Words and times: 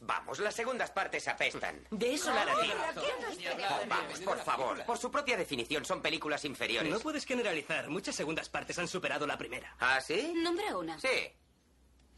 Vamos, 0.00 0.38
las 0.40 0.54
segundas 0.54 0.90
partes 0.90 1.26
apestan. 1.28 1.86
De 1.90 2.14
eso 2.14 2.32
la 2.32 2.44
narrativa. 2.44 2.74
Vamos, 3.88 4.20
por 4.20 4.38
favor. 4.38 4.84
Por 4.84 4.98
su 4.98 5.10
propia 5.10 5.36
definición, 5.36 5.84
son 5.84 6.02
películas 6.02 6.44
inferiores. 6.44 6.90
No 6.92 7.00
puedes 7.00 7.24
generalizar. 7.24 7.88
Muchas 7.88 8.14
segundas 8.14 8.48
partes 8.48 8.78
han 8.78 8.88
superado 8.88 9.26
la 9.26 9.38
primera. 9.38 9.74
¿Ah, 9.80 10.00
sí? 10.00 10.32
Nombra 10.36 10.76
una. 10.76 11.00
Sí. 11.00 11.08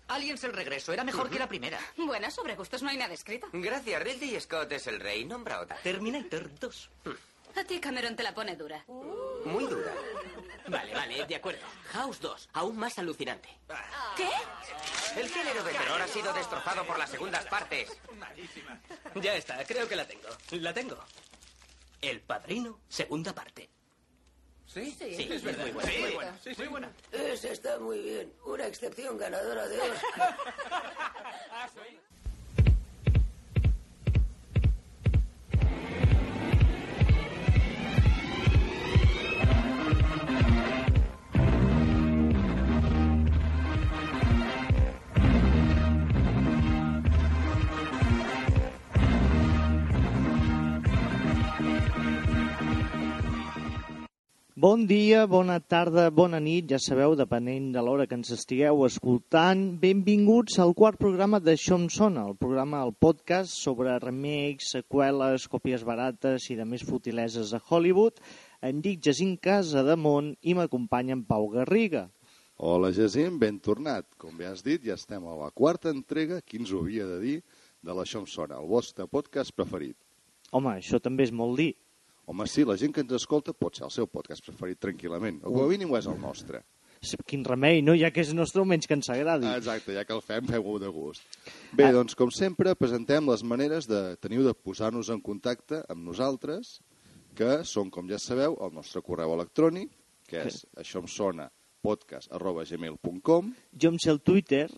Aliens 0.09 0.43
el 0.45 0.53
regreso 0.53 0.93
era 0.93 1.05
mejor 1.05 1.31
que 1.31 1.39
la 1.39 1.49
primera. 1.49 1.79
Bueno, 1.97 2.31
sobre 2.31 2.57
gustos 2.57 2.83
no 2.83 2.89
hay 2.89 2.97
nada 2.97 3.15
escrito. 3.15 3.49
Gracias, 3.53 4.03
Ridley 4.03 4.41
Scott 4.41 4.73
es 4.73 4.87
el 4.87 5.01
rey. 5.01 5.25
Nombra 5.25 5.61
otra. 5.61 5.77
Terminator 5.83 6.51
2. 6.59 6.91
A 7.57 7.65
ti 7.65 7.79
Cameron 7.81 8.17
te 8.17 8.23
la 8.23 8.35
pone 8.35 8.57
dura. 8.57 8.85
Muy 9.45 9.65
dura. 9.67 9.93
Vale, 10.69 10.95
vale, 10.95 11.25
de 11.27 11.37
acuerdo. 11.37 11.65
House 11.93 12.21
2, 12.21 12.49
aún 12.53 12.77
más 12.77 12.99
alucinante. 12.99 13.49
¿Qué? 14.17 14.29
El 15.19 15.29
género 15.29 15.65
de 15.65 15.73
terror 15.73 16.01
ha 16.01 16.09
sido 16.09 16.33
destrozado 16.33 16.87
por 16.87 16.99
las 16.99 17.11
segundas 17.11 17.47
partes. 17.47 17.91
Ya 19.17 19.35
está, 19.35 19.65
creo 19.65 19.89
que 19.89 19.97
la 19.97 20.07
tengo. 20.07 20.29
La 20.53 20.73
tengo. 20.73 20.99
El 22.01 22.21
Padrino, 22.21 22.81
segunda 22.89 23.35
parte. 23.35 23.69
¿Sí? 24.69 24.95
Sí, 24.99 25.29
es 25.31 25.43
verdad. 25.43 25.67
muy 25.73 25.83
Sí, 25.85 26.55
sí, 26.55 26.55
muy 26.59 26.67
buena. 26.69 26.93
Esa 27.11 27.49
está 27.49 27.79
muy 27.79 28.01
bien. 28.03 28.33
Una 28.45 28.67
excepción 28.67 29.17
ganadora 29.17 29.67
de 29.67 29.81
Oscar. 29.81 30.37
Bon 54.59 54.89
dia, 54.91 55.21
bona 55.31 55.61
tarda, 55.63 56.09
bona 56.11 56.41
nit, 56.43 56.65
ja 56.73 56.81
sabeu, 56.83 57.13
depenent 57.15 57.69
de 57.71 57.83
l'hora 57.87 58.09
que 58.11 58.17
ens 58.19 58.33
estigueu 58.35 58.81
escoltant. 58.89 59.61
Benvinguts 59.79 60.59
al 60.65 60.75
quart 60.81 60.99
programa 60.99 61.39
d'Això 61.39 61.79
em 61.79 61.85
sona, 61.95 62.25
el 62.27 62.35
programa, 62.41 62.81
el 62.83 62.91
podcast 63.07 63.55
sobre 63.55 63.95
remakes, 64.03 64.73
seqüeles, 64.75 65.47
còpies 65.53 65.87
barates 65.87 66.49
i 66.51 66.59
de 66.59 66.67
més 66.67 66.83
futileses 66.83 67.55
de 67.55 67.63
Hollywood. 67.71 68.19
Em 68.67 68.83
dic 68.83 68.99
Jacint 69.07 69.39
Casademont 69.39 70.35
i 70.43 70.59
m'acompanya 70.59 71.15
en 71.21 71.23
Pau 71.31 71.47
Garriga. 71.55 72.09
Hola, 72.59 72.91
Jacint, 72.91 73.39
ben 73.39 73.63
tornat. 73.63 74.11
Com 74.19 74.35
bé 74.43 74.51
has 74.51 74.67
dit, 74.67 74.83
ja 74.91 74.99
estem 74.99 75.23
a 75.23 75.39
la 75.39 75.53
quarta 75.55 75.95
entrega, 75.95 76.43
qui 76.43 76.59
ens 76.59 76.75
ho 76.75 76.83
havia 76.83 77.07
de 77.07 77.23
dir, 77.23 77.41
de 77.79 77.95
l'Això 77.95 78.27
em 78.27 78.27
sona, 78.27 78.59
el 78.59 78.67
vostre 78.67 79.07
podcast 79.07 79.55
preferit. 79.55 79.95
Home, 80.51 80.81
això 80.81 80.99
també 80.99 81.31
és 81.31 81.39
molt 81.45 81.63
dir. 81.63 81.77
Home, 82.29 82.45
sí, 82.47 82.65
la 82.69 82.77
gent 82.77 82.93
que 82.93 83.01
ens 83.05 83.15
escolta 83.17 83.55
pot 83.57 83.79
ser 83.79 83.87
el 83.87 83.93
seu 83.95 84.07
podcast 84.11 84.45
preferit 84.45 84.79
tranquil·lament. 84.85 85.39
O 85.49 85.53
com 85.55 85.63
a 85.65 85.69
mínim 85.71 85.95
és 85.97 86.07
el 86.11 86.19
nostre. 86.21 86.61
Quin 87.31 87.45
remei, 87.47 87.79
no? 87.81 87.95
Ja 87.97 88.11
que 88.11 88.21
és 88.25 88.33
nostre, 88.35 88.65
menys 88.67 88.89
que 88.91 88.97
ens 88.99 89.09
agradi. 89.15 89.47
Exacte, 89.55 89.95
ja 89.95 90.03
que 90.05 90.13
el 90.13 90.21
fem, 90.21 90.45
feu-ho 90.51 90.79
de 90.83 90.89
gust. 90.93 91.23
Bé, 91.73 91.87
Ah. 91.87 91.93
doncs, 91.95 92.15
com 92.19 92.31
sempre, 92.35 92.75
presentem 92.75 93.25
les 93.31 93.45
maneres 93.45 93.87
de 93.87 94.17
teniu 94.21 94.43
de 94.45 94.53
posar-nos 94.53 95.09
en 95.09 95.21
contacte 95.23 95.85
amb 95.89 96.05
nosaltres, 96.05 96.81
que 97.39 97.63
són, 97.65 97.89
com 97.91 98.09
ja 98.11 98.19
sabeu, 98.19 98.59
el 98.61 98.75
nostre 98.75 99.01
correu 99.01 99.33
electrònic, 99.33 99.89
que 100.27 100.43
és 100.49 100.67
això 100.77 100.99
em 101.01 101.07
sona 101.07 101.51
podcast 101.81 102.33
arroba 102.33 102.65
gmail.com 102.65 103.55
Jo 103.79 103.89
em 103.89 103.99
sé 103.99 104.11
el 104.11 104.21
Twitter, 104.21 104.69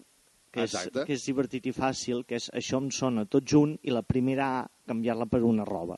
que 0.53 0.65
és, 0.69 0.77
que 0.93 1.12
és 1.15 1.25
divertit 1.25 1.66
i 1.66 1.72
fàcil, 1.72 2.25
que 2.27 2.37
és 2.37 2.50
això 2.53 2.77
em 2.78 2.91
sona 2.91 3.25
tot 3.25 3.43
junt, 3.44 3.78
i 3.83 3.91
la 3.91 4.03
primera 4.03 4.60
A, 4.60 4.69
canviar-la 4.87 5.27
per 5.27 5.43
una 5.43 5.65
roba. 5.65 5.97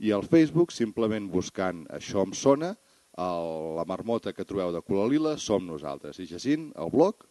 I 0.00 0.14
al 0.16 0.24
Facebook, 0.24 0.72
simplement 0.72 1.28
buscant 1.30 1.84
això 1.92 2.24
em 2.24 2.32
sona, 2.32 2.72
el, 3.20 3.50
la 3.76 3.84
marmota 3.88 4.32
que 4.32 4.46
trobeu 4.48 4.72
de 4.72 4.80
color 4.82 5.10
lila 5.12 5.36
som 5.38 5.66
nosaltres. 5.68 6.18
I 6.18 6.26
Jacint, 6.30 6.72
el 6.80 6.90
blog, 6.92 7.26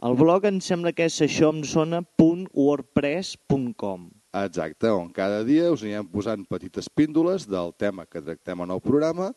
El 0.00 0.14
blog 0.16 0.46
em 0.48 0.56
sembla 0.64 0.96
que 0.96 1.04
és 1.10 1.18
aixòemsona.wordpress.com. 1.20 4.06
exacte, 4.40 4.88
on 4.88 5.12
cada 5.12 5.44
dia 5.44 5.68
us 5.74 5.82
anirem 5.84 6.08
posant 6.08 6.40
petites 6.48 6.88
píndoles 6.88 7.44
del 7.44 7.76
tema 7.76 8.06
que 8.06 8.22
tractem 8.24 8.62
en 8.64 8.70
el 8.72 8.80
programa, 8.80 9.34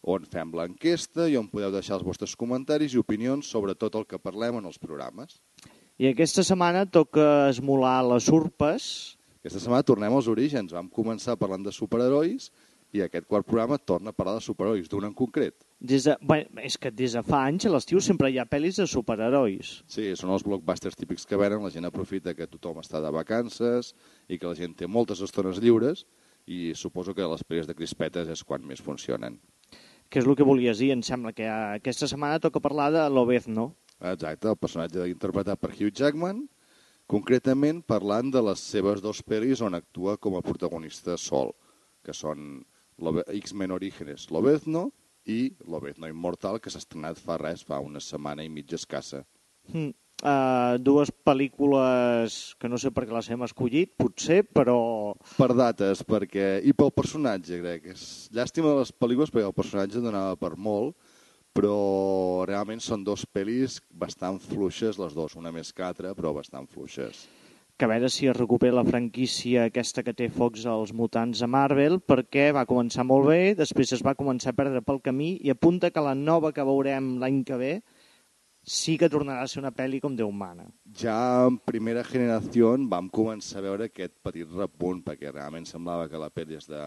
on 0.00 0.24
fem 0.24 0.56
l'enquesta 0.56 1.28
i 1.28 1.36
on 1.36 1.52
podeu 1.52 1.68
deixar 1.74 1.98
els 1.98 2.06
vostres 2.06 2.32
comentaris 2.32 2.94
i 2.94 2.98
opinions 3.02 3.44
sobre 3.44 3.74
tot 3.74 3.94
el 3.94 4.06
que 4.08 4.18
parlem 4.18 4.56
en 4.62 4.64
els 4.64 4.78
programes. 4.78 5.36
I 5.98 6.08
aquesta 6.14 6.42
setmana 6.42 6.86
toca 6.88 7.50
esmolar 7.50 8.02
les 8.08 8.28
urpes. 8.32 9.15
Aquesta 9.46 9.60
setmana 9.62 9.86
tornem 9.86 10.10
als 10.10 10.26
orígens. 10.26 10.72
Vam 10.74 10.88
començar 10.90 11.36
parlant 11.38 11.62
de 11.62 11.70
superherois 11.70 12.48
i 12.90 13.02
aquest 13.04 13.28
quart 13.30 13.46
programa 13.46 13.76
torna 13.78 14.10
a 14.10 14.16
parlar 14.16 14.40
de 14.40 14.42
superherois, 14.42 14.88
d'un 14.90 15.04
en 15.06 15.12
concret. 15.14 15.54
Des 15.78 16.08
de, 16.08 16.16
bueno, 16.18 16.50
és 16.66 16.74
que 16.82 16.90
des 16.90 17.14
de 17.14 17.22
fa 17.22 17.44
anys 17.46 17.68
a 17.68 17.70
l'estiu 17.70 18.00
sempre 18.02 18.32
hi 18.32 18.40
ha 18.42 18.46
pel·lis 18.50 18.80
de 18.82 18.88
superherois. 18.90 19.70
Sí, 19.86 20.08
són 20.18 20.32
els 20.34 20.42
blockbusters 20.42 20.98
típics 20.98 21.28
que 21.30 21.38
venen, 21.38 21.62
la 21.62 21.70
gent 21.70 21.86
aprofita 21.86 22.34
que 22.34 22.48
tothom 22.50 22.80
està 22.82 22.98
de 23.04 23.12
vacances 23.14 23.92
i 24.26 24.40
que 24.40 24.50
la 24.50 24.58
gent 24.58 24.74
té 24.74 24.90
moltes 24.90 25.22
estones 25.22 25.62
lliures 25.62 26.02
i 26.50 26.74
suposo 26.74 27.14
que 27.14 27.30
les 27.30 27.46
pel·lis 27.46 27.70
de 27.70 27.78
crispetes 27.78 28.34
és 28.34 28.42
quan 28.42 28.66
més 28.66 28.82
funcionen. 28.82 29.38
Que 30.10 30.18
és 30.18 30.26
el 30.26 30.34
que 30.34 30.46
volies 30.46 30.82
dir, 30.82 30.90
em 30.90 31.06
sembla 31.06 31.30
que 31.38 31.46
aquesta 31.46 32.10
setmana 32.10 32.42
toca 32.42 32.62
parlar 32.66 32.90
de 32.90 33.06
Lobezno. 33.14 33.76
Exacte, 34.02 34.50
el 34.50 34.58
personatge 34.58 35.06
interpretat 35.06 35.62
per 35.62 35.70
Hugh 35.70 35.94
Jackman, 35.94 36.48
concretament 37.10 37.82
parlant 37.86 38.30
de 38.34 38.42
les 38.42 38.62
seves 38.74 39.02
dos 39.02 39.22
pel·lis 39.22 39.62
on 39.62 39.78
actua 39.78 40.16
com 40.18 40.36
a 40.36 40.44
protagonista 40.44 41.16
sol, 41.20 41.52
que 42.04 42.14
són 42.14 42.64
X-Men 42.98 43.74
Orígenes 43.76 44.30
Lobezno 44.30 44.88
i 45.26 45.52
Lobezno 45.66 46.08
Immortal, 46.10 46.60
que 46.62 46.70
s'ha 46.70 46.82
estrenat 46.82 47.20
fa 47.20 47.38
res, 47.42 47.64
fa 47.66 47.80
una 47.82 48.02
setmana 48.02 48.44
i 48.46 48.50
mitja 48.50 48.78
escassa. 48.80 49.24
Mm. 49.72 49.94
Uh, 50.24 50.78
dues 50.80 51.10
pel·lícules 51.28 52.36
que 52.56 52.70
no 52.72 52.78
sé 52.80 52.88
per 52.88 53.02
què 53.04 53.12
les 53.12 53.26
hem 53.28 53.42
escollit, 53.44 53.90
potser, 54.00 54.40
però... 54.48 54.78
Per 55.36 55.50
dates, 55.52 56.00
perquè... 56.08 56.46
I 56.64 56.72
pel 56.72 56.94
personatge, 56.96 57.58
crec. 57.60 57.90
És 57.92 58.06
llàstima 58.32 58.72
de 58.72 58.80
les 58.80 58.94
pel·lícules 58.96 59.34
perquè 59.34 59.44
el 59.44 59.58
personatge 59.58 60.00
donava 60.00 60.38
per 60.40 60.54
molt, 60.56 60.96
però 61.56 62.44
realment 62.48 62.82
són 62.84 63.04
dos 63.04 63.24
pel·lis 63.32 63.80
bastant 63.90 64.38
fluixes, 64.42 65.00
les 65.00 65.16
dues, 65.16 65.36
una 65.40 65.52
més 65.54 65.72
que 65.72 65.84
altra, 65.86 66.12
però 66.14 66.34
bastant 66.36 66.68
fluixes. 66.68 67.26
que 67.76 67.84
a 67.84 67.88
veure 67.88 68.08
si 68.08 68.24
es 68.24 68.36
recupera 68.36 68.72
la 68.78 68.86
franquícia 68.88 69.66
aquesta 69.68 70.00
que 70.00 70.14
té 70.16 70.30
Fox 70.32 70.62
als 70.64 70.94
mutants 70.96 71.42
a 71.44 71.46
Marvel, 71.46 71.98
perquè 72.00 72.46
va 72.56 72.64
començar 72.64 73.04
molt 73.04 73.28
bé, 73.28 73.52
després 73.58 73.92
es 73.92 74.04
va 74.04 74.14
començar 74.16 74.54
a 74.54 74.56
perdre 74.56 74.80
pel 74.80 75.02
camí 75.04 75.34
i 75.44 75.52
apunta 75.52 75.90
que 75.92 76.00
la 76.00 76.14
nova 76.16 76.54
que 76.56 76.64
veurem 76.64 77.18
l'any 77.20 77.42
que 77.44 77.58
ve 77.60 77.72
sí 78.66 78.96
que 78.98 79.10
tornarà 79.12 79.44
a 79.44 79.48
ser 79.50 79.60
una 79.60 79.74
pel·li 79.76 80.00
com 80.00 80.16
Déu 80.16 80.32
mana. 80.32 80.66
Ja 80.98 81.46
en 81.46 81.60
primera 81.68 82.02
generació 82.04 82.72
vam 82.90 83.12
començar 83.12 83.60
a 83.60 83.66
veure 83.68 83.90
aquest 83.90 84.16
petit 84.24 84.48
repunt, 84.50 85.04
perquè 85.04 85.30
realment 85.30 85.68
semblava 85.68 86.08
que 86.08 86.20
la 86.20 86.32
pel·li 86.32 86.56
és 86.56 86.66
de 86.72 86.82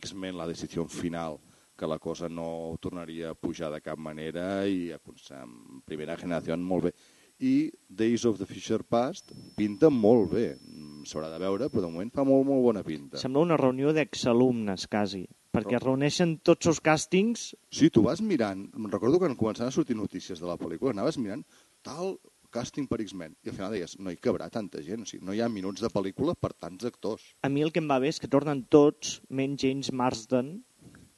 X-Men, 0.00 0.36
la 0.40 0.48
decisió 0.48 0.88
final, 0.88 1.38
que 1.76 1.88
la 1.88 1.98
cosa 1.98 2.28
no 2.28 2.76
tornaria 2.80 3.30
a 3.32 3.34
pujar 3.34 3.72
de 3.72 3.80
cap 3.80 3.98
manera 3.98 4.66
i 4.68 4.92
en 4.92 5.82
primera 5.84 6.16
generació 6.16 6.56
molt 6.56 6.90
bé. 6.90 6.94
I 7.42 7.72
Days 7.88 8.24
of 8.24 8.38
the 8.38 8.46
Future 8.46 8.84
Past 8.84 9.32
pinta 9.56 9.90
molt 9.90 10.30
bé. 10.30 10.56
Mm, 10.60 11.02
S'haurà 11.08 11.28
de 11.32 11.40
veure, 11.42 11.66
però 11.72 11.82
de 11.82 11.90
moment 11.90 12.12
fa 12.14 12.22
molt, 12.22 12.46
molt 12.46 12.62
bona 12.62 12.84
pinta. 12.86 13.18
Sembla 13.18 13.42
una 13.42 13.56
reunió 13.58 13.90
d'exalumnes, 13.92 14.86
quasi, 14.86 15.24
perquè 15.50 15.74
es 15.80 15.82
reuneixen 15.82 16.36
tots 16.46 16.70
els 16.70 16.78
càstings 16.80 17.48
Sí, 17.74 17.90
tu 17.90 18.04
vas 18.06 18.22
mirant, 18.22 18.68
recordo 18.92 19.18
quan 19.18 19.34
començaven 19.34 19.72
a 19.72 19.74
sortir 19.74 19.96
notícies 19.98 20.38
de 20.38 20.46
la 20.46 20.56
pel·lícula, 20.60 20.94
anaves 20.94 21.18
mirant 21.18 21.42
tal 21.82 22.14
càsting 22.52 22.86
per 22.86 23.00
X-Men, 23.02 23.34
i 23.42 23.50
al 23.50 23.56
final 23.56 23.72
deies, 23.72 23.96
no 23.98 24.12
hi 24.12 24.18
cabrà 24.20 24.46
tanta 24.52 24.82
gent, 24.84 25.02
o 25.02 25.08
sigui, 25.08 25.24
no 25.24 25.34
hi 25.34 25.40
ha 25.40 25.48
minuts 25.48 25.82
de 25.82 25.88
pel·lícula 25.90 26.34
per 26.38 26.52
tants 26.52 26.84
actors, 26.84 27.32
A 27.42 27.48
mi 27.48 27.64
el 27.64 27.72
que 27.72 27.80
em 27.80 27.88
va 27.88 27.98
bé 27.98 28.12
és 28.12 28.20
que 28.20 28.28
tornen 28.28 28.66
tots, 28.70 29.22
menys 29.30 29.64
James 29.64 29.90
Marsden, 29.90 30.60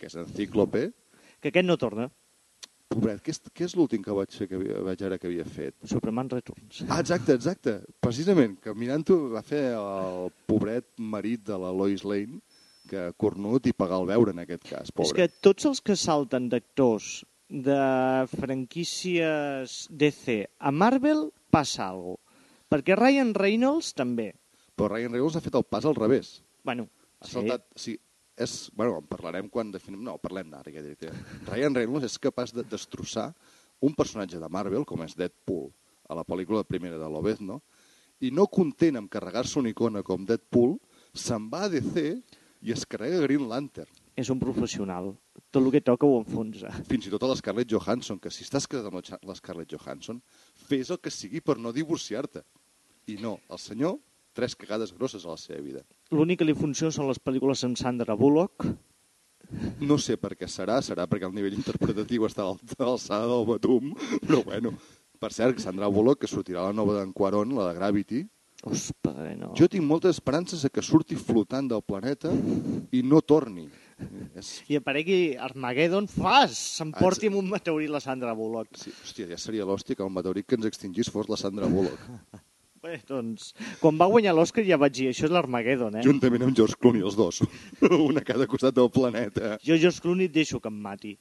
que 0.05 0.11
és 0.13 0.19
encíclope. 0.21 0.91
que 1.41 1.51
aquest 1.53 1.67
no 1.67 1.77
torna. 1.81 2.11
Pobret, 2.95 3.23
què 3.25 3.33
és, 3.33 3.41
què 3.57 3.65
és 3.67 3.73
l'últim 3.75 4.03
que 4.05 4.13
vaig 4.15 4.31
fer 4.37 4.47
que 4.47 4.59
vaig 4.61 5.01
veure 5.01 5.17
que 5.19 5.27
havia 5.27 5.45
fet? 5.49 5.75
Superman 5.89 6.29
Returns. 6.31 6.83
Ah, 6.89 7.01
exacte, 7.01 7.35
exacte. 7.35 7.73
Precisament, 8.05 8.59
que 8.63 8.75
mirant-ho 8.77 9.17
va 9.33 9.43
fer 9.43 9.63
el 9.75 10.29
pobret 10.47 10.87
marit 11.01 11.43
de 11.49 11.57
la 11.59 11.73
Lois 11.75 12.05
Lane, 12.05 12.39
que 12.89 13.09
cornut 13.17 13.67
i 13.67 13.73
pagar 13.73 13.99
el 14.03 14.07
veure 14.13 14.35
en 14.37 14.43
aquest 14.45 14.69
cas, 14.69 14.93
pobre. 14.93 15.09
És 15.09 15.17
que 15.17 15.29
tots 15.43 15.65
els 15.71 15.81
que 15.81 15.97
salten 15.97 16.51
d'actors 16.53 17.25
de 17.49 17.81
franquícies 18.37 19.89
DC 19.91 20.45
a 20.59 20.71
Marvel 20.71 21.31
passa 21.51 21.89
alguna 21.91 22.17
cosa. 22.17 22.21
Perquè 22.75 22.97
Ryan 22.99 23.35
Reynolds 23.37 23.93
també. 23.95 24.33
Però 24.75 24.89
Ryan 24.91 25.13
Reynolds 25.13 25.37
ha 25.39 25.43
fet 25.45 25.55
el 25.55 25.63
pas 25.69 25.85
al 25.87 25.95
revés. 25.95 26.43
Bueno, 26.65 26.89
Ha 27.21 27.27
sí. 27.27 27.33
saltat, 27.39 27.63
sí, 27.77 27.93
és, 28.37 28.71
bueno, 28.75 28.99
en 28.99 29.07
parlarem 29.09 29.49
quan 29.51 29.71
definim... 29.75 30.03
No, 30.05 30.17
parlem 30.23 30.51
d'ara, 30.51 30.73
ja 30.75 30.83
diré. 30.83 31.13
Ryan 31.47 31.77
Reynolds 31.79 32.09
és 32.09 32.21
capaç 32.23 32.55
de 32.55 32.65
destrossar 32.67 33.31
un 33.85 33.95
personatge 33.95 34.41
de 34.41 34.51
Marvel, 34.51 34.87
com 34.89 35.03
és 35.05 35.17
Deadpool, 35.19 35.69
a 36.09 36.17
la 36.19 36.25
pel·lícula 36.27 36.65
primera 36.67 36.99
de 37.01 37.09
Lobezno, 37.11 37.61
i 38.25 38.31
no 38.35 38.47
content 38.51 38.99
amb 39.01 39.11
carregar-se 39.13 39.59
una 39.61 39.71
icona 39.73 40.03
com 40.07 40.25
Deadpool, 40.27 40.77
se'n 41.15 41.47
va 41.53 41.65
a 41.67 41.71
DC 41.73 42.07
i 42.65 42.73
es 42.73 42.87
carrega 42.89 43.23
Green 43.27 43.47
Lantern. 43.51 43.91
És 44.17 44.31
un 44.31 44.39
professional. 44.39 45.11
Tot 45.51 45.61
el 45.63 45.73
que 45.75 45.83
toca 45.83 46.07
ho 46.07 46.21
enfonsa. 46.21 46.71
Fins 46.89 47.09
i 47.09 47.13
tot 47.13 47.25
a 47.27 47.31
l'Scarlett 47.31 47.71
Johansson, 47.71 48.21
que 48.23 48.31
si 48.31 48.47
estàs 48.47 48.69
casat 48.71 48.87
amb 48.89 49.03
l'Scarlett 49.27 49.75
Johansson, 49.75 50.21
fes 50.69 50.93
el 50.95 51.01
que 51.03 51.13
sigui 51.13 51.43
per 51.43 51.59
no 51.59 51.75
divorciar-te. 51.75 52.45
I 53.11 53.19
no, 53.21 53.37
el 53.53 53.61
senyor, 53.61 53.99
tres 54.35 54.55
cagades 54.59 54.95
grosses 54.95 55.27
a 55.27 55.35
la 55.35 55.41
seva 55.41 55.61
vida. 55.63 55.83
L'únic 56.15 56.41
que 56.41 56.47
li 56.49 56.55
funciona 56.55 56.95
són 56.95 57.09
les 57.11 57.19
pel·lícules 57.19 57.65
amb 57.67 57.79
Sandra 57.81 58.15
Bullock. 58.19 58.69
No 59.83 59.97
sé 60.01 60.17
per 60.19 60.33
què 60.39 60.49
serà, 60.51 60.81
serà 60.83 61.09
perquè 61.11 61.27
el 61.29 61.35
nivell 61.35 61.57
interpretatiu 61.59 62.27
està 62.29 62.47
a 62.47 62.55
l'alçada 62.55 63.27
del 63.31 63.49
batum, 63.49 63.91
però 64.27 64.45
bueno. 64.47 64.75
Per 65.23 65.31
cert, 65.33 65.61
Sandra 65.63 65.89
Bullock, 65.89 66.21
que 66.23 66.29
sortirà 66.29 66.67
la 66.67 66.77
nova 66.77 66.99
d'en 66.99 67.13
Quaron, 67.17 67.55
la 67.57 67.71
de 67.71 67.77
Gravity, 67.79 68.25
padre, 69.03 69.35
no. 69.37 69.53
jo 69.59 69.69
tinc 69.69 69.85
moltes 69.85 70.17
esperances 70.17 70.65
que 70.73 70.83
surti 70.83 71.17
flotant 71.21 71.69
del 71.69 71.83
planeta 71.85 72.33
i 72.93 73.03
no 73.05 73.21
torni. 73.21 73.67
És... 74.35 74.57
I 74.73 74.79
aparegui 74.81 75.37
Armageddon, 75.37 76.09
fas! 76.11 76.57
S'emporti 76.79 77.31
amb 77.31 77.43
un 77.43 77.51
meteorit 77.53 77.93
la 77.93 78.01
Sandra 78.05 78.35
Bullock. 78.37 78.81
Sí, 78.81 78.95
hòstia, 79.05 79.29
ja 79.35 79.39
seria 79.41 79.69
l'hòstia 79.69 79.99
que 79.99 80.05
el 80.07 80.13
meteorit 80.15 80.49
que 80.49 80.59
ens 80.59 80.69
extingís 80.71 81.13
fos 81.13 81.31
la 81.31 81.41
Sandra 81.41 81.71
Bullock. 81.71 82.09
Bé, 82.85 82.99
doncs, 83.09 83.55
quan 83.81 83.97
va 83.97 84.11
guanyar 84.13 84.35
l'Oscar 84.37 84.63
ja 84.67 84.77
vaig 84.77 84.93
dir, 84.99 85.07
això 85.09 85.25
és 85.25 85.33
l'Armageddon, 85.33 85.95
eh? 85.97 86.03
Juntament 86.05 86.43
amb 86.45 86.57
George 86.59 86.77
Clooney, 86.77 87.01
els 87.09 87.15
dos. 87.17 87.39
Un 88.09 88.21
a 88.21 88.23
cada 88.29 88.45
costat 88.51 88.77
del 88.77 88.91
planeta. 88.93 89.55
Jo, 89.65 89.79
George 89.81 90.03
Clooney, 90.05 90.29
et 90.29 90.35
deixo 90.35 90.61
que 90.61 90.69
em 90.69 90.83
mati. 90.85 91.15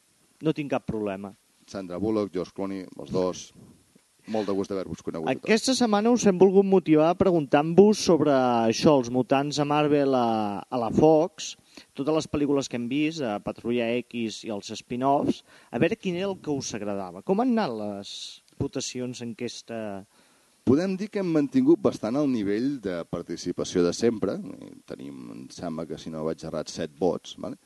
No 0.44 0.52
tinc 0.52 0.74
cap 0.74 0.84
problema. 0.90 1.32
Sandra 1.72 2.02
Bullock, 2.04 2.34
George 2.34 2.52
Clooney, 2.58 2.84
els 3.00 3.14
dos. 3.16 3.46
Molt 4.34 4.48
de 4.48 4.56
gust 4.58 4.72
d'haver-vos 4.74 5.04
conegut. 5.08 5.30
Aquesta 5.32 5.76
setmana 5.76 6.12
us 6.12 6.26
hem 6.28 6.36
volgut 6.40 6.68
motivar 6.68 7.14
preguntant-vos 7.20 8.04
sobre 8.12 8.36
això, 8.36 8.98
els 9.00 9.12
mutants 9.12 9.60
a 9.60 9.68
Marvel 9.68 10.16
a, 10.20 10.28
a 10.64 10.80
la 10.80 10.92
Fox, 10.96 11.54
totes 11.96 12.20
les 12.20 12.30
pel·lícules 12.32 12.68
que 12.68 12.80
hem 12.80 12.90
vist, 12.92 13.24
a 13.24 13.38
Patrulla 13.44 13.88
X 14.02 14.44
i 14.48 14.52
els 14.56 14.72
spin-offs, 14.80 15.46
a 15.72 15.80
veure 15.80 16.00
quin 16.00 16.20
era 16.20 16.32
el 16.32 16.40
que 16.44 16.52
us 16.52 16.76
agradava. 16.76 17.24
Com 17.24 17.44
han 17.44 17.56
anat 17.56 17.80
les 17.80 18.14
votacions 18.60 19.24
en 19.24 19.32
aquesta... 19.36 19.80
Podem 20.64 20.94
dir 20.96 21.10
que 21.12 21.20
hem 21.20 21.28
mantingut 21.28 21.82
bastant 21.84 22.16
el 22.16 22.30
nivell 22.32 22.78
de 22.84 23.02
participació 23.12 23.82
de 23.84 23.92
sempre. 23.92 24.38
Tenim, 24.88 25.18
em 25.34 25.42
sembla 25.52 25.84
que 25.90 25.98
si 26.00 26.12
no 26.12 26.24
vaig 26.24 26.46
errat, 26.48 26.72
set 26.72 26.94
vots. 27.00 27.34
Vale? 27.44 27.60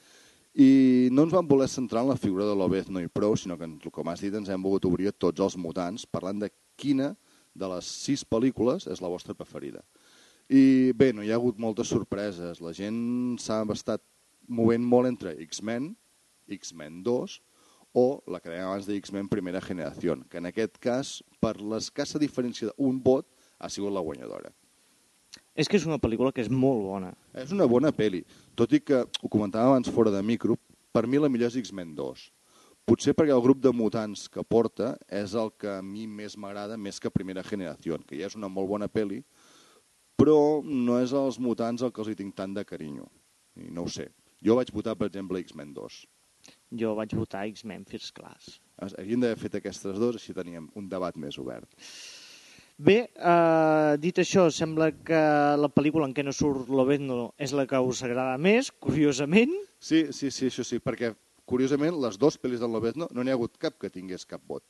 I 0.57 1.09
no 1.13 1.27
ens 1.27 1.35
vam 1.35 1.45
voler 1.45 1.67
centrar 1.69 2.01
en 2.01 2.09
la 2.09 2.17
figura 2.17 2.47
de 2.49 2.55
l'Obezno 2.57 3.03
i 3.03 3.11
prou, 3.13 3.35
sinó 3.38 3.53
que, 3.59 3.69
com 3.94 4.09
has 4.09 4.23
dit, 4.25 4.33
ens 4.33 4.49
hem 4.49 4.65
volgut 4.65 4.89
obrir 4.89 5.11
a 5.11 5.13
tots 5.13 5.45
els 5.45 5.59
mutants, 5.61 6.07
parlant 6.09 6.41
de 6.41 6.49
quina 6.73 7.11
de 7.53 7.69
les 7.69 7.85
sis 7.85 8.25
pel·lícules 8.25 8.89
és 8.89 9.01
la 9.03 9.13
vostra 9.13 9.38
preferida. 9.38 9.85
I 10.49 10.89
bé, 10.97 11.11
no 11.13 11.21
hi 11.21 11.29
ha 11.29 11.38
hagut 11.38 11.61
moltes 11.61 11.94
sorpreses. 11.94 12.63
La 12.65 12.73
gent 12.73 13.38
s'ha 13.44 13.61
estat 13.75 14.01
movent 14.49 14.81
molt 14.81 15.11
entre 15.11 15.35
X-Men, 15.45 15.91
X-Men 16.57 17.03
2 17.05 17.38
o 17.97 18.21
la 18.29 18.39
que 18.44 18.51
dèiem 18.51 18.67
abans 18.67 18.85
de 18.85 18.95
X-Men 18.99 19.29
Primera 19.31 19.61
Generació, 19.63 20.19
que 20.29 20.38
en 20.38 20.51
aquest 20.51 20.77
cas, 20.83 21.17
per 21.41 21.55
l'escassa 21.57 22.21
diferència 22.21 22.69
d'un 22.69 22.99
vot, 23.01 23.25
ha 23.57 23.69
sigut 23.73 23.94
la 23.94 24.03
guanyadora. 24.05 24.51
És 25.57 25.65
que 25.65 25.79
és 25.79 25.88
una 25.89 25.97
pel·lícula 25.97 26.29
que 26.33 26.44
és 26.44 26.49
molt 26.53 26.83
bona. 26.85 27.15
És 27.33 27.53
una 27.55 27.65
bona 27.65 27.89
pel·li, 27.89 28.21
tot 28.57 28.73
i 28.77 28.79
que, 28.85 29.01
ho 29.01 29.29
comentàvem 29.33 29.73
abans 29.73 29.89
fora 29.94 30.13
de 30.13 30.21
micro, 30.21 30.59
per 30.94 31.07
mi 31.09 31.17
la 31.17 31.29
millor 31.29 31.49
és 31.49 31.57
X-Men 31.63 31.95
2. 31.97 32.27
Potser 32.88 33.15
perquè 33.17 33.33
el 33.33 33.41
grup 33.44 33.63
de 33.63 33.73
mutants 33.73 34.27
que 34.31 34.45
porta 34.45 34.94
és 35.09 35.33
el 35.35 35.49
que 35.59 35.71
a 35.79 35.81
mi 35.81 36.05
més 36.07 36.38
m'agrada, 36.38 36.77
més 36.77 37.01
que 37.01 37.11
Primera 37.11 37.44
Generació, 37.44 37.97
que 38.05 38.19
ja 38.19 38.29
és 38.29 38.38
una 38.38 38.47
molt 38.47 38.69
bona 38.69 38.88
pel·li, 38.88 39.23
però 40.17 40.38
no 40.63 40.99
és 41.01 41.17
als 41.17 41.41
mutants 41.41 41.81
el 41.81 41.91
que 41.91 42.05
els 42.05 42.13
hi 42.13 42.19
tinc 42.21 42.38
tant 42.38 42.53
de 42.53 42.63
carinyo. 42.65 43.09
I 43.57 43.73
no 43.73 43.88
ho 43.88 43.91
sé. 43.91 44.07
Jo 44.45 44.55
vaig 44.61 44.69
votar, 44.71 44.94
per 44.95 45.09
exemple, 45.09 45.41
X-Men 45.41 45.73
2. 45.73 45.97
Jo 46.75 46.93
vaig 46.97 47.13
votar 47.15 47.45
X-Men 47.47 47.85
First 47.87 48.13
Class. 48.17 48.57
Havíem 48.77 49.23
d'haver 49.23 49.39
fet 49.39 49.59
aquestes 49.59 49.99
dues, 49.99 50.19
així 50.19 50.35
teníem 50.35 50.67
un 50.75 50.89
debat 50.89 51.15
més 51.17 51.37
obert. 51.39 51.71
Bé, 52.77 52.97
eh, 53.09 53.93
dit 53.97 54.19
això, 54.21 54.51
sembla 54.53 54.91
que 55.05 55.21
la 55.57 55.69
pel·lícula 55.73 56.05
en 56.05 56.13
què 56.13 56.21
no 56.21 56.33
surt 56.35 56.67
Lobezno 56.69 57.31
és 57.41 57.55
la 57.57 57.65
que 57.65 57.79
us 57.81 58.03
agrada 58.05 58.37
més, 58.37 58.69
curiosament. 58.69 59.55
Sí, 59.79 60.11
sí, 60.13 60.29
sí, 60.29 60.51
això 60.51 60.65
sí, 60.67 60.77
perquè, 60.77 61.15
curiosament, 61.49 61.97
les 62.03 62.19
dues 62.21 62.37
pel·lis 62.37 62.61
del 62.61 62.75
Lobezno 62.75 63.07
no 63.09 63.23
n'hi 63.23 63.33
ha 63.33 63.37
hagut 63.39 63.57
cap 63.57 63.79
que 63.81 63.89
tingués 63.89 64.27
cap 64.29 64.43
vot. 64.45 64.63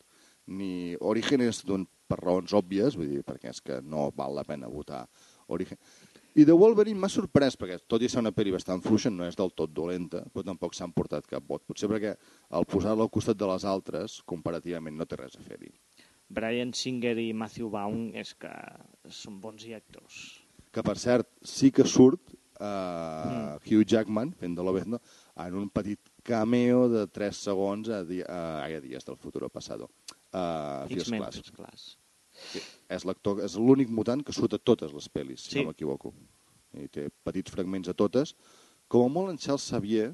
Ni 0.47 0.95
Orígenes, 1.03 1.65
doncs, 1.67 1.91
per 2.07 2.21
raons 2.21 2.53
òbvies, 2.55 2.95
vull 2.95 3.09
dir, 3.11 3.25
perquè 3.27 3.51
és 3.51 3.59
que 3.59 3.81
no 3.83 4.07
val 4.15 4.37
la 4.37 4.45
pena 4.47 4.71
votar 4.71 5.03
Origen. 5.51 5.79
I 6.37 6.43
The 6.45 6.53
Wolverine 6.53 7.01
m'ha 7.01 7.09
sorprès, 7.09 7.55
perquè 7.57 7.79
tot 7.89 8.03
i 8.05 8.07
ser 8.13 8.21
una 8.21 8.31
pel·li 8.35 8.51
bastant 8.53 8.83
fluixa, 8.85 9.09
no 9.09 9.25
és 9.25 9.37
del 9.39 9.49
tot 9.57 9.71
dolenta, 9.73 10.19
però 10.29 10.43
tampoc 10.45 10.75
s'han 10.77 10.91
portat 10.93 11.25
cap 11.25 11.47
vot. 11.49 11.63
Potser 11.65 11.89
perquè 11.89 12.11
al 12.53 12.67
posar-la 12.69 13.07
al 13.07 13.09
costat 13.09 13.39
de 13.39 13.47
les 13.49 13.65
altres, 13.65 14.19
comparativament 14.29 14.99
no 14.99 15.07
té 15.09 15.17
res 15.17 15.39
a 15.39 15.41
fer-hi. 15.41 15.71
Brian 16.29 16.75
Singer 16.77 17.15
i 17.23 17.31
Matthew 17.33 17.71
Vaughn 17.73 18.11
és 18.21 18.35
que 18.37 18.53
són 19.09 19.41
bons 19.41 19.65
i 19.65 19.73
actors. 19.73 20.19
Que, 20.69 20.83
per 20.85 20.97
cert, 21.01 21.31
sí 21.41 21.71
que 21.73 21.87
surt 21.89 22.35
eh, 22.59 22.69
mm. 22.69 23.57
Hugh 23.65 23.87
Jackman, 23.87 24.35
fent 24.37 24.53
de 24.53 24.65
l'Obezno, 24.67 25.01
en 25.41 25.57
un 25.57 25.71
petit 25.73 26.13
cameo 26.27 26.85
de 26.91 27.07
3 27.17 27.45
segons 27.49 27.89
a, 27.89 28.03
di 28.05 28.21
a, 28.21 28.41
a 28.61 28.81
Dies 28.83 29.09
del 29.09 29.17
Futuro 29.17 29.49
Pasado. 29.49 29.89
Uh, 30.29 30.85
X-Men. 30.91 31.31
First 31.31 31.55
Class. 31.55 31.95
És 32.89 33.03
l'actor, 33.05 33.41
és 33.43 33.55
l'únic 33.59 33.89
mutant 33.89 34.23
que 34.23 34.33
surt 34.35 34.53
a 34.53 34.59
totes 34.59 34.93
les 34.93 35.09
pel·lis, 35.11 35.39
si 35.47 35.51
Sí. 35.51 35.59
no 35.63 35.69
m'equivoco. 35.71 36.13
I 36.77 36.87
té 36.87 37.09
petits 37.23 37.51
fragments 37.51 37.87
a 37.89 37.93
totes. 37.93 38.35
Com 38.87 39.05
a 39.05 39.09
molt 39.13 39.29
en 39.29 39.37
Charles 39.37 39.67
Xavier 39.69 40.13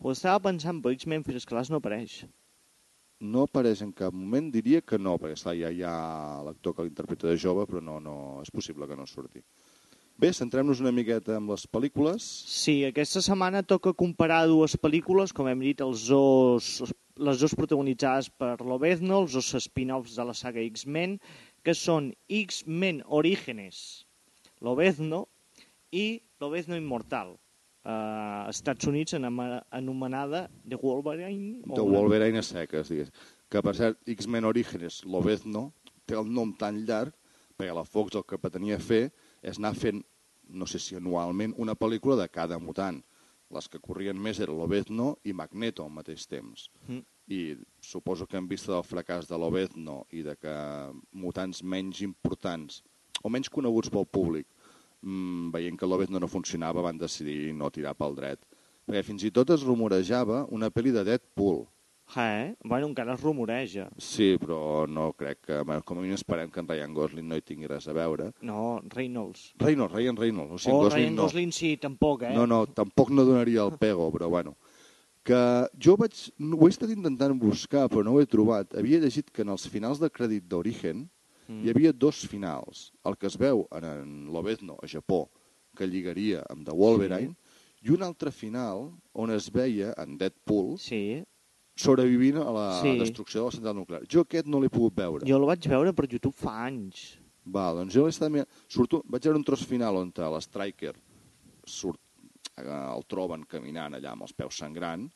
Ho 0.00 0.12
estava 0.12 0.38
pensant, 0.38 0.80
però 0.80 0.92
X-Men 0.94 1.24
First 1.24 1.48
Class 1.48 1.70
no 1.70 1.78
apareix. 1.80 2.24
no 3.20 3.42
apareix 3.48 3.80
en 3.82 3.90
cap 3.92 4.12
moment, 4.14 4.52
diria 4.54 4.80
que 4.80 4.96
no, 4.96 5.16
perquè 5.18 5.32
esclar, 5.34 5.56
ja 5.58 5.70
hi 5.74 5.82
ha 5.82 6.40
l'actor 6.46 6.72
que 6.76 6.84
l'interpreta 6.84 7.26
de 7.26 7.36
jove, 7.36 7.66
però 7.66 7.82
no, 7.82 7.98
no, 7.98 8.40
és 8.42 8.50
possible 8.54 8.86
que 8.86 8.94
no 8.94 9.06
surti. 9.06 9.42
Bé, 10.16 10.32
centrem-nos 10.32 10.80
una 10.80 10.92
miqueta 10.92 11.36
amb 11.36 11.50
les 11.50 11.66
pel·lícules. 11.66 12.22
Sí, 12.22 12.84
aquesta 12.84 13.20
setmana 13.20 13.64
toca 13.64 13.92
comparar 13.92 14.46
dues 14.46 14.76
pel·lícules, 14.76 15.32
com 15.32 15.48
hem 15.48 15.58
dit, 15.60 15.80
els 15.80 16.06
dos, 16.06 16.70
les 17.16 17.38
dues 17.40 17.54
protagonitzades 17.54 18.30
per 18.30 18.60
Lobezno, 18.60 19.20
els 19.24 19.32
dos 19.32 19.50
spin-offs 19.64 20.14
de 20.14 20.24
la 20.24 20.34
saga 20.34 20.60
X-Men, 20.60 21.18
que 21.62 21.74
són 21.74 22.12
X-Men 22.28 23.02
Orígenes, 23.06 24.06
Lobezno 24.60 25.26
i 25.92 26.22
Lobezno 26.40 26.76
Immortal, 26.76 27.36
a 27.88 28.46
Estats 28.50 28.86
Units 28.86 29.14
anomenada 29.14 30.50
The 30.68 30.76
Wolverine. 30.76 31.62
una- 31.66 31.82
Wolverine 31.82 32.38
a 32.38 32.42
seques, 32.42 32.88
digués. 32.90 33.10
Que, 33.48 33.62
per 33.62 33.74
cert, 33.74 33.98
X-Men 34.06 34.44
Orígenes, 34.44 35.04
Lobezno, 35.04 35.72
té 36.04 36.14
el 36.14 36.28
nom 36.32 36.52
tan 36.56 36.84
llarg, 36.86 37.12
perquè 37.56 37.74
la 37.74 37.84
Fox 37.84 38.14
el 38.14 38.24
que 38.24 38.38
pretenia 38.38 38.78
fer 38.78 39.12
és 39.42 39.58
anar 39.58 39.74
fent, 39.74 40.04
no 40.48 40.66
sé 40.66 40.78
si 40.78 40.94
anualment, 40.96 41.54
una 41.58 41.74
pel·lícula 41.74 42.16
de 42.16 42.28
cada 42.28 42.58
mutant. 42.58 43.02
Les 43.50 43.68
que 43.68 43.78
corrien 43.80 44.18
més 44.20 44.38
eren 44.40 44.58
Lobezno 44.58 45.18
i 45.24 45.32
Magneto 45.32 45.82
al 45.82 45.90
mateix 45.90 46.26
temps. 46.28 46.68
Mm. 46.86 47.00
I 47.28 47.56
suposo 47.84 48.26
que 48.26 48.38
en 48.40 48.48
vista 48.48 48.72
del 48.72 48.86
fracàs 48.86 49.28
de 49.28 49.36
Lobezno 49.36 50.02
i 50.16 50.22
de 50.24 50.34
que 50.40 50.54
mutants 51.12 51.62
menys 51.62 52.00
importants 52.06 52.82
o 53.22 53.28
menys 53.28 53.50
coneguts 53.52 53.92
pel 53.92 54.06
públic 54.08 54.46
mm, 55.02 55.50
veient 55.52 55.76
que 55.76 55.88
Lobezno 55.88 56.20
no 56.20 56.30
funcionava 56.30 56.84
van 56.84 56.98
decidir 56.98 57.52
no 57.54 57.68
tirar 57.70 57.94
pel 57.98 58.16
dret. 58.16 58.40
Perquè 58.88 59.02
fins 59.04 59.26
i 59.28 59.32
tot 59.34 59.50
es 59.52 59.66
rumorejava 59.66 60.46
una 60.56 60.70
pel·li 60.72 60.94
de 60.94 61.04
Deadpool. 61.04 61.66
Eh? 62.16 62.54
Bueno, 62.64 62.86
encara 62.88 63.12
es 63.14 63.20
rumoreja. 63.20 63.90
Sí, 64.00 64.38
però 64.40 64.86
no 64.88 65.10
crec 65.12 65.42
que... 65.44 65.58
bueno, 65.60 65.82
Com 65.84 65.98
a 65.98 66.00
mínim 66.00 66.16
esperem 66.16 66.48
que 66.50 66.60
en 66.60 66.68
Ryan 66.68 66.94
Gosling 66.96 67.28
no 67.28 67.36
hi 67.36 67.44
tingui 67.44 67.68
res 67.68 67.84
a 67.88 67.92
veure. 67.92 68.30
No, 68.40 68.80
Reynolds. 68.94 69.50
Reynolds, 69.60 69.92
Ryan 69.92 70.16
Reynolds. 70.16 70.54
O 70.54 70.58
sigui, 70.62 70.72
o 70.72 70.80
Gosling 70.86 71.04
Ryan 71.04 71.18
no. 71.18 71.26
Gosling 71.28 71.52
sí, 71.52 71.76
tampoc, 71.76 72.24
eh? 72.30 72.32
No, 72.32 72.46
no, 72.48 72.62
tampoc 72.72 73.12
no 73.12 73.26
donaria 73.28 73.66
el 73.68 73.76
pego, 73.76 74.08
però 74.14 74.30
bueno. 74.32 74.56
Que 75.28 75.40
jo 75.84 75.94
vaig... 76.00 76.16
Ho 76.40 76.66
he 76.66 76.72
estat 76.72 76.90
intentant 76.94 77.34
buscar, 77.40 77.84
però 77.92 78.00
no 78.06 78.14
ho 78.16 78.20
he 78.22 78.26
trobat. 78.30 78.72
Havia 78.80 79.00
llegit 79.02 79.28
que 79.34 79.44
en 79.44 79.52
els 79.52 79.66
finals 79.68 80.00
de 80.00 80.08
crèdit 80.10 80.48
d'Origen 80.48 81.06
Mm. 81.48 81.62
hi 81.64 81.70
havia 81.72 81.92
dos 81.96 82.26
finals. 82.28 82.90
El 83.08 83.14
que 83.16 83.24
es 83.26 83.36
veu 83.40 83.62
en, 83.72 83.84
en 83.88 84.08
Lobezno, 84.34 84.74
a 84.84 84.86
Japó, 84.86 85.30
que 85.74 85.86
lligaria 85.88 86.42
amb 86.52 86.66
The 86.66 86.74
Wolverine, 86.76 87.32
i 87.80 87.88
un 87.94 88.02
altre 88.04 88.28
final 88.30 88.90
on 89.16 89.30
es 89.32 89.46
veia 89.54 89.94
en 89.96 90.18
Deadpool 90.20 90.74
Sí, 90.78 91.22
sobrevivint 91.74 92.36
a 92.42 92.50
la 92.52 92.66
Sí. 92.82 92.98
destrucció 93.00 93.40
de 93.40 93.46
la 93.46 93.54
central 93.56 93.76
nuclear. 93.80 94.02
Jo 94.12 94.26
aquest 94.26 94.44
no 94.46 94.60
l'he 94.60 94.68
pogut 94.68 94.92
veure. 94.94 95.24
jo 95.26 95.36
el 95.40 95.46
vaig 95.48 95.66
veure 95.72 95.94
per 95.94 96.04
YouTube 96.04 96.34
fa 96.36 96.66
anys. 96.66 97.16
Va, 97.48 97.72
doncs 97.72 97.94
jo 97.94 98.02
l'he 98.04 98.10
estat. 98.12 98.44
Surto, 98.68 99.02
vaig 99.08 99.22
veure 99.24 99.38
un 99.38 99.44
tros 99.44 99.64
final 99.64 99.96
on 99.96 100.12
l'Striker 100.12 100.92
surt 101.64 101.98
el 102.66 103.04
troben 103.06 103.44
caminant 103.44 103.94
allà 103.94 104.12
amb 104.12 104.22
els 104.26 104.32
peus 104.34 104.56
sangrant, 104.58 105.08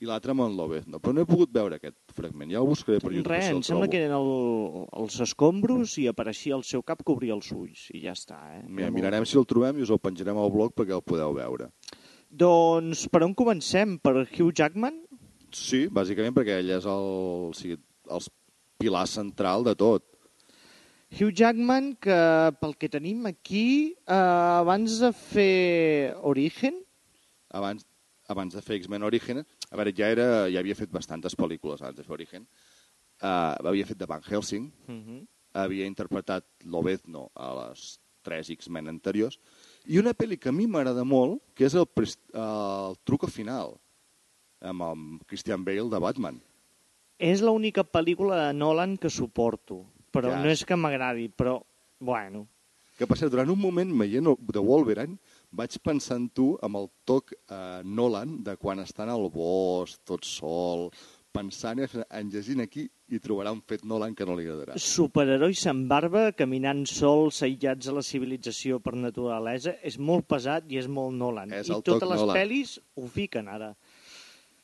i 0.00 0.06
l'altre 0.08 0.32
amb 0.32 0.40
en 0.46 0.54
Lobezno. 0.56 0.98
Però 0.98 1.12
no 1.12 1.20
he 1.20 1.28
pogut 1.28 1.50
veure 1.52 1.76
aquest 1.76 1.96
fragment, 2.16 2.48
ja 2.50 2.58
el 2.62 2.66
buscaré 2.70 3.00
per 3.00 3.10
YouTube. 3.12 3.34
Res, 3.34 3.44
si 3.44 3.52
em 3.52 3.62
sembla 3.62 3.84
trobo. 3.84 3.92
que 3.92 3.98
eren 4.00 4.14
el, 4.16 4.86
els 5.02 5.18
escombros 5.20 5.98
i 6.00 6.06
apareixia 6.08 6.54
el 6.56 6.64
seu 6.64 6.82
cap 6.82 7.02
que 7.04 7.12
obria 7.12 7.34
els 7.36 7.50
ulls 7.52 7.90
i 7.92 8.00
ja 8.06 8.12
està. 8.16 8.38
Eh? 8.56 8.62
Mira, 8.66 8.86
Era 8.86 8.90
molt- 8.90 8.96
mirarem 9.00 9.26
si 9.28 9.36
el 9.36 9.44
trobem 9.46 9.78
i 9.78 9.82
us 9.84 9.90
el 9.92 9.98
penjarem 10.00 10.38
al 10.40 10.50
blog 10.50 10.72
perquè 10.74 10.96
el 10.96 11.02
podeu 11.04 11.34
veure. 11.36 11.68
Doncs 12.30 13.08
per 13.12 13.24
on 13.26 13.34
comencem? 13.34 13.98
Per 13.98 14.14
Hugh 14.24 14.52
Jackman? 14.56 15.02
Sí, 15.52 15.88
bàsicament 15.90 16.32
perquè 16.32 16.60
ell 16.62 16.70
és 16.78 16.84
el, 16.86 17.08
o 17.50 17.52
sigui, 17.52 17.76
el 18.08 18.20
pilar 18.80 19.04
central 19.10 19.64
de 19.66 19.74
tot. 19.74 20.04
Hugh 21.10 21.32
Jackman, 21.34 21.96
que 21.98 22.16
pel 22.60 22.76
que 22.78 22.88
tenim 22.88 23.26
aquí, 23.26 23.96
eh, 24.06 24.14
abans 24.62 25.00
de 25.02 25.10
fer 25.12 26.14
Origen, 26.22 26.78
Abans, 27.50 27.86
abans 28.30 28.54
de 28.54 28.62
fer 28.62 28.76
X-Men 28.80 29.02
Origin, 29.02 29.40
a 29.70 29.76
veure, 29.76 29.92
ja, 29.96 30.08
era, 30.12 30.26
ja 30.50 30.60
havia 30.62 30.76
fet 30.78 30.90
bastantes 30.94 31.34
pel·lícules 31.36 31.82
abans 31.82 31.96
de 31.98 32.04
fer 32.06 32.14
Origen. 32.14 32.46
Uh, 33.20 33.56
havia 33.68 33.86
fet 33.86 33.98
de 34.00 34.06
Van 34.06 34.22
Helsing, 34.24 34.70
uh 34.88 34.94
-huh. 34.94 35.26
havia 35.52 35.86
interpretat 35.86 36.44
Lobezno 36.64 37.30
a 37.34 37.52
les 37.66 37.98
tres 38.22 38.50
X-Men 38.50 38.88
anteriors, 38.88 39.38
i 39.86 39.98
una 39.98 40.14
pel·li 40.14 40.38
que 40.38 40.48
a 40.50 40.52
mi 40.52 40.66
m'agrada 40.66 41.04
molt, 41.04 41.42
que 41.54 41.64
és 41.66 41.74
el, 41.74 41.86
el 42.34 42.96
truco 43.04 43.26
final, 43.26 43.76
amb 44.60 44.82
el 44.82 45.26
Christian 45.26 45.64
Bale 45.64 45.88
de 45.90 45.98
Batman. 45.98 46.40
és 47.18 47.42
l'única 47.42 47.84
pel·lícula 47.84 48.46
de 48.46 48.52
Nolan 48.54 48.96
que 48.96 49.10
suporto. 49.10 49.84
Però 50.10 50.30
Ja. 50.30 50.42
no 50.42 50.48
és 50.48 50.64
que 50.64 50.74
m'agradi, 50.76 51.28
però, 51.28 51.62
bueno, 51.98 52.46
Que 52.96 53.06
per 53.06 53.16
cert, 53.16 53.30
durant 53.30 53.48
un 53.48 53.58
moment, 53.58 53.98
veient 53.98 54.26
The 54.52 54.58
Wolverine, 54.58 55.16
vaig 55.50 55.78
pensar 55.82 56.18
en 56.20 56.28
tu 56.30 56.52
amb 56.62 56.78
el 56.80 56.90
toc 57.08 57.32
eh, 57.34 57.80
Nolan 57.84 58.40
de 58.46 58.56
quan 58.56 58.80
estan 58.82 59.10
al 59.10 59.28
bosc, 59.34 60.00
tot 60.06 60.24
sol, 60.26 60.88
pensant 61.30 61.78
en 61.82 62.30
llegint 62.30 62.62
aquí 62.64 62.86
i 63.10 63.18
trobarà 63.22 63.52
un 63.54 63.62
fet 63.66 63.84
Nolan 63.86 64.14
que 64.18 64.26
no 64.26 64.36
li 64.38 64.46
agradarà. 64.46 64.78
superherois 64.78 65.62
amb 65.70 65.88
barba, 65.90 66.30
caminant 66.32 66.84
sols, 66.86 67.42
aïllats 67.46 67.88
a 67.90 67.94
la 67.94 68.02
civilització 68.06 68.80
per 68.82 68.94
naturalesa, 68.98 69.76
és 69.82 69.98
molt 69.98 70.26
pesat 70.30 70.70
i 70.70 70.78
és 70.78 70.88
molt 70.88 71.14
Nolan. 71.14 71.52
És 71.52 71.68
I 71.68 71.80
totes 71.82 72.08
les 72.08 72.22
Nolan. 72.22 72.36
pel·lis 72.36 72.78
ho 72.96 73.06
fiquen 73.06 73.48
ara. 73.48 73.74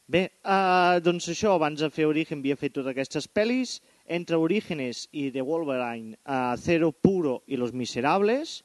Bé, 0.07 0.31
uh, 0.47 1.01
doncs 1.03 1.27
això, 1.33 1.57
abans 1.57 1.81
de 1.83 1.91
fer 1.91 2.07
Origen 2.07 2.39
havia 2.39 2.55
fet 2.57 2.77
totes 2.77 2.93
aquestes 2.93 3.27
pel·lis. 3.27 3.81
Entre 4.07 4.39
Orígenes 4.39 5.09
i 5.11 5.33
The 5.35 5.43
Wolverine, 5.43 6.15
uh, 6.31 6.55
Cero 6.57 6.93
Puro 6.93 7.43
i 7.47 7.57
Los 7.57 7.73
Miserables, 7.73 8.63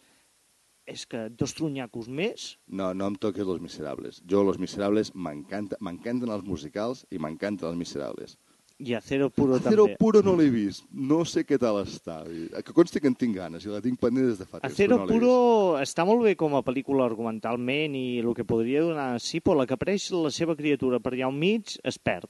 és 0.88 1.06
que 1.06 1.30
dos 1.30 1.54
trunyacos 1.54 2.08
més, 2.10 2.58
No, 2.68 2.94
no 2.94 3.08
em 3.08 3.16
toques 3.16 3.46
Los 3.46 3.62
Miserables. 3.62 4.22
Jo, 4.28 4.44
Los 4.44 4.58
Miserables, 4.60 5.14
m'encanta- 5.16 5.78
m'encanten 5.80 6.30
els 6.30 6.44
musicals 6.44 7.06
i 7.12 7.18
m'encanten 7.20 7.68
els 7.70 7.78
Miserables. 7.78 8.38
i 8.82 8.96
a 8.96 9.00
Cero 9.00 9.30
Puro 9.30 9.56
Acero 9.60 9.84
també. 9.86 9.96
Puro 10.00 10.24
no 10.24 10.36
l'he 10.36 10.50
vist. 10.50 10.86
No 10.92 11.24
sé 11.24 11.46
què 11.46 11.60
tal 11.60 11.76
està. 11.86 12.24
Que 12.66 12.74
consti 12.74 13.00
que 13.00 13.06
en 13.08 13.14
tinc 13.14 13.36
ganes 13.36 13.64
i 13.64 13.70
la 13.70 13.80
tinc 13.80 14.00
pendent 14.00 14.26
des 14.26 14.40
de 14.40 14.46
fa 14.46 14.60
temps. 14.60 14.74
Acero 14.74 14.98
no. 14.98 15.06
Puro 15.06 15.78
està 15.78 16.04
molt 16.04 16.24
bé 16.24 16.36
com 16.36 16.56
a 16.56 16.64
pel·lícula 16.64 17.06
argumentalment 17.06 17.94
i 17.94 18.18
el 18.24 18.34
que 18.34 18.44
podria 18.44 18.82
donar 18.82 19.20
sí, 19.22 19.40
però 19.40 19.56
la 19.60 19.68
que 19.68 19.76
apareix 19.76 20.10
la 20.12 20.32
seva 20.32 20.56
criatura 20.56 21.00
per 21.00 21.14
allà 21.14 21.28
al 21.28 21.34
mig 21.38 21.78
es 21.84 22.00
perd. 22.00 22.28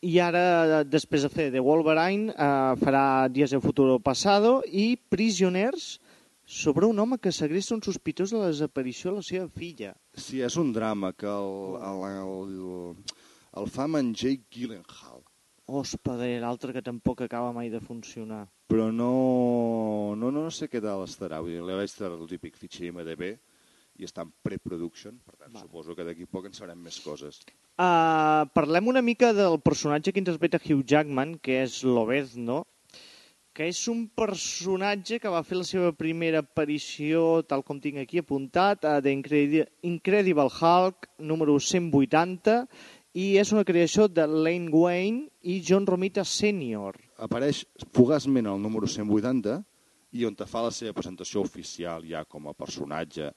I 0.00 0.18
ara, 0.20 0.84
després 0.84 1.22
de 1.22 1.28
fer 1.28 1.50
The 1.50 1.58
Wolverine, 1.58 2.30
eh, 2.30 2.76
farà 2.78 3.26
Dies 3.28 3.50
de 3.50 3.58
Futuro 3.60 3.98
Pasado 3.98 4.62
i 4.70 4.96
Prisoners 5.08 5.98
sobre 6.44 6.86
un 6.86 6.98
home 6.98 7.18
que 7.18 7.32
segresta 7.32 7.74
un 7.74 7.82
sospitós 7.82 8.30
de 8.30 8.38
la 8.38 8.50
desaparició 8.52 9.10
de 9.10 9.20
la 9.20 9.26
seva 9.26 9.48
filla. 9.48 9.94
Sí, 10.14 10.42
és 10.44 10.56
un 10.60 10.72
drama 10.72 11.12
que 11.16 11.28
el, 11.28 11.78
el, 11.80 12.04
el, 12.24 13.22
el 13.60 13.70
fa 13.72 13.88
amb 13.88 14.00
en 14.00 14.12
Jake 14.14 14.44
Gyllenhaal. 14.52 15.24
Hospeder, 15.64 16.42
l'altre 16.42 16.74
que 16.76 16.84
tampoc 16.84 17.22
acaba 17.24 17.54
mai 17.56 17.70
de 17.72 17.80
funcionar. 17.80 18.44
Però 18.68 18.90
no, 18.92 20.12
no, 20.20 20.28
no 20.30 20.50
sé 20.52 20.68
què 20.68 20.82
tal 20.84 21.06
estarà. 21.06 21.40
Vull 21.40 21.56
dir, 21.56 21.64
li 21.64 21.78
vaig 21.78 21.92
treure 21.96 22.20
el 22.20 22.28
típic 22.28 22.58
fitxer 22.60 22.90
IMDB 22.90 23.30
i 23.94 24.04
està 24.04 24.24
en 24.26 24.32
pre-production, 24.44 25.16
per 25.24 25.36
tant, 25.38 25.54
suposo 25.62 25.94
que 25.96 26.04
d'aquí 26.04 26.26
poc 26.26 26.48
en 26.48 26.56
sabrem 26.56 26.80
més 26.82 26.98
coses. 27.00 27.40
Uh, 27.78 28.44
parlem 28.56 28.90
una 28.90 29.02
mica 29.06 29.30
del 29.32 29.60
personatge 29.62 30.12
que 30.12 30.20
interpreta 30.20 30.60
Hugh 30.60 30.82
Jackman, 30.82 31.36
que 31.38 31.62
és 31.62 31.78
Lobezno, 31.86 32.64
que 33.54 33.68
és 33.70 33.84
un 33.86 34.08
personatge 34.18 35.20
que 35.22 35.30
va 35.30 35.44
fer 35.46 35.60
la 35.60 35.66
seva 35.68 35.92
primera 35.94 36.40
aparició, 36.42 37.44
tal 37.46 37.62
com 37.62 37.78
tinc 37.80 38.00
aquí 38.02 38.18
apuntat, 38.18 38.82
a 38.84 38.96
The 39.00 39.12
Incredi- 39.14 39.62
Incredible 39.86 40.48
Hulk, 40.50 41.06
número 41.22 41.54
180, 41.62 42.64
i 43.14 43.36
és 43.38 43.52
una 43.54 43.62
creació 43.64 44.08
de 44.10 44.26
Lane 44.26 44.72
Wayne 44.74 45.28
i 45.46 45.60
John 45.62 45.86
Romita 45.86 46.24
Sr. 46.26 46.98
Apareix 47.22 47.62
fugaçment 47.94 48.48
al 48.50 48.58
número 48.58 48.90
180 48.90 49.60
i 50.18 50.26
on 50.26 50.34
te 50.34 50.46
fa 50.50 50.64
la 50.66 50.72
seva 50.74 50.92
presentació 50.96 51.44
oficial 51.46 52.02
ja 52.10 52.24
com 52.26 52.48
a 52.50 52.56
personatge, 52.58 53.30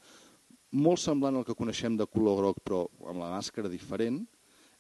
molt 0.72 1.00
semblant 1.00 1.38
al 1.38 1.46
que 1.46 1.56
coneixem 1.58 1.94
de 1.98 2.10
color 2.10 2.42
groc, 2.42 2.58
però 2.66 2.88
amb 3.06 3.22
la 3.22 3.30
màscara 3.38 3.70
diferent, 3.70 4.24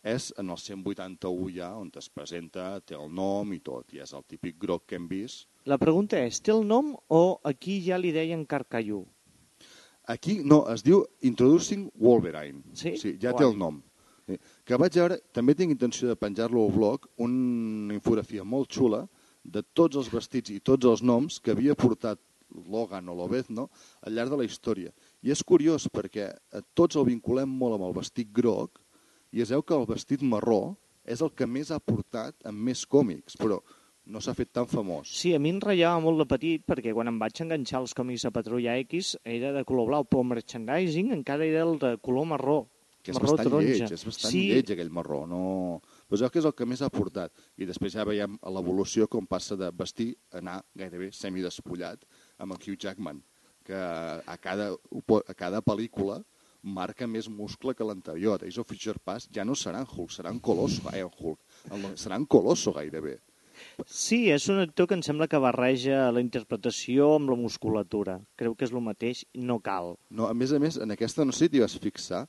és 0.08 0.30
en 0.40 0.50
el 0.54 0.60
181 0.62 1.52
ja, 1.56 1.74
on 1.76 1.92
es 2.00 2.08
presenta, 2.10 2.80
té 2.80 2.96
el 2.96 3.12
nom 3.14 3.52
i 3.54 3.60
tot, 3.64 3.92
i 3.94 4.02
és 4.04 4.14
el 4.16 4.24
típic 4.28 4.58
groc 4.62 4.86
que 4.88 4.98
hem 4.98 5.08
vist. 5.12 5.48
La 5.68 5.78
pregunta 5.82 6.20
és, 6.24 6.40
té 6.40 6.54
el 6.54 6.64
nom 6.68 6.94
o 7.12 7.22
aquí 7.48 7.80
ja 7.84 8.00
li 8.00 8.14
deien 8.16 8.46
Carcallú? 8.48 9.04
Aquí, 10.08 10.40
no, 10.40 10.62
es 10.72 10.86
diu 10.88 11.04
Introducing 11.28 11.90
Wolverine. 12.00 12.64
Sí? 12.74 12.96
Sí, 12.96 13.18
ja 13.20 13.34
Guai. 13.34 13.42
té 13.42 13.50
el 13.50 13.58
nom. 13.60 13.82
Sí. 14.28 14.38
Que 14.68 14.80
vaig 14.80 14.96
veure, 14.96 15.20
també 15.36 15.56
tinc 15.56 15.74
intenció 15.76 16.08
de 16.08 16.16
penjar-lo 16.20 16.64
al 16.64 16.72
blog, 16.76 17.10
una 17.24 17.96
infografia 17.96 18.44
molt 18.48 18.72
xula 18.72 19.04
de 19.44 19.64
tots 19.76 20.00
els 20.00 20.10
vestits 20.12 20.52
i 20.52 20.60
tots 20.60 20.88
els 20.88 21.04
noms 21.04 21.40
que 21.44 21.52
havia 21.52 21.76
portat 21.76 22.20
Logan 22.72 23.10
o 23.12 23.16
Lobezno 23.16 23.68
al 24.02 24.16
llarg 24.16 24.32
de 24.32 24.40
la 24.40 24.48
història. 24.48 24.92
I 25.24 25.32
és 25.36 25.44
curiós 25.44 25.88
perquè 25.92 26.30
eh, 26.32 26.62
tots 26.74 26.96
el 26.96 27.08
vinculem 27.08 27.50
molt 27.50 27.78
amb 27.78 27.88
el 27.90 27.96
vestit 28.00 28.32
groc 28.32 28.80
i 29.32 29.44
es 29.44 29.52
veu 29.54 29.64
que 29.64 29.76
el 29.76 29.88
vestit 29.90 30.24
marró 30.24 30.78
és 31.08 31.22
el 31.24 31.32
que 31.36 31.48
més 31.48 31.72
ha 31.72 31.80
portat 31.80 32.36
en 32.48 32.56
més 32.68 32.86
còmics, 32.86 33.38
però 33.40 33.60
no 34.08 34.22
s'ha 34.24 34.34
fet 34.36 34.54
tan 34.56 34.68
famós. 34.72 35.12
Sí, 35.20 35.34
a 35.36 35.40
mi 35.40 35.52
em 35.52 35.60
ratllava 35.64 36.00
molt 36.04 36.22
de 36.24 36.28
petit 36.30 36.64
perquè 36.68 36.94
quan 36.96 37.12
em 37.12 37.20
vaig 37.20 37.42
enganxar 37.44 37.82
als 37.82 37.96
còmics 37.98 38.28
de 38.28 38.32
Patrulla 38.36 38.78
X 38.84 39.16
era 39.28 39.52
de 39.56 39.64
color 39.68 39.90
blau, 39.92 40.08
però 40.08 40.24
merchandising 40.28 41.14
encara 41.16 41.48
era 41.48 41.66
el 41.68 41.78
de 41.82 41.96
color 42.04 42.28
marró. 42.34 42.60
que 43.08 43.14
és 43.14 43.20
marró 43.22 43.36
bastant 43.38 43.48
taronja. 43.48 43.68
lleig, 43.72 43.92
és 43.96 44.04
bastant 44.04 44.32
sí, 44.34 44.42
lleig 44.52 44.72
aquell 44.74 44.90
marró. 44.92 45.22
No... 45.32 45.42
Però 46.10 46.20
veu 46.20 46.32
que 46.32 46.42
és 46.42 46.48
el 46.50 46.56
que 46.60 46.66
més 46.68 46.82
ha 46.84 46.90
portat. 46.92 47.32
I 47.56 47.68
després 47.70 47.94
ja 47.96 48.04
veiem 48.08 48.36
l'evolució 48.52 49.08
com 49.08 49.28
passa 49.28 49.56
de 49.56 49.70
vestir 49.72 50.10
a 50.34 50.42
anar 50.42 50.58
gairebé 50.76 51.14
semidespullat 51.16 52.04
amb 52.44 52.56
el 52.56 52.60
Hugh 52.60 52.76
Jackman, 52.84 53.22
que 53.64 53.80
a 53.80 54.38
cada, 54.44 54.74
a 54.74 55.38
cada 55.40 55.64
pel·lícula 55.64 56.20
marca 56.68 57.08
més 57.08 57.30
muscle 57.32 57.74
que 57.76 57.86
l'anterior. 57.88 58.44
Ells 58.44 58.58
of 58.62 58.68
Future 58.68 59.00
Past 59.04 59.32
ja 59.34 59.46
no 59.48 59.56
seran 59.56 59.88
Hulk, 59.88 60.12
seran 60.12 60.40
Colosso, 60.44 60.90
eh, 60.94 61.04
Hulk, 61.04 61.40
el- 61.72 61.98
seran 61.98 62.26
Colosso 62.26 62.74
gairebé. 62.76 63.20
sí, 63.86 64.30
és 64.30 64.48
un 64.50 64.60
actor 64.62 64.88
que 64.88 64.94
em 64.94 65.02
sembla 65.02 65.28
que 65.28 65.40
barreja 65.42 66.12
la 66.14 66.22
interpretació 66.22 67.16
amb 67.16 67.30
la 67.32 67.36
musculatura. 67.40 68.20
Creu 68.36 68.54
que 68.56 68.66
és 68.66 68.72
el 68.72 68.82
mateix, 68.86 69.24
no 69.34 69.60
cal. 69.60 69.96
No, 70.12 70.28
a 70.28 70.34
més 70.34 70.52
a 70.54 70.60
més, 70.60 70.78
en 70.78 70.92
aquesta, 70.92 71.26
no 71.26 71.32
sé 71.32 71.46
si 71.48 71.50
t'hi 71.56 71.64
vas 71.64 71.78
fixar, 71.82 72.28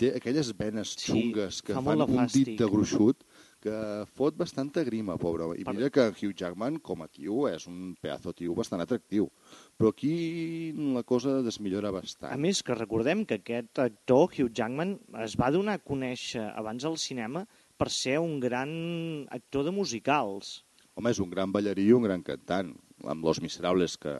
té 0.00 0.14
aquelles 0.16 0.54
venes 0.56 0.94
Sí, 0.96 1.10
xungues 1.12 1.60
que 1.62 1.74
fa 1.74 1.82
fan 1.82 2.00
un 2.06 2.26
dit 2.32 2.54
de 2.58 2.64
gruixut 2.66 3.20
que 3.60 3.76
fot 4.16 4.36
bastanta 4.40 4.82
grima, 4.86 5.16
pobre. 5.20 5.50
I 5.60 5.64
mira 5.68 5.90
que 5.92 6.06
Hugh 6.10 6.32
Jackman, 6.36 6.78
com 6.84 7.04
a 7.04 7.08
tio, 7.12 7.44
és 7.50 7.66
un 7.68 7.94
pedazo 8.00 8.32
tio 8.36 8.56
bastant 8.56 8.82
atractiu. 8.82 9.28
Però 9.78 9.92
aquí 9.92 10.72
la 10.96 11.04
cosa 11.06 11.38
desmillora 11.44 11.92
bastant. 11.94 12.32
A 12.32 12.40
més, 12.40 12.62
que 12.64 12.76
recordem 12.76 13.26
que 13.28 13.40
aquest 13.40 13.82
actor, 13.84 14.28
Hugh 14.32 14.52
Jackman, 14.56 14.96
es 15.24 15.36
va 15.40 15.52
donar 15.54 15.78
a 15.78 15.84
conèixer 15.84 16.46
abans 16.50 16.88
al 16.88 16.98
cinema 17.00 17.44
per 17.80 17.90
ser 17.92 18.18
un 18.20 18.38
gran 18.40 18.70
actor 19.32 19.68
de 19.68 19.74
musicals. 19.76 20.60
Home, 20.96 21.12
és 21.12 21.20
un 21.22 21.30
gran 21.32 21.52
ballarí 21.52 21.86
i 21.88 21.96
un 21.96 22.04
gran 22.08 22.24
cantant, 22.26 22.74
amb 23.08 23.24
Los 23.24 23.40
Miserables, 23.44 23.96
que 24.00 24.18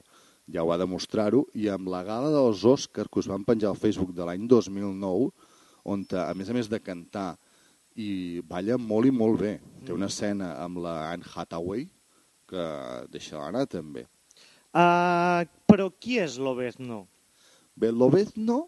ja 0.50 0.64
ho 0.64 0.72
ha 0.72 0.78
de 0.80 0.88
mostrar-ho, 0.88 1.44
i 1.54 1.68
amb 1.72 1.90
la 1.92 2.02
gala 2.06 2.30
dels 2.32 2.64
Oscars 2.64 3.10
que 3.12 3.20
us 3.22 3.28
van 3.30 3.44
penjar 3.48 3.72
al 3.72 3.80
Facebook 3.80 4.14
de 4.16 4.26
l'any 4.26 4.46
2009, 4.50 5.30
on, 5.90 6.04
a 6.12 6.32
més 6.36 6.50
a 6.50 6.56
més 6.56 6.68
de 6.72 6.80
cantar, 6.84 7.34
i 7.96 8.40
balla 8.46 8.78
molt 8.78 9.08
i 9.08 9.14
molt 9.14 9.40
bé. 9.40 9.54
Té 9.86 9.94
una 9.94 10.10
escena 10.12 10.54
amb 10.62 10.82
la 10.84 10.94
Anne 11.10 11.26
Hathaway, 11.26 11.86
que 12.50 12.66
deixa 13.10 13.40
anar 13.46 13.66
també. 13.70 14.06
Uh, 14.70 15.46
però 15.66 15.88
qui 15.98 16.20
és 16.22 16.38
Lobezno? 16.38 17.04
Bé, 17.74 17.90
Lobezno, 17.90 18.62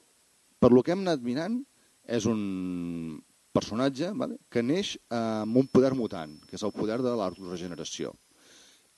per 0.59 0.73
lo 0.73 0.83
que 0.83 0.95
hem 0.95 1.05
anat 1.05 1.23
mirant, 1.23 1.61
és 2.07 2.27
un 2.27 3.21
personatge 3.55 4.11
vale, 4.19 4.39
que 4.51 4.63
neix 4.65 4.97
amb 5.13 5.59
un 5.61 5.69
poder 5.71 5.93
mutant, 5.95 6.35
que 6.49 6.57
és 6.59 6.65
el 6.67 6.75
poder 6.75 6.99
de 7.05 7.13
l'autoregeneració. 7.19 8.15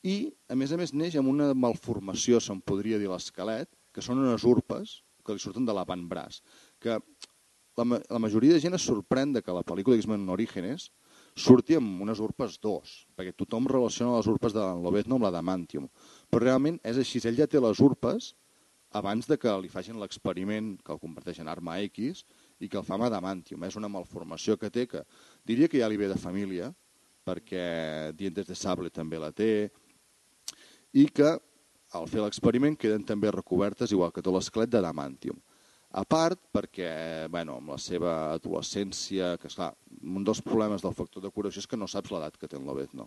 I, 0.05 0.31
a 0.53 0.57
més 0.57 0.73
a 0.73 0.79
més, 0.81 0.93
neix 0.93 1.17
amb 1.17 1.33
una 1.33 1.51
malformació, 1.57 2.41
se'n 2.41 2.61
podria 2.61 3.01
dir 3.01 3.09
l'esquelet, 3.11 3.71
que 3.93 4.05
són 4.05 4.21
unes 4.21 4.45
urpes 4.45 5.01
que 5.25 5.37
li 5.37 5.41
surten 5.41 5.65
de 5.65 5.73
l'avantbraç, 5.73 6.43
que 6.83 6.99
la, 7.77 7.99
la 7.99 8.21
majoria 8.23 8.55
de 8.55 8.63
gent 8.63 8.77
es 8.77 8.87
sorprèn 8.87 9.33
de 9.35 9.43
que 9.43 9.55
la 9.55 9.65
pel·lícula 9.67 9.99
X-Men 9.99 10.29
Orígenes 10.31 10.91
surti 11.35 11.75
amb 11.79 12.03
unes 12.05 12.21
urpes 12.23 12.61
2, 12.63 12.95
perquè 13.19 13.35
tothom 13.35 13.67
relaciona 13.71 14.17
les 14.17 14.29
urpes 14.31 14.55
de 14.55 14.65
Lobezno 14.85 15.19
amb 15.19 15.27
la 15.27 15.33
d'Amantium. 15.35 15.89
Però 16.31 16.45
realment 16.45 16.79
és 16.87 17.01
així, 17.01 17.23
ell 17.27 17.39
ja 17.41 17.51
té 17.51 17.63
les 17.63 17.83
urpes 17.83 18.33
abans 18.95 19.27
de 19.27 19.37
que 19.43 19.51
li 19.59 19.71
facin 19.71 19.99
l'experiment 19.99 20.77
que 20.87 20.95
el 20.95 21.01
converteix 21.03 21.41
en 21.43 21.51
arma 21.51 21.81
X 21.89 22.23
i 22.63 22.69
que 22.71 22.79
el 22.79 22.87
fa 22.87 22.95
amb 22.95 23.09
adamantium. 23.09 23.65
És 23.67 23.75
una 23.81 23.91
malformació 23.91 24.55
que 24.57 24.71
té 24.71 24.87
que 24.87 25.03
diria 25.43 25.69
que 25.69 25.81
ja 25.83 25.91
li 25.91 25.99
ve 25.99 26.13
de 26.13 26.21
família, 26.21 26.71
perquè 27.27 28.13
Dientes 28.15 28.47
de 28.47 28.55
Sable 28.55 28.93
també 28.95 29.19
la 29.19 29.33
té, 29.35 29.73
i 30.95 31.09
que 31.11 31.33
al 31.99 32.07
fer 32.11 32.23
l'experiment 32.23 32.77
queden 32.79 33.03
també 33.07 33.33
recobertes, 33.35 33.91
igual 33.91 34.13
que 34.15 34.23
tot 34.23 34.35
l'esquelet, 34.37 34.71
d'adamantium. 34.71 35.41
A 35.95 36.03
part, 36.03 36.41
perquè, 36.51 36.89
bueno, 37.31 37.61
amb 37.61 37.71
la 37.71 37.79
seva 37.79 38.13
adolescència, 38.33 39.37
que 39.39 39.47
esclar, 39.47 39.71
un 40.03 40.25
dels 40.27 40.41
problemes 40.43 40.83
del 40.83 40.95
factor 40.97 41.23
de 41.23 41.31
curació 41.31 41.63
és 41.63 41.69
que 41.71 41.79
no 41.79 41.87
saps 41.91 42.11
l'edat 42.11 42.39
que 42.39 42.49
té 42.51 42.59
en 42.59 42.67
Lobezno. 42.67 43.07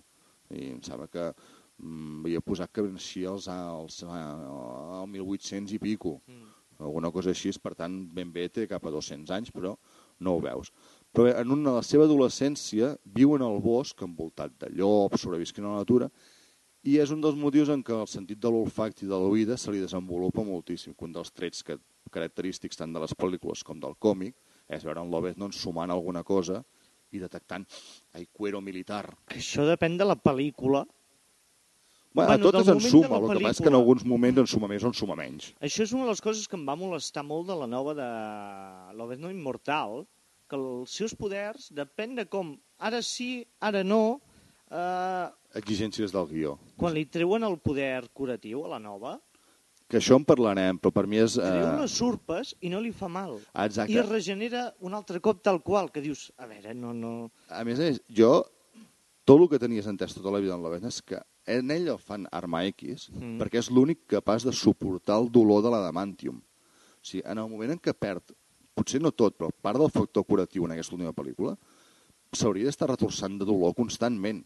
I 0.55 0.69
em 0.77 0.79
sembla 0.85 1.09
que 1.11 1.25
mm, 1.27 2.21
havia 2.23 2.43
posat 2.45 2.71
que 2.71 2.85
naixia 2.85 3.33
als, 3.33 3.49
als, 3.51 3.99
al 4.07 5.09
1800 5.11 5.75
i 5.75 5.81
pico. 5.83 6.21
Mm. 6.31 6.53
Alguna 6.87 7.11
cosa 7.11 7.33
així, 7.33 7.51
per 7.59 7.73
tant, 7.75 7.97
ben 8.13 8.31
bé 8.31 8.47
té 8.53 8.69
cap 8.71 8.85
a 8.85 8.93
200 8.93 9.35
anys, 9.35 9.51
però 9.51 9.73
no 10.23 10.37
ho 10.37 10.41
veus. 10.45 10.71
Però 11.11 11.27
en 11.33 11.51
una, 11.57 11.75
la 11.81 11.83
seva 11.83 12.07
adolescència 12.07 12.93
viu 13.19 13.35
en 13.35 13.43
el 13.43 13.59
bosc 13.67 13.99
envoltat 14.05 14.55
de 14.63 14.71
llops, 14.77 15.25
sobrevisquent 15.25 15.67
a 15.67 15.75
la 15.75 15.83
natura, 15.83 16.07
i 16.87 16.95
és 17.03 17.11
un 17.11 17.19
dels 17.23 17.35
motius 17.35 17.67
en 17.73 17.81
què 17.83 17.95
el 17.95 18.07
sentit 18.07 18.39
de 18.39 18.49
l'olfacte 18.51 19.03
i 19.03 19.09
de 19.09 19.17
l'oïda 19.19 19.57
se 19.59 19.73
li 19.73 19.81
desenvolupa 19.83 20.43
moltíssim. 20.47 20.93
que 20.95 21.03
Un 21.03 21.15
dels 21.17 21.33
trets 21.35 21.63
que, 21.63 21.75
característics 22.11 22.79
tant 22.79 22.93
de 22.95 23.01
les 23.03 23.11
pel·lícules 23.11 23.63
com 23.67 23.79
del 23.79 23.97
còmic 23.99 24.37
és 24.71 24.85
veure 24.87 25.03
en 25.03 25.11
Lobezno 25.11 25.49
ensumant 25.51 25.91
alguna 25.91 26.23
cosa 26.23 26.61
i 27.11 27.19
detectant 27.19 27.65
el 28.15 28.27
cuero 28.31 28.61
militar. 28.61 29.03
Això 29.35 29.65
depèn 29.67 29.97
de 29.99 30.07
la 30.07 30.15
pel·lícula. 30.15 30.85
Bueno, 32.15 32.31
Bueno, 32.31 32.33
a 32.33 32.51
totes 32.51 32.69
en 32.71 32.79
suma, 32.81 33.17
el 33.19 33.27
que 33.27 33.43
passa 33.43 33.57
és 33.57 33.61
que 33.61 33.69
en 33.69 33.77
alguns 33.77 34.05
moments 34.07 34.39
en 34.39 34.47
suma 34.47 34.69
més 34.71 34.83
o 34.83 34.87
en 34.87 34.95
suma 34.95 35.15
menys. 35.15 35.51
Això 35.61 35.83
és 35.83 35.91
una 35.93 36.07
de 36.07 36.13
les 36.15 36.23
coses 36.23 36.47
que 36.47 36.55
em 36.55 36.63
va 36.65 36.75
molestar 36.79 37.23
molt 37.27 37.51
de 37.51 37.57
la 37.59 37.67
nova 37.67 37.93
de 37.93 38.07
Lobezno 38.97 39.29
Immortal, 39.29 40.05
que 40.47 40.55
els 40.55 40.95
seus 40.95 41.13
poders 41.19 41.67
depèn 41.75 42.15
de 42.15 42.25
com, 42.25 42.55
ara 42.79 43.03
sí, 43.03 43.45
ara 43.59 43.83
no, 43.83 44.21
eh, 44.71 45.27
Exigències 45.55 46.11
del 46.13 46.27
guió. 46.27 46.57
quan 46.77 46.93
li 46.93 47.05
treuen 47.05 47.43
el 47.43 47.57
poder 47.59 48.09
curatiu 48.13 48.65
a 48.65 48.69
la 48.75 48.79
nova, 48.79 49.19
Que 49.87 50.01
això 50.01 50.17
en 50.19 50.25
parlarem, 50.27 50.75
però 50.83 50.91
per 50.91 51.05
mi 51.07 51.15
és... 51.15 51.37
treu 51.39 51.63
Eh... 51.63 51.77
les 51.79 51.93
urpes 52.03 52.49
i 52.59 52.67
no 52.67 52.81
li 52.83 52.91
fa 52.91 53.07
mal. 53.07 53.37
Exacte. 53.63 53.93
I 53.93 53.99
es 54.01 54.09
regenera 54.09 54.73
un 54.83 54.93
altre 54.93 55.21
cop 55.23 55.39
tal 55.41 55.61
qual, 55.63 55.87
que 55.93 56.01
dius, 56.03 56.25
a 56.35 56.45
veure, 56.45 56.73
no, 56.75 56.91
no... 56.93 57.31
A 57.47 57.63
més 57.63 57.79
a 57.79 57.83
més, 57.87 58.01
jo, 58.11 58.43
tot 59.23 59.39
el 59.39 59.47
que 59.47 59.59
tenies 59.63 59.87
entès 59.87 60.11
tota 60.13 60.29
la 60.35 60.41
vida 60.43 60.55
en 60.57 60.61
Lobezno 60.65 60.91
és 60.91 60.99
que 61.01 61.21
en 61.47 61.71
ell 61.71 61.87
el 61.87 61.99
fan 62.03 62.27
Arma 62.35 62.65
X 62.67 63.07
Mm. 63.15 63.37
perquè 63.39 63.59
és 63.63 63.69
l'únic 63.71 64.01
capaç 64.11 64.43
de 64.43 64.51
suportar 64.51 65.21
el 65.21 65.31
dolor 65.31 65.63
de 65.63 65.71
l'adamantium. 65.71 66.41
O 66.43 67.07
sigui, 67.07 67.23
en 67.23 67.37
el 67.39 67.47
moment 67.47 67.71
en 67.71 67.79
què 67.79 67.93
perd, 67.95 68.35
potser 68.75 68.99
no 68.99 69.13
tot, 69.15 69.37
però 69.39 69.47
part 69.61 69.79
del 69.79 69.89
factor 69.89 70.25
curatiu 70.27 70.65
en 70.67 70.75
aquesta 70.75 70.95
última 70.99 71.13
pel·lícula, 71.15 71.55
s'hauria 72.35 72.65
d'estar 72.67 72.89
retorçant 72.91 73.39
de 73.39 73.45
dolor 73.47 73.71
constantment. 73.73 74.43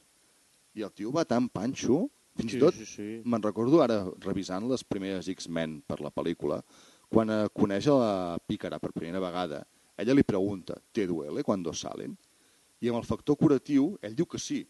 I 0.75 0.85
el 0.87 0.91
tio 0.95 1.11
va 1.11 1.25
tan 1.27 1.49
panxo, 1.51 2.05
fins 2.39 2.55
i 2.55 2.59
tot, 2.61 2.75
sí, 2.77 2.85
sí. 2.87 3.07
me'n 3.27 3.43
recordo 3.43 3.81
ara, 3.83 4.05
revisant 4.23 4.67
les 4.69 4.83
primeres 4.87 5.27
X-Men 5.33 5.81
per 5.87 5.99
la 6.01 6.11
pel·lícula, 6.15 6.61
quan 7.11 7.29
eh, 7.29 7.45
coneix 7.53 7.89
a 7.91 7.97
la 7.99 8.13
pícara 8.47 8.79
per 8.79 8.93
primera 8.95 9.19
vegada, 9.19 9.65
ella 9.99 10.15
li 10.15 10.23
pregunta, 10.23 10.77
¿te 10.91 11.05
duele 11.07 11.43
cuando 11.43 11.73
salen? 11.73 12.15
I 12.81 12.89
amb 12.89 12.97
el 13.01 13.05
factor 13.05 13.35
curatiu, 13.37 13.91
ell 14.01 14.15
diu 14.17 14.25
que 14.25 14.39
sí. 14.41 14.63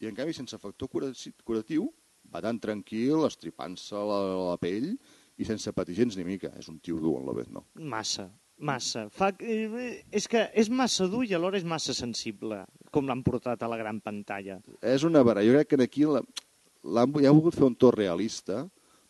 I 0.00 0.06
en 0.08 0.14
canvi, 0.16 0.32
sense 0.32 0.56
factor 0.58 0.88
cura- 0.88 1.10
curatiu, 1.44 1.90
va 2.32 2.40
tan 2.40 2.58
tranquil, 2.62 3.26
estripant-se 3.26 3.98
la, 3.98 4.20
la 4.52 4.56
pell 4.62 4.94
i 5.36 5.44
sense 5.44 5.74
patir 5.76 5.98
gens 5.98 6.16
ni 6.16 6.24
mica. 6.24 6.52
És 6.56 6.70
un 6.72 6.78
tio 6.80 6.96
dur, 7.02 7.18
en 7.18 7.26
Lobezno. 7.28 7.66
Massa, 7.74 8.30
massa. 8.58 9.08
Fa, 9.12 9.32
eh, 9.42 10.00
és 10.10 10.30
que 10.30 10.46
és 10.54 10.70
massa 10.72 11.10
dur 11.12 11.26
i 11.28 11.34
alhora 11.36 11.60
és 11.60 11.66
massa 11.68 11.92
sensible, 11.92 12.62
com 12.92 13.08
l'han 13.08 13.24
portat 13.24 13.62
a 13.64 13.70
la 13.72 13.78
gran 13.80 13.98
pantalla. 14.04 14.60
És 14.80 15.02
una 15.08 15.24
barra. 15.26 15.42
Jo 15.44 15.56
crec 15.56 15.72
que 15.72 15.82
aquí 15.82 16.04
la- 16.04 16.22
l'han 16.84 17.12
ja 17.22 17.30
ha 17.30 17.34
volgut 17.34 17.56
fer 17.56 17.64
un 17.64 17.74
to 17.76 17.90
realista, 17.90 18.66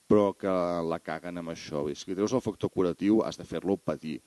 però 0.08 0.32
que 0.36 0.48
la 0.88 0.98
caguen 1.00 1.38
amb 1.40 1.50
això. 1.54 1.86
I 1.90 1.94
si 1.96 2.14
treus 2.14 2.32
el 2.36 2.42
factor 2.44 2.70
curatiu, 2.70 3.22
has 3.24 3.38
de 3.38 3.44
fer-lo 3.48 3.76
patir. 3.78 4.20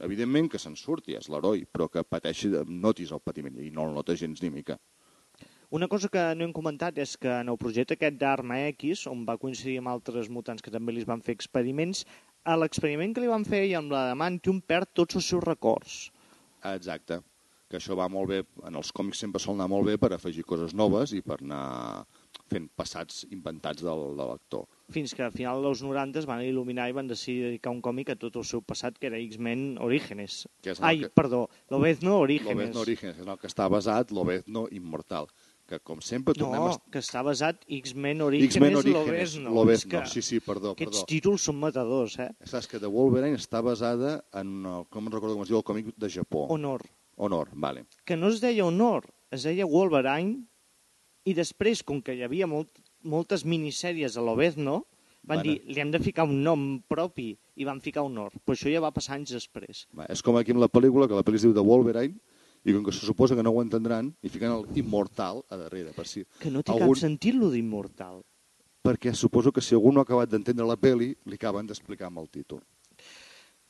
Evidentment 0.00 0.48
que 0.50 0.58
se'n 0.58 0.76
surti, 0.76 1.14
és 1.14 1.28
l'heroi, 1.28 1.66
però 1.66 1.88
que 1.92 2.02
pateixi, 2.04 2.48
notis 2.66 3.12
el 3.12 3.20
patiment, 3.20 3.56
i 3.60 3.70
no 3.70 3.88
el 3.88 3.94
nota 3.94 4.16
gens 4.16 4.42
ni 4.42 4.50
mica. 4.50 4.78
Una 5.70 5.88
cosa 5.88 6.08
que 6.08 6.22
no 6.38 6.44
hem 6.44 6.52
comentat 6.54 6.96
és 7.02 7.16
que 7.18 7.28
en 7.28 7.48
el 7.48 7.58
projecte 7.58 7.94
aquest 7.94 8.16
d'Arma 8.20 8.60
X, 8.68 9.06
on 9.10 9.24
va 9.26 9.36
coincidir 9.36 9.78
amb 9.80 9.88
altres 9.88 10.28
mutants 10.30 10.62
que 10.62 10.70
també 10.70 10.92
li 10.92 11.04
van 11.04 11.20
fer 11.20 11.34
experiments, 11.34 12.04
a 12.44 12.56
l'experiment 12.56 13.12
que 13.12 13.20
li 13.20 13.26
van 13.26 13.44
fer 13.44 13.64
i 13.66 13.74
amb 13.74 13.90
l'Adamantium 13.90 14.60
perd 14.62 14.92
tots 14.94 15.16
els 15.16 15.26
seus 15.26 15.42
records. 15.42 16.12
Exacte. 16.62 17.20
Que 17.68 17.80
això 17.80 17.96
va 17.98 18.06
molt 18.08 18.28
bé, 18.30 18.44
en 18.68 18.76
els 18.78 18.92
còmics 18.94 19.18
sempre 19.24 19.40
sol 19.42 19.56
anar 19.56 19.66
molt 19.72 19.88
bé 19.88 19.96
per 19.98 20.12
afegir 20.14 20.44
coses 20.46 20.70
noves 20.78 21.10
i 21.16 21.22
per 21.26 21.40
anar 21.42 22.04
fent 22.46 22.68
passats 22.78 23.24
inventats 23.34 23.82
del, 23.82 24.04
de 24.14 24.22
l'actor. 24.28 24.68
Fins 24.94 25.10
que 25.18 25.24
al 25.26 25.32
final 25.34 25.64
dels 25.64 25.80
90 25.82 26.20
es 26.20 26.28
van 26.30 26.44
il·luminar 26.46 26.84
i 26.88 26.94
van 26.94 27.08
decidir 27.10 27.42
dedicar 27.48 27.72
un 27.74 27.80
còmic 27.82 28.12
a 28.12 28.16
tot 28.20 28.36
el 28.38 28.44
seu 28.46 28.62
passat, 28.62 29.00
que 29.02 29.08
era 29.10 29.18
X-Men 29.18 29.78
Orígenes. 29.82 30.44
Que 30.62 30.76
és 30.76 30.80
Ai, 30.80 31.00
que- 31.00 31.10
perdó, 31.10 31.48
Lobezno 31.74 32.20
Orígenes. 32.20 32.54
Lobezno 32.54 32.84
Orígenes, 32.86 33.18
en 33.18 33.28
el 33.34 33.38
que 33.42 33.48
està 33.50 33.66
basat 33.68 34.12
Lobezno 34.14 34.68
Immortal, 34.70 35.26
que 35.66 35.80
com 35.82 35.98
sempre 36.00 36.36
tornem 36.38 36.62
No, 36.62 36.76
a... 36.76 36.78
que 36.94 37.02
està 37.02 37.24
basat 37.26 37.64
X-Men 37.66 38.22
Orígenes, 38.22 38.54
X-Men 38.54 38.76
Orígenes, 38.78 39.08
Lobezno. 39.10 39.50
Lobezno, 39.56 40.02
És 40.04 40.14
sí, 40.14 40.22
sí, 40.22 40.38
perdó, 40.38 40.76
Aquests 40.78 41.00
perdó. 41.02 41.08
títols 41.10 41.48
són 41.50 41.58
matadors, 41.58 42.14
eh? 42.22 42.28
Saps 42.46 42.68
que 42.70 42.78
The 42.78 42.86
Wolverine 42.86 43.34
està 43.42 43.58
basada 43.66 44.20
en, 44.38 44.54
com 44.86 45.10
recordo 45.10 45.34
com 45.34 45.42
es 45.42 45.50
diu, 45.50 45.58
el 45.58 45.66
còmic 45.66 45.90
de 45.98 46.12
Japó. 46.14 46.46
Honor. 46.54 46.86
Honor, 47.16 47.48
vale. 47.54 47.86
Que 48.04 48.16
no 48.16 48.28
es 48.28 48.40
deia 48.40 48.64
Honor, 48.64 49.08
es 49.32 49.46
deia 49.48 49.66
Wolverine, 49.66 50.44
i 51.26 51.34
després, 51.34 51.82
com 51.82 52.02
que 52.04 52.14
hi 52.14 52.22
havia 52.22 52.46
molt, 52.46 52.70
moltes 53.02 53.44
minissèries 53.44 54.16
a 54.16 54.22
Lobezno, 54.24 54.84
van 55.26 55.40
Van 55.40 55.42
dir, 55.42 55.56
li 55.66 55.80
hem 55.82 55.90
de 55.90 55.98
ficar 55.98 56.22
un 56.28 56.38
nom 56.44 56.66
propi, 56.86 57.32
i 57.58 57.64
van 57.66 57.80
ficar 57.82 58.04
Honor. 58.06 58.30
Però 58.44 58.54
això 58.54 58.70
ja 58.70 58.82
va 58.84 58.92
passar 58.94 59.16
anys 59.16 59.32
després. 59.34 59.86
Va, 59.96 60.06
és 60.12 60.22
com 60.22 60.36
aquí 60.38 60.54
amb 60.54 60.62
la 60.62 60.70
pel·lícula, 60.70 61.08
que 61.10 61.18
la 61.18 61.24
pel·li 61.26 61.40
es 61.40 61.46
diu 61.48 61.54
The 61.56 61.64
Wolverine, 61.66 62.14
i 62.66 62.74
com 62.74 62.84
que 62.86 62.94
se 62.94 63.02
suposa 63.06 63.34
que 63.34 63.42
no 63.42 63.50
ho 63.50 63.62
entendran, 63.62 64.12
i 64.22 64.30
fiquen 64.30 64.52
el 64.54 64.64
Immortal 64.78 65.42
a 65.50 65.58
darrere, 65.58 65.92
per 65.96 66.06
si... 66.06 66.22
Que 66.38 66.50
no 66.50 66.62
té 66.62 66.74
Algun- 66.74 66.94
cap 66.94 67.02
sentit, 67.02 67.34
lo 67.34 67.50
d'immortal. 67.50 68.22
Perquè 68.86 69.12
suposo 69.18 69.50
que 69.50 69.62
si 69.62 69.74
algú 69.74 69.90
no 69.90 69.98
ha 69.98 70.06
acabat 70.06 70.30
d'entendre 70.30 70.66
la 70.66 70.76
pel·li, 70.78 71.10
li 71.26 71.38
acaben 71.40 71.66
d'explicar 71.66 72.06
amb 72.06 72.22
el 72.22 72.28
títol. 72.30 72.62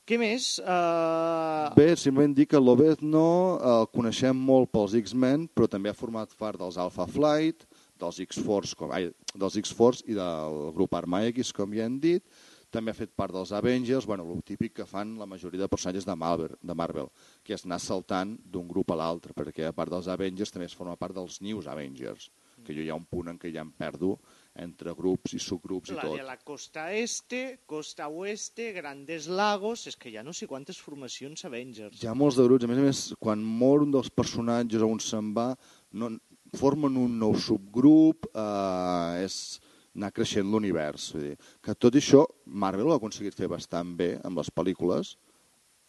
Què 0.07 0.15
més? 0.15 0.53
Uh... 0.63 1.67
Bé, 1.75 1.89
simplement 1.99 2.31
dir 2.31 2.45
que 2.47 2.59
Lobezno 2.61 3.23
el 3.59 3.89
coneixem 3.91 4.37
molt 4.39 4.69
pels 4.71 4.93
X-Men, 4.95 5.49
però 5.51 5.67
també 5.67 5.91
ha 5.91 5.97
format 5.97 6.31
part 6.39 6.61
dels 6.61 6.77
Alpha 6.79 7.03
Flight, 7.11 7.65
dels 7.99 8.21
X-Force 8.23 8.77
com, 8.79 8.93
ai, 8.95 9.09
dels 9.35 9.57
X-Force 9.59 10.07
i 10.07 10.15
del 10.15 10.69
grup 10.77 10.95
Arma 10.95 11.25
X, 11.33 11.51
com 11.51 11.75
ja 11.75 11.89
hem 11.89 11.99
dit. 11.99 12.23
També 12.71 12.91
ha 12.91 12.95
fet 12.95 13.11
part 13.19 13.35
dels 13.35 13.51
Avengers, 13.55 14.07
bueno, 14.07 14.23
el 14.31 14.39
típic 14.47 14.77
que 14.79 14.87
fan 14.87 15.17
la 15.19 15.27
majoria 15.27 15.65
de 15.65 15.69
personatges 15.71 16.07
de 16.07 16.15
Marvel, 16.19 16.55
de 16.63 16.75
Marvel 16.75 17.11
que 17.43 17.55
és 17.55 17.67
anar 17.67 17.79
saltant 17.83 18.33
d'un 18.47 18.67
grup 18.71 18.91
a 18.91 18.99
l'altre, 18.99 19.35
perquè 19.35 19.67
a 19.67 19.75
part 19.75 19.91
dels 19.91 20.07
Avengers 20.11 20.55
també 20.55 20.71
es 20.71 20.75
forma 20.75 20.95
part 20.99 21.15
dels 21.15 21.41
News 21.43 21.67
Avengers, 21.67 22.31
que 22.63 22.75
jo 22.75 22.83
hi 22.83 22.91
ha 22.91 22.99
un 22.99 23.07
punt 23.07 23.31
en 23.31 23.39
què 23.39 23.51
ja 23.51 23.63
em 23.63 23.75
perdo 23.75 24.17
entre 24.57 24.93
grups 24.97 25.35
i 25.37 25.39
subgrups 25.41 25.91
i 25.91 25.97
La 25.97 26.05
tot. 26.07 26.17
de 26.17 26.25
la 26.25 26.37
costa 26.41 26.87
este, 26.93 27.59
costa 27.69 28.07
oeste, 28.09 28.71
Grandes 28.75 29.27
Lagos... 29.29 29.85
És 29.87 29.97
que 29.99 30.11
ja 30.13 30.23
no 30.25 30.33
sé 30.33 30.47
quantes 30.49 30.79
formacions 30.81 31.45
Avengers. 31.45 32.01
Hi 32.01 32.09
ha 32.09 32.15
molts 32.17 32.39
de 32.39 32.47
grups, 32.47 32.65
a 32.65 32.71
més 32.71 32.81
a 32.81 32.87
més, 32.87 33.03
quan 33.21 33.43
mor 33.43 33.85
un 33.85 33.93
dels 33.93 34.09
personatges 34.09 34.83
on 34.85 35.01
se'n 35.03 35.31
va, 35.37 35.51
no, 35.93 36.11
formen 36.57 36.97
un 36.97 37.17
nou 37.21 37.37
subgrup, 37.37 38.29
eh, 38.33 39.25
és 39.27 39.59
anar 39.97 40.11
creixent 40.13 40.49
l'univers. 40.49 41.11
Que 41.63 41.75
tot 41.75 41.97
això 41.97 42.23
Marvel 42.45 42.89
ho 42.89 42.95
ha 42.95 42.99
aconseguit 43.01 43.37
fer 43.37 43.49
bastant 43.51 43.95
bé 43.97 44.15
amb 44.27 44.41
les 44.41 44.51
pel·lícules, 44.53 45.15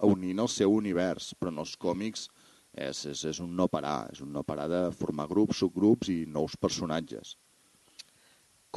unint 0.07 0.38
el 0.44 0.48
seu 0.52 0.72
univers, 0.72 1.33
però 1.35 1.52
en 1.52 1.61
els 1.64 1.74
còmics 1.76 2.28
és, 2.72 3.04
és, 3.11 3.24
és 3.33 3.40
un 3.42 3.54
no 3.59 3.66
parar, 3.68 4.09
és 4.12 4.22
un 4.24 4.33
no 4.33 4.44
parar 4.46 4.68
de 4.70 4.83
formar 4.94 5.26
grups, 5.31 5.61
subgrups 5.64 6.12
i 6.14 6.22
nous 6.31 6.57
personatges. 6.57 7.37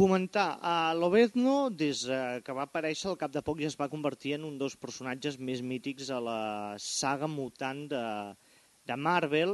Comentar, 0.02 0.58
a 0.64 0.96
Lobezno, 0.98 1.70
des 1.70 2.00
eh, 2.10 2.42
que 2.42 2.54
va 2.58 2.64
aparèixer, 2.66 3.12
al 3.12 3.18
cap 3.22 3.34
de 3.36 3.44
poc 3.46 3.60
ja 3.62 3.68
es 3.70 3.76
va 3.78 3.88
convertir 3.92 4.32
en 4.34 4.48
un 4.48 4.56
dels 4.58 4.74
personatges 4.86 5.36
més 5.50 5.62
mítics 5.62 6.10
a 6.10 6.18
la 6.26 6.38
saga 6.82 7.30
mutant 7.30 7.84
de, 7.92 8.02
de 8.90 8.98
Marvel. 8.98 9.54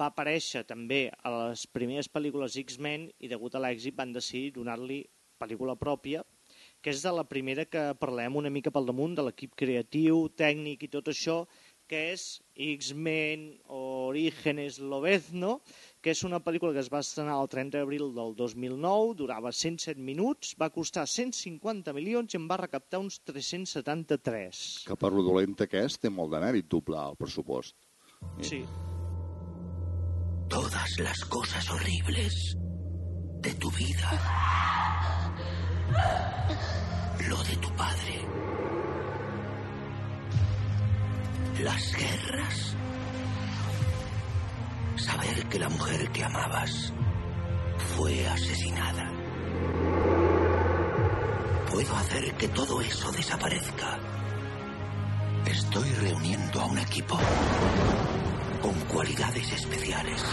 Va 0.00 0.08
aparèixer 0.10 0.64
també 0.66 0.98
a 1.22 1.30
les 1.36 1.62
primeres 1.78 2.10
pel·lícules 2.10 2.58
X-Men 2.64 3.06
i 3.22 3.30
degut 3.30 3.54
a 3.54 3.62
l'èxit 3.62 3.94
van 4.02 4.16
decidir 4.18 4.50
donar-li 4.58 4.98
pel·lícula 5.38 5.78
pròpia, 5.78 6.26
que 6.82 6.90
és 6.90 7.06
de 7.06 7.14
la 7.14 7.28
primera 7.36 7.68
que 7.70 7.92
parlem 8.02 8.42
una 8.42 8.50
mica 8.50 8.74
pel 8.74 8.90
damunt, 8.90 9.14
de 9.14 9.28
l'equip 9.28 9.54
creatiu, 9.62 10.24
tècnic 10.42 10.88
i 10.88 10.92
tot 10.98 11.14
això, 11.14 11.44
que 11.86 12.02
és 12.16 12.24
X-Men 12.66 13.46
Orígenes 13.78 14.82
Lobezno, 14.82 15.60
que 16.02 16.12
és 16.14 16.22
una 16.26 16.38
pel·lícula 16.44 16.72
que 16.74 16.82
es 16.84 16.90
va 16.92 17.00
estrenar 17.02 17.38
el 17.42 17.50
30 17.50 17.80
d'abril 17.80 18.12
del 18.14 18.34
2009, 18.38 19.16
durava 19.18 19.52
107 19.52 19.98
minuts, 20.00 20.54
va 20.60 20.70
costar 20.74 21.06
150 21.10 21.94
milions 21.96 22.34
i 22.34 22.38
en 22.38 22.46
va 22.50 22.60
recaptar 22.60 23.00
uns 23.02 23.18
373. 23.26 24.62
Que 24.88 24.98
per 24.98 25.12
lo 25.14 25.24
dolenta 25.26 25.66
que 25.66 25.82
és, 25.88 25.98
té 25.98 26.12
molt 26.12 26.34
de 26.34 26.42
mèrit 26.44 26.70
doblar 26.70 27.08
el 27.10 27.18
pressupost. 27.18 27.76
Sí. 28.42 28.62
Todas 30.48 30.98
las 31.02 31.24
cosas 31.26 31.68
horribles 31.70 32.56
de 33.42 33.54
tu 33.54 33.70
vida. 33.70 34.10
Lo 37.28 37.42
de 37.42 37.56
tu 37.56 37.74
padre. 37.76 38.16
Las 41.62 41.92
guerras. 41.92 42.76
Saber 44.98 45.46
que 45.48 45.58
la 45.58 45.68
mujer 45.68 46.10
que 46.10 46.24
amabas 46.24 46.92
fue 47.96 48.26
asesinada. 48.26 49.12
Puedo 51.70 51.96
hacer 51.96 52.34
que 52.34 52.48
todo 52.48 52.80
eso 52.80 53.12
desaparezca. 53.12 53.98
Estoy 55.46 55.88
reuniendo 55.92 56.60
a 56.60 56.66
un 56.66 56.78
equipo 56.78 57.18
con 58.60 58.74
cualidades 58.92 59.52
especiales. 59.52 60.24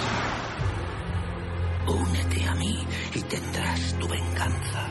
Únete 1.88 2.48
a 2.48 2.56
mí 2.56 2.86
y 3.14 3.22
tendrás 3.22 3.94
tu 4.00 4.08
venganza. 4.08 4.88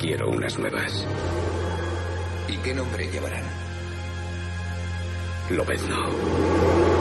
Quiero 0.00 0.30
unas 0.30 0.58
nuevas. 0.58 1.06
¿Y 2.48 2.56
qué 2.56 2.72
nombre 2.74 3.06
llevarán? 3.10 3.44
Lobezno. 5.50 6.91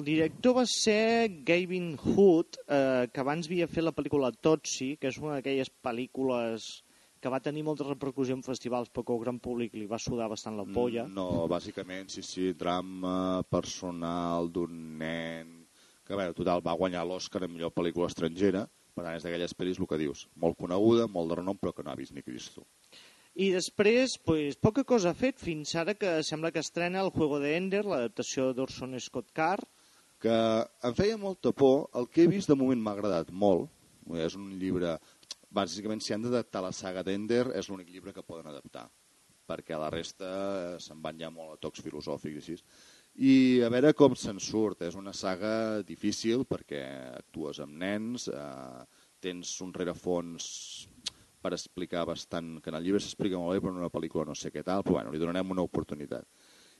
El 0.00 0.06
director 0.06 0.54
va 0.56 0.62
ser 0.64 1.42
Gavin 1.44 1.90
Hood, 1.92 2.56
eh, 2.72 3.08
que 3.12 3.20
abans 3.20 3.50
havia 3.50 3.66
fet 3.68 3.84
la 3.84 3.92
pel·lícula 3.92 4.30
Totsi, 4.32 4.94
que 4.96 5.10
és 5.10 5.18
una 5.20 5.34
d'aquelles 5.34 5.68
pel·lícules 5.84 6.68
que 7.20 7.28
va 7.28 7.40
tenir 7.44 7.66
molta 7.66 7.84
repercussió 7.84 8.32
en 8.32 8.40
festivals, 8.46 8.88
però 8.88 9.02
que 9.04 9.12
el 9.12 9.18
gran 9.20 9.40
públic 9.44 9.74
li 9.76 9.84
va 9.90 9.98
sudar 10.00 10.30
bastant 10.32 10.54
la 10.56 10.64
polla. 10.64 11.04
No, 11.04 11.26
bàsicament, 11.52 12.08
sí, 12.14 12.24
sí, 12.24 12.46
drama 12.56 13.42
personal 13.52 14.48
d'un 14.54 14.78
nen 15.02 15.50
que, 16.06 16.16
bé, 16.16 16.30
total, 16.38 16.62
va 16.64 16.78
guanyar 16.80 17.02
l'Oscar 17.04 17.42
en 17.44 17.52
millor 17.52 17.74
pel·lícula 17.76 18.08
estrangera, 18.08 18.62
per 18.96 19.04
tant, 19.04 19.18
és 19.18 19.26
d'aquelles 19.26 19.52
pel·lis, 19.58 19.82
el 19.84 19.88
que 19.90 19.98
dius, 20.00 20.22
molt 20.46 20.56
coneguda, 20.62 21.10
molt 21.12 21.28
de 21.34 21.38
renom, 21.42 21.58
però 21.60 21.74
que 21.76 21.84
no 21.84 21.92
ha 21.92 21.98
vist 21.98 22.16
ni 22.16 22.24
Cristo. 22.24 22.64
I 23.36 23.50
després, 23.52 24.16
pues, 24.24 24.56
poca 24.56 24.86
cosa 24.94 25.12
ha 25.12 25.18
fet, 25.18 25.36
fins 25.44 25.76
ara 25.76 25.92
que 25.92 26.16
sembla 26.24 26.54
que 26.56 26.64
estrena 26.64 27.04
el 27.04 27.12
Juego 27.12 27.36
de 27.44 27.52
Ender, 27.58 27.84
l'adaptació 27.84 28.54
d'Orson 28.56 28.96
Scott 28.96 29.28
Card, 29.36 29.68
que 30.20 30.36
em 30.84 30.94
feia 30.96 31.16
molta 31.18 31.52
por, 31.56 31.88
el 31.96 32.08
que 32.12 32.24
he 32.24 32.30
vist 32.30 32.50
de 32.50 32.56
moment 32.58 32.80
m'ha 32.82 32.92
agradat 32.96 33.32
molt, 33.32 33.70
és 34.20 34.36
un 34.36 34.50
llibre, 34.60 34.98
bàsicament 35.50 36.02
si 36.04 36.14
han 36.14 36.24
d'adaptar 36.26 36.62
la 36.64 36.72
saga 36.76 37.02
d'Ender 37.06 37.46
és 37.58 37.68
l'únic 37.70 37.90
llibre 37.90 38.14
que 38.14 38.26
poden 38.26 38.50
adaptar, 38.50 38.86
perquè 39.48 39.78
la 39.80 39.90
resta 39.90 40.30
se'n 40.82 41.00
van 41.02 41.18
ja 41.18 41.30
molt 41.32 41.56
a 41.56 41.60
tocs 41.62 41.82
filosòfics 41.82 42.36
i 42.36 42.54
així. 42.54 42.58
I 43.20 43.34
a 43.66 43.70
veure 43.72 43.94
com 43.98 44.14
se'n 44.14 44.38
surt, 44.38 44.84
és 44.86 44.94
una 44.94 45.12
saga 45.16 45.82
difícil 45.82 46.44
perquè 46.46 46.84
actues 47.16 47.58
amb 47.64 47.80
nens, 47.80 48.28
eh, 48.28 48.84
tens 49.20 49.56
un 49.64 49.72
rerefons 49.74 50.86
per 51.40 51.54
explicar 51.56 52.04
bastant, 52.06 52.58
que 52.60 52.70
en 52.70 52.76
el 52.76 52.84
llibre 52.84 53.00
s'explica 53.00 53.40
molt 53.40 53.56
bé, 53.56 53.60
però 53.64 53.72
en 53.72 53.82
una 53.82 53.92
pel·lícula 53.92 54.28
no 54.28 54.36
sé 54.36 54.52
què 54.52 54.62
tal, 54.62 54.84
però 54.84 55.00
bueno, 55.00 55.10
li 55.10 55.18
donarem 55.18 55.50
una 55.50 55.64
oportunitat. 55.64 56.28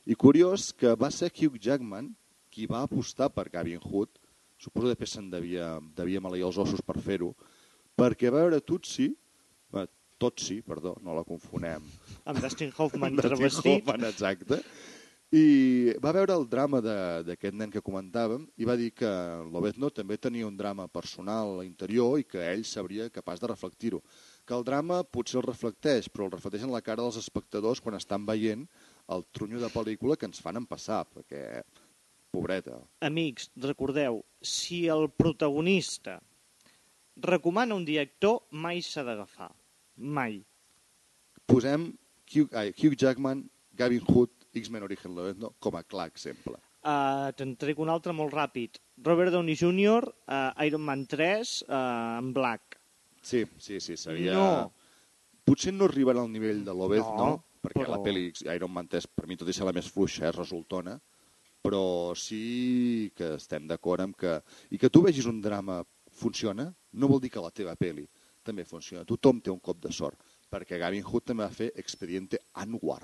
I 0.06 0.14
curiós 0.14 0.72
que 0.72 0.94
va 0.96 1.10
ser 1.12 1.32
Hugh 1.32 1.58
Jackman 1.60 2.14
qui 2.50 2.66
va 2.66 2.82
apostar 2.82 3.30
per 3.32 3.48
Gavin 3.50 3.80
Hood, 3.82 4.18
suposo 4.60 4.86
que 4.88 4.94
després 4.96 5.14
se'n 5.16 5.30
devia, 5.32 5.78
devia 5.96 6.20
maleir 6.20 6.44
els 6.48 6.58
ossos 6.58 6.82
per 6.84 6.98
fer-ho, 7.00 7.32
perquè 7.96 8.30
va 8.30 8.42
veure 8.44 8.60
Tutsi, 8.60 9.08
eh, 9.74 9.86
Totsi, 10.20 10.60
perdó, 10.62 10.96
no 11.00 11.14
la 11.16 11.24
confonem. 11.24 11.82
amb 12.26 12.40
Dustin 12.44 12.72
Hoffman 12.76 13.16
travestit. 13.24 13.80
Hoffman, 13.80 14.04
exacte. 14.10 14.60
I 15.32 15.92
va 16.02 16.10
veure 16.10 16.34
el 16.34 16.44
drama 16.50 16.80
de- 16.82 17.22
d'aquest 17.22 17.54
nen 17.54 17.70
que 17.70 17.80
comentàvem 17.80 18.48
i 18.58 18.64
va 18.66 18.74
dir 18.76 18.88
que 18.92 19.06
Lobezno 19.52 19.88
també 19.94 20.16
tenia 20.18 20.44
un 20.48 20.56
drama 20.58 20.88
personal 20.88 21.62
interior 21.62 22.18
i 22.18 22.24
que 22.26 22.42
ell 22.50 22.64
sabria 22.66 23.06
capaç 23.14 23.38
de 23.38 23.46
reflectir-ho. 23.46 24.02
Que 24.44 24.54
el 24.58 24.64
drama 24.66 25.04
potser 25.04 25.38
el 25.38 25.46
reflecteix, 25.46 26.08
però 26.10 26.26
el 26.26 26.32
reflecteix 26.34 26.64
en 26.66 26.72
la 26.74 26.82
cara 26.82 27.04
dels 27.06 27.16
espectadors 27.22 27.80
quan 27.80 27.94
estan 27.94 28.26
veient 28.26 28.66
el 29.08 29.22
trunyo 29.30 29.60
de 29.62 29.70
pel·lícula 29.70 30.16
que 30.18 30.26
ens 30.26 30.42
fan 30.42 30.56
empassar, 30.58 31.04
perquè, 31.14 31.62
Amics, 33.00 33.50
recordeu, 33.56 34.22
si 34.40 34.86
el 34.88 35.10
protagonista 35.10 36.20
recomana 37.16 37.74
un 37.74 37.84
director, 37.84 38.42
mai 38.50 38.80
s'ha 38.82 39.02
d'agafar. 39.04 39.50
Mai. 39.96 40.40
posem 41.46 41.90
Hugh, 42.30 42.48
ai, 42.54 42.70
Hugh 42.72 42.94
Jackman, 42.96 43.42
Gavin 43.74 44.00
Hood, 44.06 44.30
X-Men 44.54 44.82
Origen 44.84 45.14
Lobezno 45.14 45.54
com 45.58 45.74
a 45.76 45.82
clar 45.82 46.06
exemple. 46.08 46.54
Uh, 46.80 47.32
Te'n 47.36 47.56
trec 47.58 47.78
un 47.82 47.90
altre 47.90 48.12
molt 48.14 48.32
ràpid. 48.32 48.78
Robert 49.04 49.32
Downey 49.34 49.56
Jr., 49.58 50.06
uh, 50.30 50.64
Iron 50.64 50.80
Man 50.86 51.04
3, 51.06 51.64
uh, 51.68 52.18
en 52.22 52.32
Black. 52.32 52.78
Sí, 53.20 53.44
sí, 53.58 53.80
sí, 53.80 53.96
seria... 53.96 54.32
No. 54.32 54.72
Potser 55.44 55.72
no 55.74 55.88
arribarà 55.90 56.22
al 56.22 56.30
nivell 56.30 56.62
de 56.64 56.72
Lobezno, 56.72 57.16
No, 57.18 57.44
perquè 57.60 57.82
però- 57.82 57.96
la 57.96 58.00
pel·li 58.04 58.30
Iron 58.54 58.70
Man 58.72 58.86
3 58.88 59.08
per 59.10 59.26
mi 59.26 59.36
tot 59.36 59.48
i 59.50 59.52
ser 59.56 59.66
la 59.66 59.74
més 59.74 59.90
fluixa 59.90 60.28
és 60.30 60.36
resultona, 60.38 61.00
però 61.60 62.16
sí 62.16 63.12
que 63.16 63.34
estem 63.36 63.66
d'acord 63.68 64.04
amb 64.06 64.16
que... 64.16 64.38
I 64.72 64.80
que 64.80 64.90
tu 64.90 65.02
vegis 65.04 65.28
un 65.28 65.40
drama 65.44 65.82
funciona, 66.20 66.70
no 66.92 67.08
vol 67.10 67.20
dir 67.22 67.30
que 67.32 67.42
la 67.44 67.52
teva 67.54 67.76
pel·li 67.78 68.06
també 68.44 68.64
funciona. 68.64 69.04
Tothom 69.08 69.40
té 69.44 69.52
un 69.52 69.60
cop 69.60 69.80
de 69.82 69.92
sort, 69.92 70.20
perquè 70.50 70.80
Gavin 70.80 71.04
Hood 71.04 71.28
també 71.30 71.44
va 71.44 71.54
fer 71.54 71.70
Expediente 71.78 72.40
Anwar, 72.62 73.02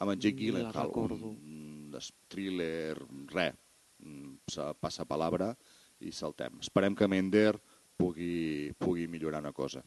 amb 0.00 0.14
en 0.14 0.22
Jake 0.22 0.50
la 0.50 0.72
Gyllenhaal, 0.72 0.94
un, 0.96 1.98
thriller, 2.32 2.96
res, 3.30 3.58
mm, 4.02 4.74
passa 4.80 5.06
palabra 5.06 5.52
i 6.00 6.12
saltem. 6.12 6.58
Esperem 6.64 6.96
que 6.98 7.08
Mender 7.08 7.52
pugui, 7.96 8.72
pugui 8.78 9.06
millorar 9.06 9.42
una 9.44 9.52
cosa. 9.52 9.84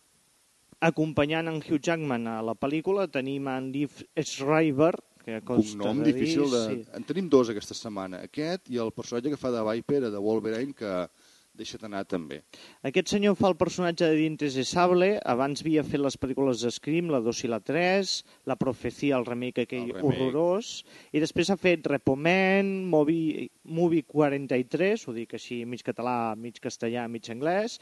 Acompanyant 0.85 1.47
en 1.49 1.61
Hugh 1.63 1.81
Jackman 1.81 2.27
a 2.27 2.41
la 2.45 2.55
pel·lícula 2.55 3.07
tenim 3.11 3.47
en 3.51 3.71
Liv 3.73 4.03
Schreiber, 4.21 4.93
que 5.25 5.41
costa 5.41 5.79
Cognom 5.79 6.03
de 6.03 6.11
difícil 6.13 6.49
de... 6.51 6.63
sí. 6.69 6.81
En 6.93 7.05
tenim 7.07 7.29
dos 7.33 7.49
aquesta 7.49 7.73
setmana. 7.77 8.21
Aquest 8.29 8.69
i 8.69 8.77
el 8.81 8.93
personatge 8.93 9.33
que 9.33 9.41
fa 9.41 9.49
de 9.53 9.63
Viper, 9.65 10.03
de 10.13 10.21
Wolverine, 10.21 10.75
que 10.77 11.07
deixa't 11.55 11.85
anar 11.87 12.03
també. 12.11 12.41
Aquest 12.87 13.13
senyor 13.13 13.37
fa 13.39 13.47
el 13.47 13.57
personatge 13.59 14.09
de 14.11 14.17
Dientes 14.19 14.57
de 14.59 14.65
Sable, 14.67 15.13
abans 15.23 15.63
havia 15.63 15.85
fet 15.87 16.01
les 16.03 16.17
pel·lícules 16.19 16.63
de 16.65 16.71
Scream, 16.75 17.09
la 17.13 17.21
2 17.23 17.43
i 17.47 17.51
la 17.51 17.61
3, 17.63 18.11
la 18.51 18.57
Profecia, 18.59 19.15
el 19.17 19.27
remake 19.27 19.63
aquell 19.65 19.87
El 19.87 19.93
remake. 19.95 20.09
horrorós, 20.09 20.73
i 21.15 21.23
després 21.23 21.49
ha 21.49 21.57
fet 21.59 21.87
Repomen, 21.87 22.73
Movie, 22.91 23.47
Movie 23.63 24.03
43, 24.03 25.07
ho 25.07 25.15
dic 25.15 25.37
així 25.39 25.63
mig 25.65 25.85
català, 25.87 26.35
mig 26.35 26.59
castellà, 26.63 27.07
mig 27.11 27.31
anglès, 27.31 27.79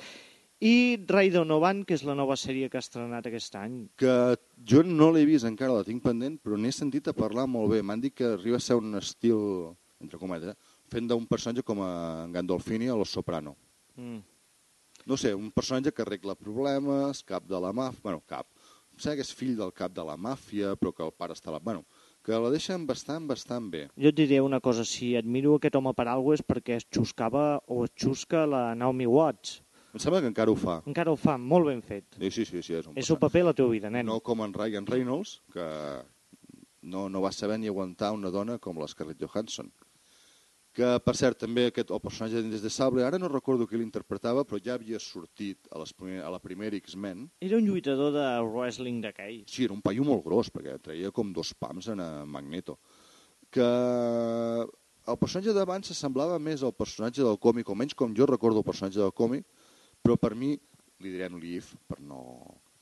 i 0.64 0.76
Ray 1.10 1.32
Donovan, 1.34 1.82
que 1.84 1.98
és 1.98 2.06
la 2.08 2.16
nova 2.16 2.38
sèrie 2.40 2.70
que 2.72 2.80
ha 2.80 2.84
estrenat 2.84 3.28
aquest 3.28 3.56
any. 3.60 3.80
Que 4.00 4.38
jo 4.70 4.84
no 4.88 5.10
l'he 5.12 5.26
vist 5.28 5.48
encara, 5.50 5.76
la 5.76 5.88
tinc 5.88 6.04
pendent, 6.06 6.38
però 6.40 6.56
n'he 6.56 6.72
sentit 6.72 7.10
a 7.12 7.16
parlar 7.18 7.50
molt 7.52 7.74
bé. 7.74 7.82
M'han 7.84 8.04
dit 8.04 8.16
que 8.16 8.30
arriba 8.38 8.62
a 8.62 8.64
ser 8.64 8.78
un 8.80 8.96
estil, 9.00 9.74
entre 10.00 10.22
cometes, 10.22 10.54
eh? 10.54 10.80
fent 10.94 11.10
d'un 11.10 11.26
personatge 11.28 11.66
com 11.68 11.82
a 11.84 11.92
Gandolfini 12.32 12.88
a 12.88 12.96
Los 12.96 13.12
Soprano. 13.12 13.58
Mm. 13.98 14.22
No 15.10 15.18
sé, 15.20 15.34
un 15.36 15.50
personatge 15.52 15.92
que 15.92 16.06
arregla 16.06 16.38
problemes, 16.40 17.26
cap 17.28 17.44
de 17.50 17.60
la 17.60 17.74
màfia... 17.76 18.00
Bueno, 18.06 18.24
cap. 18.30 18.48
Em 18.94 19.02
sembla 19.02 19.18
que 19.20 19.26
és 19.26 19.34
fill 19.36 19.58
del 19.58 19.74
cap 19.76 19.92
de 19.92 20.06
la 20.06 20.16
màfia, 20.16 20.78
però 20.80 20.94
que 20.96 21.04
el 21.04 21.12
pare 21.18 21.36
està... 21.36 21.52
La... 21.52 21.60
Bueno, 21.60 21.84
que 22.24 22.40
la 22.40 22.54
deixen 22.54 22.86
bastant, 22.88 23.28
bastant 23.28 23.68
bé. 23.74 23.84
Jo 24.00 24.14
et 24.14 24.20
diré 24.22 24.40
una 24.40 24.62
cosa, 24.64 24.88
si 24.88 25.12
admiro 25.20 25.58
aquest 25.58 25.76
home 25.76 25.92
per 25.98 26.08
alguna 26.08 26.40
és 26.40 26.46
perquè 26.48 26.80
es 26.80 26.88
xuscava 26.88 27.60
o 27.68 27.84
es 27.84 27.92
xusca 28.00 28.46
la 28.48 28.70
Naomi 28.80 29.10
Watts. 29.10 29.60
Em 29.94 30.02
sembla 30.02 30.24
que 30.24 30.30
encara 30.32 30.50
ho 30.50 30.58
fa. 30.58 30.80
Encara 30.90 31.14
ho 31.14 31.18
fa, 31.20 31.36
molt 31.38 31.70
ben 31.70 31.82
fet. 31.86 32.18
Sí, 32.18 32.32
sí, 32.34 32.46
sí, 32.50 32.62
sí 32.66 32.74
és 32.80 32.88
un 32.90 32.98
És 32.98 33.10
el 33.14 33.20
paper 33.22 33.44
a 33.44 33.50
la 33.52 33.56
teva 33.58 33.70
vida, 33.70 33.92
nen. 33.94 34.08
No 34.10 34.20
com 34.26 34.42
en 34.42 34.54
Ryan 34.56 34.88
Reynolds, 34.90 35.36
que 35.54 35.66
no, 36.82 37.08
no 37.14 37.22
va 37.22 37.32
saber 37.32 37.60
ni 37.62 37.70
aguantar 37.70 38.12
una 38.18 38.32
dona 38.34 38.58
com 38.58 38.82
la 38.82 38.90
Scarlett 38.90 39.22
Johansson. 39.22 39.70
Que, 40.74 40.88
per 41.06 41.14
cert, 41.14 41.38
també 41.44 41.68
aquest, 41.70 41.92
el 41.94 42.02
personatge 42.02 42.42
de 42.42 42.50
Des 42.50 42.64
de 42.66 42.72
Sable, 42.74 43.04
ara 43.06 43.20
no 43.22 43.30
recordo 43.30 43.68
qui 43.70 43.78
l'interpretava, 43.78 44.42
però 44.50 44.58
ja 44.58 44.74
havia 44.74 44.98
sortit 44.98 45.70
a, 45.70 45.78
les 45.84 45.94
primer, 45.94 46.24
a 46.26 46.32
la 46.34 46.42
primera 46.42 46.80
X-Men. 46.80 47.28
Era 47.46 47.60
un 47.62 47.68
lluitador 47.70 48.10
de 48.16 48.26
wrestling 48.48 49.04
d'aquell. 49.04 49.44
Sí, 49.46 49.68
era 49.68 49.78
un 49.78 49.84
paio 49.86 50.02
molt 50.08 50.26
gros, 50.26 50.50
perquè 50.50 50.80
treia 50.82 51.14
com 51.14 51.30
dos 51.38 51.54
pams 51.54 51.92
en 51.94 52.02
a 52.02 52.08
Magneto. 52.26 52.80
Que 53.54 53.62
el 53.62 55.20
personatge 55.22 55.54
d'abans 55.54 55.94
s'assemblava 55.94 56.42
més 56.42 56.66
al 56.66 56.74
personatge 56.74 57.22
del 57.22 57.38
còmic, 57.38 57.70
o 57.70 57.78
menys 57.78 57.94
com 57.94 58.18
jo 58.18 58.26
recordo 58.26 58.66
el 58.66 58.66
personatge 58.66 58.98
del 58.98 59.14
còmic, 59.14 59.46
però 60.04 60.18
per 60.20 60.36
mi 60.36 60.54
li 61.04 61.12
direm 61.12 61.40
Leaf, 61.42 61.74
per 61.88 62.00
no, 62.04 62.22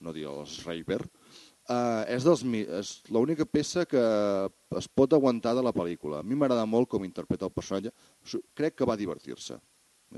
no 0.01 0.13
dir 0.13 0.27
els 0.29 0.60
Raver, 0.65 1.01
uh, 1.69 2.03
és, 2.10 2.25
dels, 2.25 2.43
és 2.81 2.93
l'única 3.13 3.45
peça 3.49 3.86
que 3.89 4.01
es 4.77 4.88
pot 4.89 5.13
aguantar 5.13 5.55
de 5.57 5.63
la 5.65 5.73
pel·lícula. 5.73 6.21
A 6.21 6.27
mi 6.27 6.38
m'agrada 6.38 6.67
molt 6.69 6.89
com 6.91 7.05
interpreta 7.05 7.47
el 7.47 7.53
personatge. 7.55 7.93
Crec 8.57 8.77
que 8.77 8.89
va 8.89 8.97
divertir-se. 8.99 9.57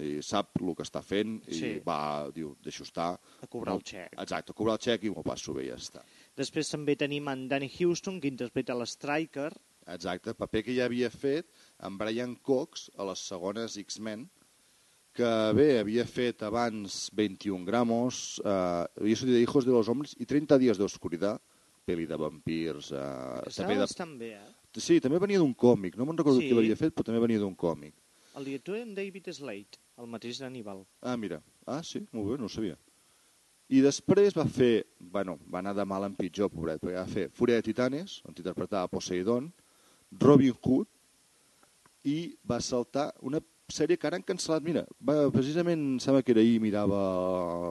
I 0.01 0.15
sap 0.25 0.57
el 0.57 0.71
que 0.73 0.81
està 0.81 1.03
fent 1.05 1.35
i 1.45 1.53
Sí. 1.59 1.67
va, 1.85 2.25
diu, 2.33 2.55
deixo 2.65 2.81
estar. 2.83 3.11
A 3.45 3.47
cobrar 3.47 3.75
el 3.77 3.83
xec. 3.85 4.15
Exacte, 4.17 4.51
a 4.51 4.57
cobrar 4.57 4.79
el 4.79 4.81
xec 4.81 5.03
i 5.05 5.11
m'ho 5.13 5.21
passo 5.21 5.53
bé 5.53 5.67
i 5.67 5.69
ja 5.69 5.77
està. 5.77 6.01
Després 6.35 6.71
també 6.73 6.95
tenim 6.97 7.27
en 7.29 7.47
Danny 7.47 7.69
Houston, 7.69 8.17
que 8.19 8.31
interpreta 8.31 8.73
l'Striker. 8.73 9.51
Exacte, 9.93 10.33
paper 10.33 10.63
que 10.65 10.73
ja 10.73 10.87
havia 10.89 11.11
fet 11.13 11.51
en 11.85 11.99
Brian 11.99 12.33
Cox 12.41 12.89
a 12.97 13.05
les 13.05 13.21
segones 13.21 13.77
X-Men, 13.77 14.25
que 15.13 15.29
bé, 15.53 15.67
havia 15.79 16.05
fet 16.09 16.41
abans 16.45 17.07
21 17.13 17.65
gramos, 17.67 18.39
eh, 18.43 18.85
havia 18.99 19.15
sortit 19.19 19.35
de 19.37 19.41
Hijos 19.43 19.65
de 19.67 19.71
los 19.75 19.89
Hombres 19.91 20.15
i 20.19 20.25
30 20.29 20.57
dies 20.61 20.79
d'oscuritat, 20.81 21.41
pel·li 21.85 22.07
de 22.09 22.17
vampirs... 22.17 22.91
Eh, 22.95 23.51
també 23.53 23.75
de... 23.77 23.83
bastant 23.85 24.15
bé, 24.19 24.31
eh? 24.39 24.53
Sí, 24.73 24.97
també 25.03 25.19
venia 25.21 25.37
d'un 25.37 25.53
còmic, 25.53 25.99
no 25.99 26.07
me'n 26.09 26.17
recordo 26.17 26.39
Sí. 26.41 26.47
qui 26.49 26.55
l'havia 26.57 26.77
fet, 26.79 26.95
però 26.95 27.05
també 27.05 27.21
venia 27.21 27.41
d'un 27.43 27.53
còmic. 27.53 27.93
El 28.39 28.47
director 28.49 28.79
era 28.79 28.87
en 28.87 28.95
David 28.97 29.29
Slade, 29.29 29.77
el 30.01 30.09
mateix 30.09 30.39
d'Aníbal. 30.41 30.81
Ah, 31.05 31.13
mira. 31.17 31.37
Ah, 31.69 31.83
sí, 31.85 32.01
molt 32.11 32.31
bé, 32.31 32.39
no 32.41 32.49
ho 32.49 32.49
sabia. 32.49 32.79
I 33.69 33.83
després 33.85 34.33
va 34.35 34.47
fer, 34.49 34.87
bueno, 34.99 35.37
va 35.45 35.61
anar 35.61 35.75
de 35.77 35.85
mal 35.85 36.03
en 36.07 36.15
pitjor, 36.17 36.49
pobret, 36.49 36.81
perquè 36.81 36.97
va 36.97 37.05
fer 37.09 37.27
Fúria 37.29 37.59
de 37.61 37.67
Titanes, 37.69 38.17
on 38.25 38.33
interpretava 38.33 38.89
Poseidon, 38.89 39.51
Robin 40.19 40.57
Hood, 40.57 40.89
i 42.09 42.33
va 42.49 42.57
saltar 42.59 43.11
una 43.21 43.39
sèrie 43.71 43.97
que 43.97 44.07
ara 44.07 44.19
han 44.19 44.25
cancel·lat, 44.27 44.63
mira, 44.65 44.83
va, 44.99 45.29
precisament 45.33 45.81
em 45.95 45.99
sembla 46.03 46.23
que 46.23 46.33
era 46.35 46.43
ahir 46.43 46.59
mirava 46.63 46.99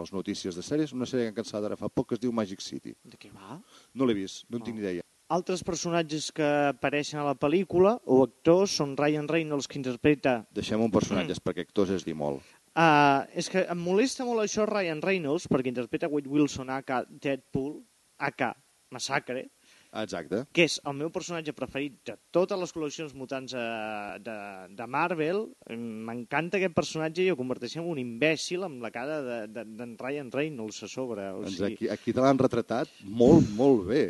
les 0.00 0.12
notícies 0.14 0.57
de 0.57 0.64
sèries, 0.64 0.94
una 0.96 1.09
sèrie 1.09 1.26
que 1.26 1.35
han 1.35 1.40
cancel·lat 1.42 1.70
ara 1.70 1.81
fa 1.81 1.90
poc 1.92 2.11
que 2.11 2.18
es 2.18 2.22
diu 2.22 2.33
Magic 2.33 2.64
City. 2.64 2.94
De 3.05 3.18
què 3.20 3.33
va? 3.35 3.59
No 3.94 4.09
l'he 4.09 4.16
vist, 4.16 4.46
no 4.48 4.61
en 4.61 4.66
tinc 4.66 4.78
ni 4.78 4.87
idea. 4.87 5.07
Altres 5.33 5.62
personatges 5.64 6.31
que 6.37 6.48
apareixen 6.72 7.20
a 7.20 7.24
la 7.24 7.37
pel·lícula, 7.40 7.94
o 8.05 8.22
actors, 8.24 8.74
són 8.81 8.96
Ryan 8.98 9.31
Reynolds, 9.31 9.68
que 9.68 9.78
interpreta... 9.81 10.42
Deixem 10.52 10.83
un 10.85 10.92
personatges, 10.92 11.40
mm. 11.40 11.46
perquè 11.46 11.64
actors 11.64 11.94
és 11.96 12.05
dir 12.05 12.16
molt. 12.18 12.44
Uh, 12.72 13.24
és 13.37 13.48
que 13.52 13.64
em 13.68 13.81
molesta 13.81 14.26
molt 14.28 14.44
això 14.44 14.66
Ryan 14.68 15.00
Reynolds, 15.05 15.48
perquè 15.48 15.72
interpreta 15.72 16.11
Wade 16.12 16.28
Wilson, 16.28 16.72
aka 16.72 17.02
Deadpool, 17.09 17.78
aka 18.20 18.52
Massacre, 18.92 19.46
Exacte. 19.92 20.46
que 20.57 20.64
és 20.64 20.78
el 20.88 20.94
meu 20.96 21.11
personatge 21.12 21.52
preferit 21.52 21.98
de 22.09 22.14
totes 22.33 22.59
les 22.59 22.70
col·leccions 22.72 23.12
mutants 23.18 23.52
uh, 23.52 24.16
de, 24.24 24.37
de 24.72 24.87
Marvel. 24.88 25.42
M'encanta 25.68 26.57
aquest 26.57 26.72
personatge 26.72 27.26
i 27.26 27.33
el 27.33 27.37
converteixen 27.37 27.83
en 27.83 27.90
un 27.92 28.00
imbècil 28.00 28.64
amb 28.64 28.81
la 28.81 28.90
cara 28.94 29.18
d'en 29.20 29.52
de, 29.52 29.64
de, 29.76 29.88
Ryan 30.00 30.31
Reynolds 30.33 30.83
a 30.87 30.88
sobre. 30.88 31.26
O 31.35 31.42
Doncs 31.42 31.59
sigui, 31.59 31.74
aquí, 31.74 31.90
aquí 31.92 32.14
te 32.16 32.24
l'han 32.24 32.40
retratat 32.40 32.88
molt, 33.05 33.50
molt 33.59 33.85
bé. 33.90 34.00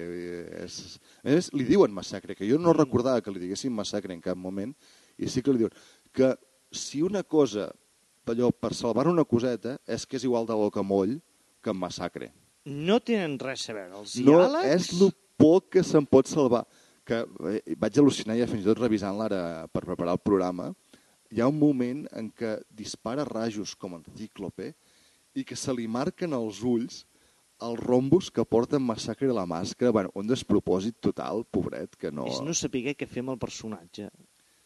És... 0.62 1.00
A 1.24 1.30
més, 1.32 1.50
li 1.56 1.66
diuen 1.66 1.90
massacre, 1.94 2.36
que 2.38 2.46
jo 2.46 2.60
no 2.62 2.76
recordava 2.76 3.20
que 3.24 3.34
li 3.34 3.42
diguessin 3.42 3.74
massacre 3.74 4.14
en 4.14 4.22
cap 4.22 4.38
moment, 4.38 4.70
i 5.18 5.26
sí 5.30 5.42
que 5.42 5.54
li 5.54 5.64
diuen 5.64 5.74
que 6.14 6.30
si 6.70 7.02
una 7.02 7.24
cosa, 7.24 7.66
allò, 8.30 8.52
per 8.54 8.72
salvar 8.78 9.08
una 9.10 9.26
coseta, 9.26 9.76
és 9.86 10.06
que 10.06 10.16
és 10.20 10.24
igual 10.28 10.46
de 10.46 10.54
bocamoll 10.56 11.18
que 11.62 11.74
en 11.74 11.78
massacre. 11.82 12.30
no 12.64 13.00
tenen 13.02 13.40
res 13.42 13.64
a 13.70 13.74
veure. 13.74 13.98
Els 13.98 14.14
No 14.22 14.38
diàlegs... 14.38 14.74
és 14.76 15.00
el 15.00 15.10
poc 15.42 15.68
que 15.76 15.82
se'n 15.86 16.06
pot 16.06 16.30
salvar. 16.30 16.62
Que 17.02 17.24
eh, 17.50 17.74
vaig 17.82 17.98
al·lucinar 17.98 18.38
ja 18.38 18.46
fins 18.46 18.62
i 18.62 18.68
tot 18.70 18.78
revisant-la 18.78 19.26
ara 19.26 19.42
per 19.74 19.82
preparar 19.84 20.14
el 20.14 20.22
programa. 20.22 20.70
Hi 21.32 21.40
ha 21.42 21.48
un 21.50 21.58
moment 21.58 22.04
en 22.14 22.28
què 22.30 22.58
dispara 22.70 23.24
rajos 23.26 23.74
com 23.74 23.96
en 23.98 24.04
Cíclope 24.16 24.72
i 25.34 25.42
que 25.48 25.56
se 25.56 25.72
li 25.74 25.88
marquen 25.88 26.36
els 26.36 26.60
ulls 26.62 27.02
els 27.62 27.78
rombos 27.78 28.26
que 28.34 28.42
porten 28.44 28.82
massacre 28.82 29.28
a 29.30 29.36
la 29.36 29.44
màscara. 29.46 29.92
Bueno, 29.94 30.10
un 30.18 30.26
despropòsit 30.26 30.96
total, 31.00 31.44
pobret, 31.46 31.94
que 31.96 32.10
no... 32.10 32.24
És 32.26 32.40
no 32.42 32.54
saber 32.58 32.82
què 32.98 33.06
fer 33.06 33.22
amb 33.22 33.36
el 33.36 33.38
personatge. 33.38 34.08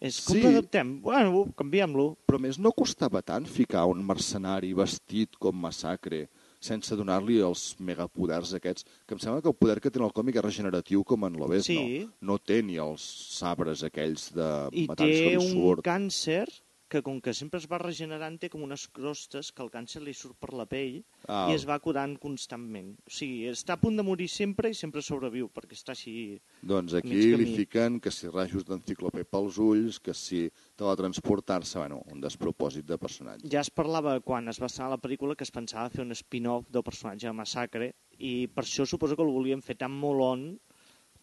És 0.01 0.23
com 0.25 0.37
Sí. 0.37 0.43
l'adaptem? 0.45 0.95
Bueno, 1.05 1.43
canviem-lo. 1.57 2.07
Però 2.29 2.41
més 2.41 2.59
no 2.59 2.73
costava 2.73 3.21
tant 3.23 3.45
ficar 3.49 3.85
un 3.89 4.01
mercenari 4.05 4.73
vestit 4.77 5.37
com 5.41 5.57
massacre 5.61 6.27
sense 6.67 6.97
donar-li 6.99 7.39
els 7.47 7.63
megapoders 7.79 8.53
aquests, 8.59 8.85
que 9.07 9.15
em 9.17 9.23
sembla 9.23 9.41
que 9.45 9.49
el 9.53 9.57
poder 9.57 9.79
que 9.81 9.91
té 9.95 10.01
en 10.03 10.07
el 10.09 10.15
còmic 10.17 10.37
és 10.41 10.47
regeneratiu 10.49 11.05
com 11.07 11.25
en 11.29 11.39
l'Obes, 11.39 11.65
Sí. 11.71 11.79
no? 12.05 12.13
No 12.35 12.39
té 12.39 12.61
ni 12.67 12.77
els 12.83 13.03
sabres 13.39 13.83
aquells 13.87 14.33
de 14.35 14.51
I 14.73 14.87
metall 14.91 15.07
té 15.09 15.21
que 15.25 15.31
li 15.31 15.37
un 15.45 15.53
surt. 15.55 15.85
càncer 15.87 16.47
que 16.89 17.03
com 17.03 17.21
que 17.21 17.33
sempre 17.35 17.59
es 17.59 17.67
va 17.67 17.79
regenerant 17.83 18.37
té 18.39 18.49
com 18.49 18.63
unes 18.63 18.87
crostes 18.95 19.51
que 19.53 19.63
el 19.65 19.71
càncer 19.75 20.03
li 20.05 20.13
surt 20.15 20.37
per 20.39 20.53
la 20.55 20.67
pell 20.71 21.01
Ah. 21.29 21.49
i 21.51 21.55
es 21.57 21.65
va 21.67 21.81
curant 21.83 22.15
constantment. 22.23 22.93
O 23.07 23.11
sigui, 23.11 23.49
està 23.51 23.75
a 23.75 23.81
punt 23.81 23.97
de 23.99 24.05
morir 24.07 24.29
sempre 24.31 24.71
i 24.71 24.75
sempre 24.79 25.03
sobreviu 25.03 25.49
perquè 25.51 25.75
està 25.75 25.91
així... 25.97 26.39
Doncs 26.63 26.95
aquí 26.95 27.11
li 27.11 27.33
camí. 27.45 27.57
fiquen 27.57 27.99
que 28.01 28.13
si 28.15 28.29
rajos 28.31 28.65
d'enciclopè 28.65 29.25
pels 29.27 29.59
ulls, 29.59 29.99
que 29.99 30.15
si 30.15 30.45
teletransportar-se, 30.77 31.79
bueno, 31.79 32.03
un 32.13 32.21
despropòsit 32.21 32.87
de 32.87 32.99
personatge. 32.99 33.49
Ja 33.53 33.61
es 33.65 33.71
parlava 33.71 34.19
quan 34.21 34.49
es 34.49 34.61
va 34.63 34.67
estrenar 34.71 34.93
la 34.95 35.01
pel·lícula 35.03 35.37
que 35.37 35.45
es 35.45 35.51
pensava 35.51 35.91
fer 35.91 36.05
un 36.07 36.15
spin-off 36.15 36.71
del 36.71 36.85
personatge 36.87 37.27
de 37.27 37.33
Massacre 37.37 37.91
i 38.19 38.47
per 38.49 38.65
això 38.65 38.87
suposo 38.87 39.17
que 39.17 39.23
el 39.27 39.33
volien 39.35 39.63
fer 39.63 39.77
tan 39.77 39.93
molon 39.93 40.55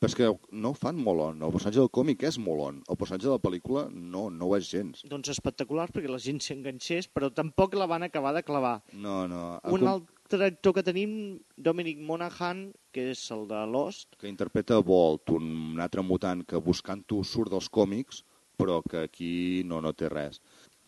Però 0.04 0.10
és 0.12 0.16
que 0.20 0.28
no 0.60 0.74
ho 0.74 0.76
fan 0.76 0.98
molt 1.00 1.22
on. 1.24 1.44
El 1.48 1.52
personatge 1.54 1.80
del 1.80 1.92
còmic 1.96 2.26
és 2.28 2.36
molt 2.44 2.60
on. 2.66 2.80
El 2.92 2.98
personatge 3.00 3.30
de 3.30 3.32
la 3.38 3.40
pel·lícula 3.40 3.86
no, 3.90 4.26
no 4.30 4.50
ho 4.50 4.58
és 4.58 4.68
gens. 4.68 5.00
doncs 5.08 5.30
espectacular 5.32 5.86
perquè 5.96 6.10
la 6.12 6.20
gent 6.20 6.42
s'enganxés, 6.44 7.08
però 7.08 7.30
tampoc 7.32 7.78
la 7.80 7.88
van 7.88 8.04
acabar 8.04 8.34
de 8.36 8.44
clavar. 8.44 8.82
No, 8.92 9.22
no. 9.32 9.62
Un 9.72 9.80
com- 9.86 9.88
altre 9.94 10.50
actor 10.52 10.74
que 10.76 10.84
tenim, 10.84 11.40
Dominic 11.56 12.02
Monaghan, 12.04 12.66
que 12.92 13.12
és 13.14 13.24
el 13.32 13.48
de 13.48 13.62
Lost, 13.72 14.18
que 14.20 14.28
interpreta 14.28 14.82
Bolt, 14.84 15.30
un 15.38 15.80
altre 15.80 16.04
mutant 16.04 16.44
que 16.44 16.60
buscant-ho 16.60 17.24
surt 17.24 17.56
dels 17.56 17.70
còmics, 17.72 18.26
però 18.60 18.82
que 18.84 19.06
aquí 19.08 19.64
no, 19.66 19.80
no 19.80 19.94
té 19.96 20.10
res. 20.12 20.42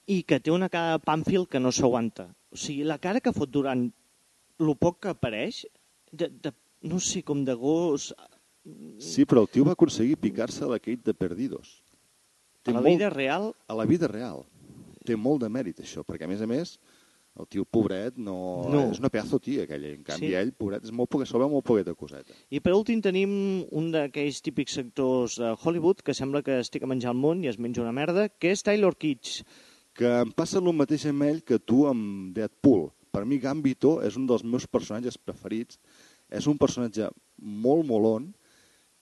i 0.08 0.23
que 0.28 0.38
té 0.43 0.51
una 0.51 0.67
cara 0.69 0.97
de 0.97 0.99
Pamphil 1.08 1.47
que 1.47 1.58
no 1.63 1.71
s'aguanta. 1.71 2.28
O 2.51 2.58
sigui, 2.60 2.84
la 2.84 2.99
cara 2.99 3.21
que 3.23 3.32
fot 3.34 3.49
durant 3.49 3.88
el 4.60 4.75
poc 4.78 4.99
que 5.01 5.10
apareix, 5.15 5.63
de, 6.12 6.28
de, 6.30 6.51
no 6.84 6.99
sé, 6.99 7.23
com 7.23 7.45
de 7.47 7.56
gos... 7.56 8.12
Sí, 8.97 9.25
però 9.30 9.43
el 9.45 9.49
tio 9.51 9.65
va 9.67 9.75
aconseguir 9.75 10.17
picar-se 10.17 10.65
la 10.65 10.80
Kate 10.80 11.04
de 11.06 11.13
Perdidos. 11.13 11.84
A 12.65 12.71
la 12.73 12.82
vida 12.82 13.10
real... 13.10 13.51
A 13.67 13.75
la 13.78 13.86
vida 13.86 14.08
real. 14.10 14.45
Té 15.06 15.15
molt 15.15 15.43
de 15.43 15.49
mèrit, 15.54 15.84
això, 15.84 16.01
perquè, 16.01 16.25
a 16.25 16.30
més 16.32 16.41
a 16.41 16.47
més, 16.49 16.80
el 17.38 17.45
tio 17.51 17.65
pobret 17.67 18.15
no... 18.17 18.36
No. 18.71 18.82
És 18.93 19.01
una 19.01 19.12
pedazo 19.13 19.38
tia, 19.43 19.67
aquella. 19.67 19.91
En 19.93 20.01
canvi, 20.08 20.32
Sí. 20.32 20.38
ell, 20.39 20.54
pobret, 20.58 20.88
és 20.88 20.93
molt 20.95 21.13
se'l 21.28 21.43
veu 21.43 21.51
molt 21.51 21.65
poqueta 21.67 21.93
coseta. 21.93 22.34
I 22.49 22.62
per 22.63 22.73
últim 22.73 23.04
tenim 23.06 23.36
un 23.69 23.91
d'aquells 23.93 24.41
típics 24.41 24.80
actors 24.82 25.38
de 25.41 25.51
Hollywood 25.54 26.01
que 26.01 26.15
sembla 26.17 26.41
que 26.41 26.58
estic 26.63 26.84
a 26.84 26.89
menjar 26.89 27.13
el 27.13 27.19
món 27.21 27.43
i 27.43 27.51
es 27.51 27.60
menja 27.60 27.84
una 27.84 27.93
merda, 27.93 28.30
que 28.30 28.49
és 28.56 28.63
Taylor 28.65 28.97
Kitsch. 28.97 29.43
Que 29.95 30.10
em 30.23 30.32
passa 30.36 30.58
el 30.58 30.71
mateix 30.73 31.06
amb 31.12 31.28
ell 31.28 31.43
que 31.43 31.60
tu 31.60 31.86
amb 31.88 32.34
Deadpool. 32.36 32.89
Per 33.13 33.23
mi, 33.30 33.38
Gambito 33.39 33.99
és 34.04 34.17
un 34.17 34.25
dels 34.28 34.43
meus 34.43 34.65
personatges 34.67 35.19
preferits. 35.21 35.78
És 36.34 36.47
un 36.49 36.58
personatge 36.58 37.12
molt 37.38 37.86
molon 37.86 38.32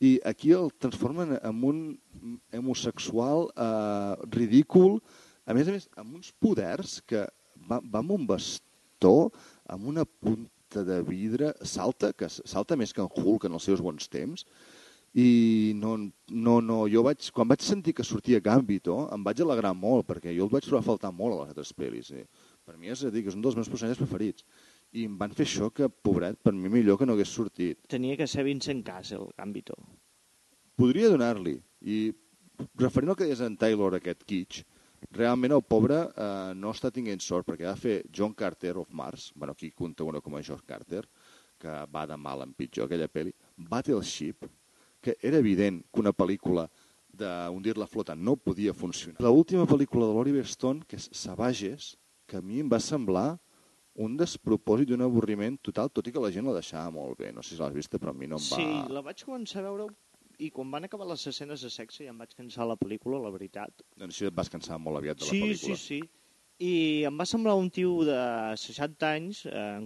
i 0.02 0.20
aquí 0.26 0.52
el 0.56 0.72
transformen 0.82 1.36
en 1.38 1.64
un 1.64 1.80
homosexual 2.54 3.48
eh, 3.56 4.16
ridícul, 4.34 5.00
a 5.46 5.56
més 5.56 5.68
a 5.68 5.76
més, 5.76 5.90
amb 6.00 6.18
uns 6.18 6.32
poders 6.40 7.00
que 7.08 7.26
va, 7.70 7.80
va 7.80 8.02
amb 8.02 8.16
un 8.16 8.28
bastó, 8.28 9.32
amb 9.70 9.90
una 9.92 10.06
punta 10.06 10.84
de 10.88 11.02
vidre, 11.06 11.54
salta, 11.68 12.14
que 12.14 12.30
salta 12.32 12.78
més 12.80 12.94
que 12.94 13.04
en 13.04 13.12
Hulk 13.12 13.48
en 13.48 13.60
els 13.60 13.68
seus 13.70 13.84
bons 13.84 14.10
temps, 14.12 14.48
i 15.14 15.74
no, 15.78 15.94
no, 16.32 16.56
no, 16.66 16.80
jo 16.90 17.04
vaig, 17.06 17.28
quan 17.36 17.50
vaig 17.50 17.62
sentir 17.62 17.94
que 17.94 18.06
sortia 18.06 18.42
Gambito, 18.42 19.04
em 19.14 19.26
vaig 19.26 19.44
alegrar 19.44 19.76
molt, 19.78 20.08
perquè 20.10 20.34
jo 20.34 20.48
el 20.48 20.54
vaig 20.54 20.66
trobar 20.66 20.82
a 20.82 20.88
faltar 20.88 21.12
molt 21.14 21.36
a 21.36 21.42
les 21.44 21.52
altres 21.54 21.74
pel·lis. 21.78 22.10
Eh? 22.18 22.26
Per 22.66 22.80
mi 22.80 22.90
és 22.90 23.04
a 23.06 23.12
dir, 23.14 23.22
que 23.22 23.30
és 23.30 23.38
un 23.38 23.44
dels 23.46 23.60
meus 23.60 23.70
personatges 23.70 24.02
preferits. 24.02 24.48
I 24.94 25.08
em 25.10 25.16
van 25.18 25.34
fer 25.34 25.48
això 25.48 25.72
que, 25.74 25.90
pobret, 25.90 26.38
per 26.46 26.54
mi 26.54 26.70
millor 26.70 27.00
que 27.00 27.08
no 27.10 27.16
hagués 27.18 27.32
sortit. 27.34 27.80
Tenia 27.90 28.18
que 28.20 28.28
ser 28.30 28.46
Vincent 28.46 28.84
Cassel, 28.86 29.26
Gambito. 29.38 29.78
Podria 30.78 31.10
donar-li. 31.10 31.56
I 31.90 31.98
referint 32.78 33.14
al 33.14 33.18
que 33.18 33.26
deies 33.26 33.42
en 33.42 33.58
Taylor, 33.58 33.98
aquest 33.98 34.22
Kitsch, 34.30 34.62
realment 35.12 35.56
el 35.56 35.64
pobre 35.66 36.00
eh, 36.06 36.54
no 36.56 36.72
està 36.74 36.92
tinguent 36.94 37.22
sort, 37.24 37.48
perquè 37.48 37.68
va 37.68 37.76
fer 37.80 38.02
John 38.14 38.36
Carter 38.38 38.76
of 38.78 38.94
Mars, 38.94 39.32
bueno, 39.36 39.58
aquí 39.58 39.72
compta 39.72 40.06
una 40.06 40.22
com 40.22 40.38
a 40.38 40.44
John 40.46 40.62
Carter, 40.66 41.04
que 41.60 41.74
va 41.92 42.06
de 42.08 42.18
mal 42.18 42.44
en 42.44 42.54
pitjor, 42.54 42.88
aquella 42.88 43.10
pel·li, 43.10 43.34
Battleship, 43.58 44.48
que 45.04 45.18
era 45.22 45.40
evident 45.42 45.82
que 45.92 46.02
una 46.04 46.14
pel·lícula 46.16 46.68
d'hundir 47.14 47.78
la 47.78 47.88
flota 47.88 48.16
no 48.16 48.36
podia 48.38 48.74
funcionar. 48.74 49.22
La 49.22 49.34
última 49.34 49.68
pel·lícula 49.70 50.08
de 50.08 50.16
l'Oliver 50.16 50.46
Stone, 50.50 50.86
que 50.88 50.98
és 50.98 51.10
Savages, 51.14 51.94
que 52.26 52.40
a 52.40 52.46
mi 52.46 52.62
em 52.64 52.70
va 52.72 52.80
semblar 52.82 53.38
un 53.96 54.16
despropòsit 54.18 54.90
i 54.90 54.96
un 54.98 55.04
avorriment 55.06 55.60
total, 55.62 55.90
tot 55.94 56.08
i 56.08 56.12
que 56.12 56.20
la 56.24 56.32
gent 56.34 56.48
la 56.48 56.54
deixava 56.58 56.90
molt 56.92 57.18
bé. 57.20 57.32
No 57.34 57.44
sé 57.44 57.56
si 57.56 57.62
l'has 57.62 57.74
vista, 57.74 58.00
però 58.02 58.10
a 58.10 58.18
mi 58.18 58.26
no 58.28 58.40
em 58.40 58.48
va... 58.50 58.58
Sí, 58.58 58.94
la 58.94 59.02
vaig 59.06 59.22
començar 59.24 59.62
a 59.62 59.68
veure 59.70 59.88
i 60.42 60.50
quan 60.50 60.72
van 60.74 60.84
acabar 60.88 61.06
les 61.06 61.28
escenes 61.30 61.62
de 61.62 61.70
sexe 61.70 62.04
ja 62.08 62.10
em 62.10 62.18
vaig 62.18 62.34
cansar 62.36 62.66
la 62.66 62.76
pel·lícula, 62.76 63.20
la 63.22 63.30
veritat. 63.30 63.84
Doncs 63.96 64.18
sí, 64.18 64.26
et 64.26 64.34
vas 64.34 64.50
cansar 64.50 64.80
molt 64.82 64.98
aviat 64.98 65.20
de 65.22 65.26
sí, 65.30 65.40
la 65.40 65.46
pel·lícula. 65.46 65.78
Sí, 65.78 66.00
sí, 66.00 66.02
I 66.64 67.04
em 67.06 67.20
va 67.20 67.26
semblar 67.30 67.54
un 67.60 67.70
tio 67.70 68.00
de 68.08 68.18
60 68.58 69.12
anys, 69.14 69.46
eh, 69.46 69.82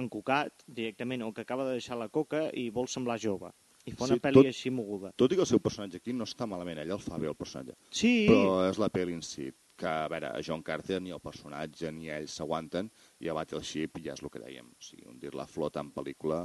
encocat 0.00 0.64
directament 0.66 1.22
o 1.22 1.32
que 1.32 1.42
acaba 1.42 1.64
de 1.68 1.76
deixar 1.78 1.96
la 2.00 2.08
coca 2.08 2.48
i 2.52 2.68
vol 2.74 2.88
semblar 2.90 3.18
jove. 3.22 3.50
I 3.84 3.92
fa 3.92 4.06
una 4.08 4.16
Sí, 4.16 4.20
pel·li 4.24 4.34
tot- 4.40 4.46
així 4.50 4.70
moguda. 4.72 5.12
Tot 5.14 5.30
i 5.32 5.36
que 5.36 5.42
el 5.44 5.46
seu 5.46 5.60
personatge 5.60 5.98
aquí 6.00 6.12
no 6.16 6.24
està 6.24 6.46
malament, 6.48 6.78
ell 6.80 6.90
el 6.96 7.02
fa 7.04 7.18
bé, 7.20 7.28
el 7.28 7.36
personatge. 7.36 7.74
Sí. 7.90 8.26
Però 8.30 8.64
és 8.70 8.78
la 8.80 8.88
pel·li 8.90 9.12
en 9.12 9.20
si, 9.22 9.50
que, 9.76 9.88
a 9.90 10.08
veure, 10.12 10.30
a 10.30 10.42
John 10.44 10.62
Carter 10.62 11.00
ni 11.02 11.12
el 11.14 11.22
personatge 11.22 11.90
ni 11.92 12.10
ell 12.12 12.28
s'aguanten, 12.30 12.90
i 13.20 13.28
a 13.28 13.34
Battleship 13.36 14.00
ja 14.04 14.14
és 14.14 14.22
el 14.22 14.32
que 14.32 14.42
dèiem. 14.42 14.70
O 14.70 14.84
sigui, 14.84 15.06
un 15.10 15.18
dir 15.20 15.34
la 15.34 15.48
flota 15.50 15.82
en 15.84 15.92
pel·lícula, 15.94 16.44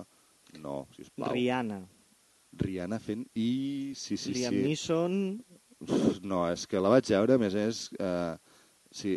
no, 0.59 0.81
sisplau. 0.95 1.33
Rihanna. 1.35 1.83
Rihanna 2.59 2.99
fent... 3.03 3.27
I... 3.37 3.93
Sí, 3.97 4.17
sí, 4.17 4.35
Liam 4.37 4.55
sí. 4.55 4.63
Neeson... 4.65 5.17
Uf, 5.79 6.19
No, 6.25 6.43
és 6.51 6.65
que 6.67 6.81
la 6.81 6.91
vaig 6.91 7.07
veure, 7.07 7.37
a 7.37 7.41
més 7.41 7.55
és... 7.55 7.85
Eh, 8.01 8.35
sí, 8.91 9.15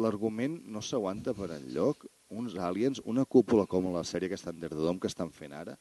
l'argument 0.00 0.56
no 0.70 0.82
s'aguanta 0.82 1.34
per 1.36 1.50
enlloc. 1.58 2.06
Uns 2.34 2.56
aliens, 2.58 3.02
una 3.04 3.26
cúpula 3.28 3.66
com 3.70 3.90
la 3.94 4.02
sèrie 4.06 4.30
que 4.30 4.38
estan 4.38 4.58
Dome 4.62 4.98
que 4.98 5.10
estan 5.10 5.30
fent 5.30 5.52
ara, 5.54 5.76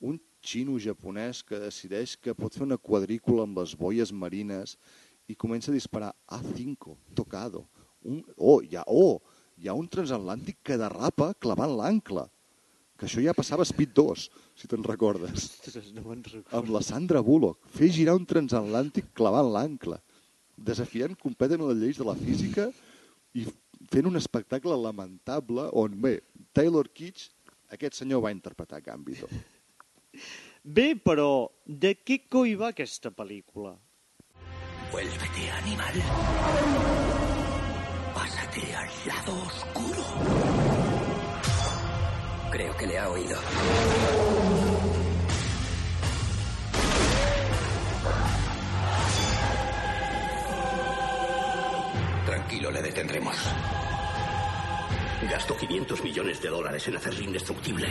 un 0.00 0.18
xino 0.42 0.76
japonès 0.80 1.42
que 1.46 1.60
decideix 1.60 2.16
que 2.20 2.34
pot 2.34 2.54
fer 2.56 2.64
una 2.66 2.78
quadrícula 2.78 3.44
amb 3.46 3.60
les 3.60 3.74
boies 3.78 4.12
marines 4.12 4.76
i 5.28 5.36
comença 5.36 5.70
a 5.70 5.74
disparar 5.74 6.12
A5, 6.28 6.96
tocado. 7.16 7.64
Un, 8.04 8.20
oh, 8.36 8.60
hi 8.62 8.76
ha, 8.76 8.84
oh, 8.86 9.20
hi 9.56 9.68
ha 9.68 9.76
un 9.76 9.88
transatlàntic 9.88 10.60
que 10.66 10.78
derrapa 10.80 11.32
clavant 11.40 11.74
l'ancle. 11.78 12.26
Que 12.98 13.08
això 13.08 13.22
ja 13.24 13.34
passava 13.34 13.64
a 13.64 13.68
Speed 13.68 13.90
2, 13.96 14.24
si 14.60 14.68
te'n 14.70 14.84
recordes 14.86 15.32
Ostres, 15.34 15.88
no 15.96 16.04
me'n 16.06 16.20
recordo. 16.22 16.56
amb 16.60 16.70
la 16.76 16.82
Sandra 16.84 17.22
Bullock, 17.26 17.66
fer 17.74 17.88
girar 17.90 18.14
un 18.14 18.26
transatlàntic 18.28 19.08
clavant 19.18 19.50
l'ancle, 19.50 19.98
desafiant 20.54 21.16
completament 21.18 21.72
les 21.72 21.80
lleis 21.80 21.98
de 21.98 22.06
la 22.06 22.14
física 22.14 22.68
i 23.34 23.48
fent 23.90 24.06
un 24.06 24.20
espectacle 24.20 24.76
lamentable 24.78 25.66
on, 25.74 25.96
bé, 26.00 26.20
Taylor 26.54 26.86
Kitsch, 26.94 27.32
aquest 27.74 27.98
senyor 27.98 28.22
va 28.22 28.32
interpretar 28.34 28.82
Gambito. 28.84 29.26
Bé, 30.62 30.94
però 30.94 31.50
de 31.66 31.96
què 31.98 32.20
coi 32.30 32.54
va 32.56 32.70
aquesta 32.70 33.10
pel·lícula? 33.10 33.74
Vuélvete 34.92 35.50
animal. 35.50 35.94
Pásate 38.14 38.76
al 38.76 38.88
lado 39.06 39.42
oscuro. 39.42 40.04
Creo 42.50 42.76
que 42.76 42.86
le 42.86 42.98
ha 42.98 43.08
oído. 43.08 43.38
Tranquilo, 52.26 52.70
le 52.70 52.82
detendremos. 52.82 53.36
Gasto 55.30 55.56
500 55.56 56.04
millones 56.04 56.40
de 56.42 56.48
dólares 56.48 56.86
en 56.88 56.96
hacerle 56.96 57.24
indestructible. 57.24 57.88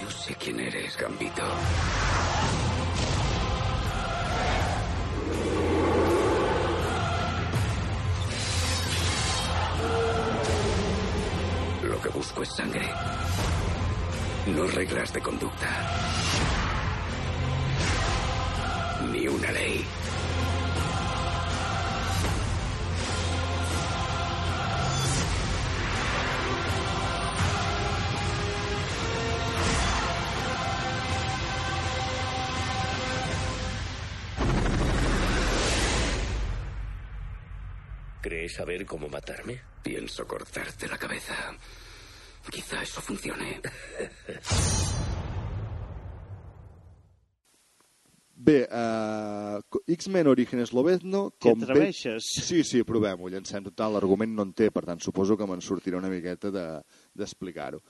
Yo 0.00 0.10
sé 0.10 0.34
quién 0.34 0.60
eres, 0.60 0.96
Gambito. 0.96 1.42
Que 12.06 12.12
busco 12.18 12.42
es 12.42 12.50
sangre. 12.50 12.88
No 14.46 14.66
reglas 14.68 15.12
de 15.12 15.20
conducta. 15.20 15.66
Ni 19.12 19.26
una 19.26 19.50
ley. 19.50 19.84
¿Crees 38.20 38.54
saber 38.54 38.86
cómo 38.86 39.08
matarme? 39.08 39.60
Pienso 39.82 40.26
cortarte 40.26 40.86
la 40.88 40.98
cabeza. 40.98 41.34
Quizá 42.50 42.82
eso 42.82 43.00
funcione. 43.00 43.60
Bé, 48.38 48.68
uh, 48.70 49.62
X-Men 49.88 50.26
Orígenes 50.28 50.72
Lobezno... 50.76 51.30
T'hi 51.40 51.54
atreveixes? 51.54 52.26
Sí, 52.44 52.60
sí, 52.68 52.82
provem-ho, 52.84 53.30
llancem 53.32 53.64
total. 53.64 53.96
L'argument 53.96 54.34
no 54.36 54.44
en 54.44 54.52
té, 54.54 54.68
per 54.70 54.84
tant, 54.84 55.00
suposo 55.02 55.38
que 55.40 55.48
me'n 55.48 55.64
sortirà 55.64 55.96
una 55.98 56.10
miqueta 56.12 56.52
de- 56.52 56.82
d'explicar-ho. 57.16 57.80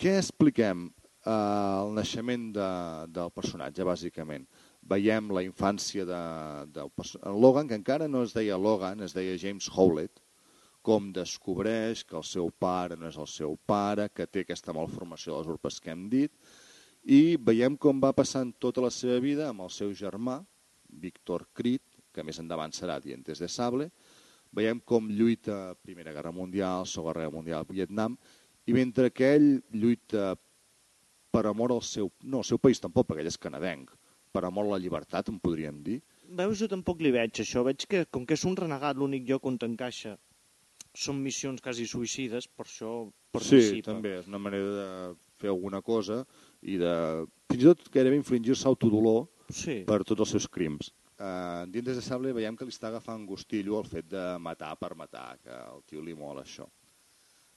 Què 0.00 0.16
expliquem? 0.18 0.88
Uh, 1.22 1.84
el 1.84 1.92
naixement 2.00 2.48
de, 2.56 2.68
del 3.14 3.30
personatge, 3.36 3.84
bàsicament. 3.86 4.48
Veiem 4.90 5.28
la 5.30 5.44
infància 5.46 6.02
de, 6.08 6.22
del 6.74 6.88
en 7.20 7.36
Logan, 7.44 7.68
que 7.70 7.76
encara 7.78 8.08
no 8.10 8.24
es 8.26 8.32
deia 8.34 8.56
Logan, 8.58 9.04
es 9.06 9.12
deia 9.14 9.36
James 9.38 9.68
Howlett, 9.70 10.18
com 10.82 11.12
descobreix 11.14 12.02
que 12.04 12.18
el 12.18 12.26
seu 12.26 12.50
pare 12.50 12.98
no 12.98 13.08
és 13.08 13.16
el 13.20 13.28
seu 13.30 13.54
pare, 13.66 14.08
que 14.10 14.26
té 14.26 14.42
aquesta 14.42 14.74
malformació 14.76 15.32
de 15.32 15.40
les 15.40 15.50
urpes 15.54 15.78
que 15.80 15.92
hem 15.94 16.08
dit, 16.10 16.32
i 17.02 17.36
veiem 17.38 17.76
com 17.78 18.00
va 18.02 18.12
passant 18.14 18.52
tota 18.62 18.82
la 18.84 18.90
seva 18.94 19.18
vida 19.22 19.48
amb 19.48 19.64
el 19.64 19.70
seu 19.74 19.94
germà, 19.94 20.40
Víctor 21.02 21.46
Crit, 21.54 21.82
que 22.12 22.22
més 22.26 22.38
endavant 22.42 22.74
serà 22.74 22.98
Dientes 23.00 23.40
de 23.40 23.48
Sable, 23.48 23.88
veiem 24.52 24.82
com 24.84 25.08
lluita 25.08 25.74
Primera 25.82 26.12
Guerra 26.12 26.34
Mundial, 26.34 26.86
Segona 26.86 27.22
Guerra 27.22 27.34
Mundial, 27.34 27.66
Vietnam, 27.70 28.18
i 28.66 28.74
mentre 28.76 29.10
que 29.10 29.32
ell 29.38 29.48
lluita 29.72 30.34
per 31.32 31.46
amor 31.48 31.72
al 31.72 31.82
seu... 31.82 32.10
No, 32.22 32.42
al 32.42 32.46
seu 32.46 32.60
país 32.60 32.82
tampoc, 32.82 33.08
perquè 33.08 33.24
ell 33.24 33.30
és 33.32 33.40
canadenc, 33.40 33.94
per 34.32 34.44
amor 34.44 34.68
a 34.68 34.74
la 34.74 34.82
llibertat, 34.82 35.30
en 35.32 35.40
podríem 35.40 35.80
dir. 35.86 36.02
Veus, 36.28 36.60
jo 36.60 36.68
tampoc 36.68 37.00
li 37.02 37.10
veig 37.14 37.40
això. 37.40 37.64
Veig 37.64 37.86
que, 37.88 38.04
com 38.12 38.28
que 38.28 38.36
és 38.36 38.44
un 38.48 38.58
renegat, 38.58 39.00
l'únic 39.00 39.24
lloc 39.28 39.48
on 39.48 39.56
t'encaixa 39.60 40.18
són 40.94 41.22
missions 41.22 41.60
quasi 41.64 41.86
suïcides, 41.88 42.48
per 42.48 42.66
això 42.66 42.92
Sí, 43.08 43.12
participa. 43.32 43.92
també, 43.92 44.18
és 44.20 44.26
una 44.28 44.38
manera 44.38 44.72
de 44.76 45.16
fer 45.40 45.48
alguna 45.48 45.80
cosa 45.82 46.24
i 46.62 46.76
de, 46.76 46.92
fins 47.50 47.62
i 47.62 47.66
tot, 47.70 47.86
gairebé 47.94 48.16
infligir-se 48.20 48.68
autodolor 48.68 49.26
Sí. 49.50 49.82
per 49.88 50.02
tots 50.04 50.20
els 50.20 50.30
seus 50.36 50.48
crims. 50.48 50.92
Uh, 51.22 51.64
Dientes 51.70 51.96
de 51.96 52.02
Sable 52.02 52.32
veiem 52.32 52.56
que 52.56 52.64
li 52.66 52.72
està 52.74 52.88
agafant 52.88 53.24
gustillo 53.26 53.78
el 53.78 53.86
fet 53.86 54.08
de 54.10 54.38
matar 54.42 54.76
per 54.78 54.94
matar, 54.96 55.38
que 55.42 55.50
al 55.54 55.82
tio 55.86 56.00
li 56.02 56.14
mola 56.14 56.42
això. 56.42 56.64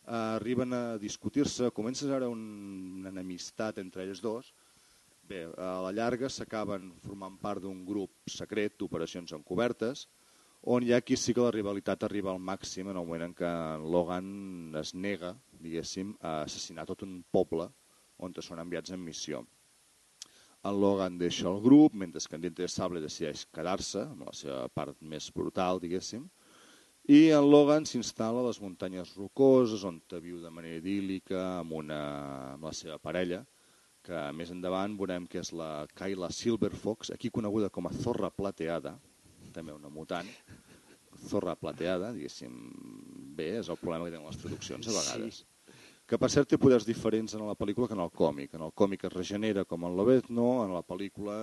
Uh, 0.06 0.36
arriben 0.38 0.72
a 0.74 0.98
discutir-se, 1.02 1.72
comença 1.74 2.06
a 2.06 2.10
veure 2.12 2.28
un, 2.30 2.44
una 3.00 3.10
enemistat 3.10 3.80
entre 3.82 4.04
ells 4.06 4.22
dos. 4.22 4.52
Bé, 5.26 5.48
a 5.58 5.82
la 5.82 5.92
llarga 5.92 6.30
s'acaben 6.30 6.92
formant 7.02 7.40
part 7.42 7.64
d'un 7.64 7.80
grup 7.88 8.12
secret 8.30 8.76
d'operacions 8.78 9.34
encobertes, 9.34 10.06
on 10.66 10.84
ha 10.92 10.98
aquí 10.98 11.16
sí 11.16 11.34
que 11.34 11.42
la 11.42 11.52
rivalitat 11.54 12.04
arriba 12.04 12.32
al 12.32 12.40
màxim 12.40 12.90
en 12.90 12.98
el 12.98 13.06
moment 13.06 13.28
en 13.28 13.34
què 13.38 13.50
Logan 13.86 14.74
es 14.80 14.96
nega, 14.96 15.36
diguéssim, 15.62 16.16
a 16.22 16.42
assassinar 16.46 16.88
tot 16.90 17.04
un 17.06 17.20
poble 17.32 17.70
on 18.18 18.34
són 18.42 18.60
enviats 18.64 18.92
en 18.96 19.04
missió. 19.04 19.44
En 20.66 20.80
Logan 20.82 21.20
deixa 21.20 21.46
el 21.52 21.62
grup, 21.62 21.94
mentre 21.94 22.20
que 22.28 22.36
en 22.36 22.42
Diente 22.42 22.68
Sable 22.68 23.02
decideix 23.02 23.46
quedar-se, 23.54 24.02
amb 24.02 24.26
la 24.26 24.34
seva 24.34 24.68
part 24.74 24.98
més 25.02 25.30
brutal, 25.32 25.80
diguéssim, 25.80 26.26
i 27.06 27.30
en 27.30 27.46
Logan 27.46 27.86
s'instal·la 27.86 28.42
a 28.42 28.48
les 28.48 28.60
muntanyes 28.64 29.14
rocoses, 29.20 29.84
on 29.86 30.02
viu 30.24 30.40
de 30.42 30.50
manera 30.50 30.82
idíl·lica 30.82 31.60
amb, 31.60 31.76
una, 31.84 32.00
amb 32.56 32.66
la 32.66 32.74
seva 32.74 32.98
parella, 32.98 33.44
que 34.02 34.32
més 34.34 34.50
endavant 34.50 34.98
veurem 34.98 35.28
que 35.28 35.44
és 35.44 35.52
la 35.54 35.86
Kyla 35.94 36.32
Silverfox, 36.34 37.12
aquí 37.14 37.30
coneguda 37.30 37.70
com 37.70 37.86
a 37.86 37.94
Zorra 37.94 38.32
Plateada, 38.34 38.96
també 39.56 39.74
una 39.76 39.90
mutant, 39.90 40.28
Zorra 41.26 41.56
Plateada, 41.56 42.12
diguéssim, 42.14 42.56
bé, 43.38 43.54
és 43.62 43.70
el 43.72 43.78
problema 43.80 44.06
que 44.06 44.14
tenen 44.14 44.28
les 44.28 44.40
traduccions 44.42 44.88
a 44.92 44.96
vegades. 44.98 45.38
Sí. 45.42 45.52
Que 46.06 46.20
per 46.22 46.28
cert 46.30 46.52
té 46.52 46.60
poders 46.62 46.86
diferents 46.86 47.34
en 47.34 47.42
la 47.48 47.56
pel·lícula 47.58 47.88
que 47.90 47.96
en 47.98 48.02
el 48.04 48.12
còmic. 48.14 48.52
En 48.54 48.62
el 48.62 48.74
còmic 48.78 49.08
es 49.08 49.14
regenera 49.16 49.64
com 49.66 49.88
en 49.88 49.96
Lobezno, 49.98 50.50
en 50.66 50.74
la 50.76 50.84
pel·lícula 50.86 51.38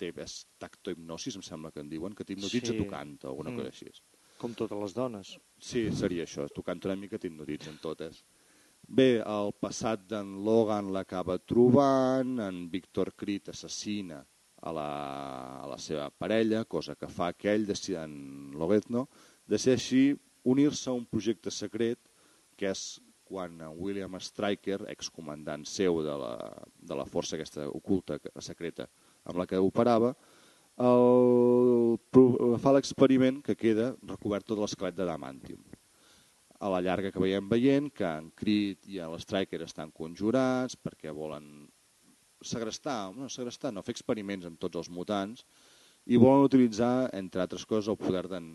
té 0.00 0.08
és 0.24 0.40
tactohipnosis, 0.58 1.36
em 1.38 1.44
sembla 1.46 1.70
que 1.70 1.84
en 1.84 1.92
diuen, 1.92 2.16
que 2.16 2.24
t'hipnotitza 2.26 2.72
Sí. 2.72 2.78
tocant 2.80 3.18
o 3.24 3.28
alguna 3.28 3.50
Mm. 3.52 3.56
cosa 3.60 3.68
així. 3.68 3.92
Com 4.38 4.54
totes 4.54 4.78
les 4.80 4.94
dones. 4.94 5.38
Sí, 5.60 5.92
seria 5.92 6.24
això, 6.24 6.48
tocant 6.52 6.80
una 6.86 6.96
mica 6.96 7.18
t'hipnotitzen 7.18 7.78
totes. 7.80 8.24
Bé, 8.88 9.20
el 9.20 9.52
passat 9.60 10.00
d'en 10.08 10.42
Logan 10.44 10.90
l'acaba 10.92 11.38
trobant, 11.38 12.40
en 12.40 12.68
Víctor 12.68 13.12
Crit 13.14 13.50
assassina 13.50 14.26
a 14.60 14.72
la, 14.76 14.88
a 15.64 15.66
la 15.70 15.78
seva 15.80 16.10
parella, 16.10 16.64
cosa 16.64 16.96
que 16.96 17.08
fa 17.08 17.32
que 17.32 17.54
ell, 17.54 17.68
en 17.96 18.52
Lobezno, 18.56 19.06
decideixi 19.48 20.10
unir-se 20.44 20.90
a 20.90 20.96
un 20.96 21.06
projecte 21.06 21.50
secret, 21.50 21.98
que 22.56 22.68
és 22.70 23.00
quan 23.30 23.60
William 23.78 24.18
Stryker, 24.18 24.80
excomandant 24.90 25.64
seu 25.64 26.02
de 26.02 26.16
la, 26.18 26.34
de 26.76 26.98
la 26.98 27.06
força 27.06 27.36
aquesta 27.36 27.68
oculta, 27.68 28.18
secreta, 28.42 28.88
amb 29.24 29.38
la 29.38 29.46
que 29.46 29.60
operava, 29.62 30.14
el, 30.80 31.98
fa 32.62 32.72
l'experiment 32.74 33.40
que 33.44 33.56
queda 33.56 33.92
recobert 34.02 34.48
tot 34.48 34.58
l'esquelet 34.58 34.96
d'adamantium. 34.96 35.62
a 36.60 36.68
la 36.68 36.82
llarga 36.84 37.08
que 37.08 37.20
veiem 37.22 37.46
veient 37.48 37.86
que 37.88 38.04
en 38.04 38.26
Creed 38.36 38.84
i 38.92 38.98
a 39.00 39.06
l'Striker 39.08 39.62
estan 39.64 39.88
conjurats 39.96 40.76
perquè 40.76 41.08
volen 41.16 41.69
segrestar, 42.42 43.12
no, 43.16 43.28
segrestar, 43.28 43.72
no, 43.72 43.82
fer 43.86 43.94
experiments 43.96 44.46
amb 44.48 44.58
tots 44.60 44.80
els 44.80 44.90
mutants 44.90 45.44
i 46.06 46.16
volen 46.16 46.46
utilitzar, 46.48 47.10
entre 47.16 47.42
altres 47.44 47.66
coses, 47.68 47.88
el 47.92 47.98
poder 48.00 48.26
d'en 48.32 48.54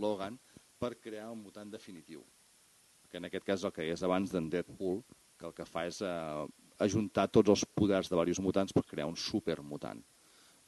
Logan 0.00 0.38
per 0.78 0.96
crear 0.98 1.30
un 1.30 1.42
mutant 1.42 1.70
definitiu. 1.70 2.24
Que 3.08 3.18
en 3.18 3.24
aquest 3.28 3.46
cas 3.46 3.64
el 3.64 3.72
que 3.72 3.86
és 3.92 4.02
abans 4.04 4.30
d'en 4.30 4.48
Deadpool, 4.50 5.00
que 5.38 5.46
el 5.46 5.54
que 5.54 5.64
fa 5.66 5.86
és 5.88 6.00
eh, 6.02 6.46
ajuntar 6.82 7.28
tots 7.30 7.50
els 7.54 7.64
poders 7.78 8.10
de 8.10 8.16
diversos 8.16 8.42
mutants 8.44 8.74
per 8.74 8.84
crear 8.86 9.06
un 9.08 9.16
supermutant. 9.16 10.02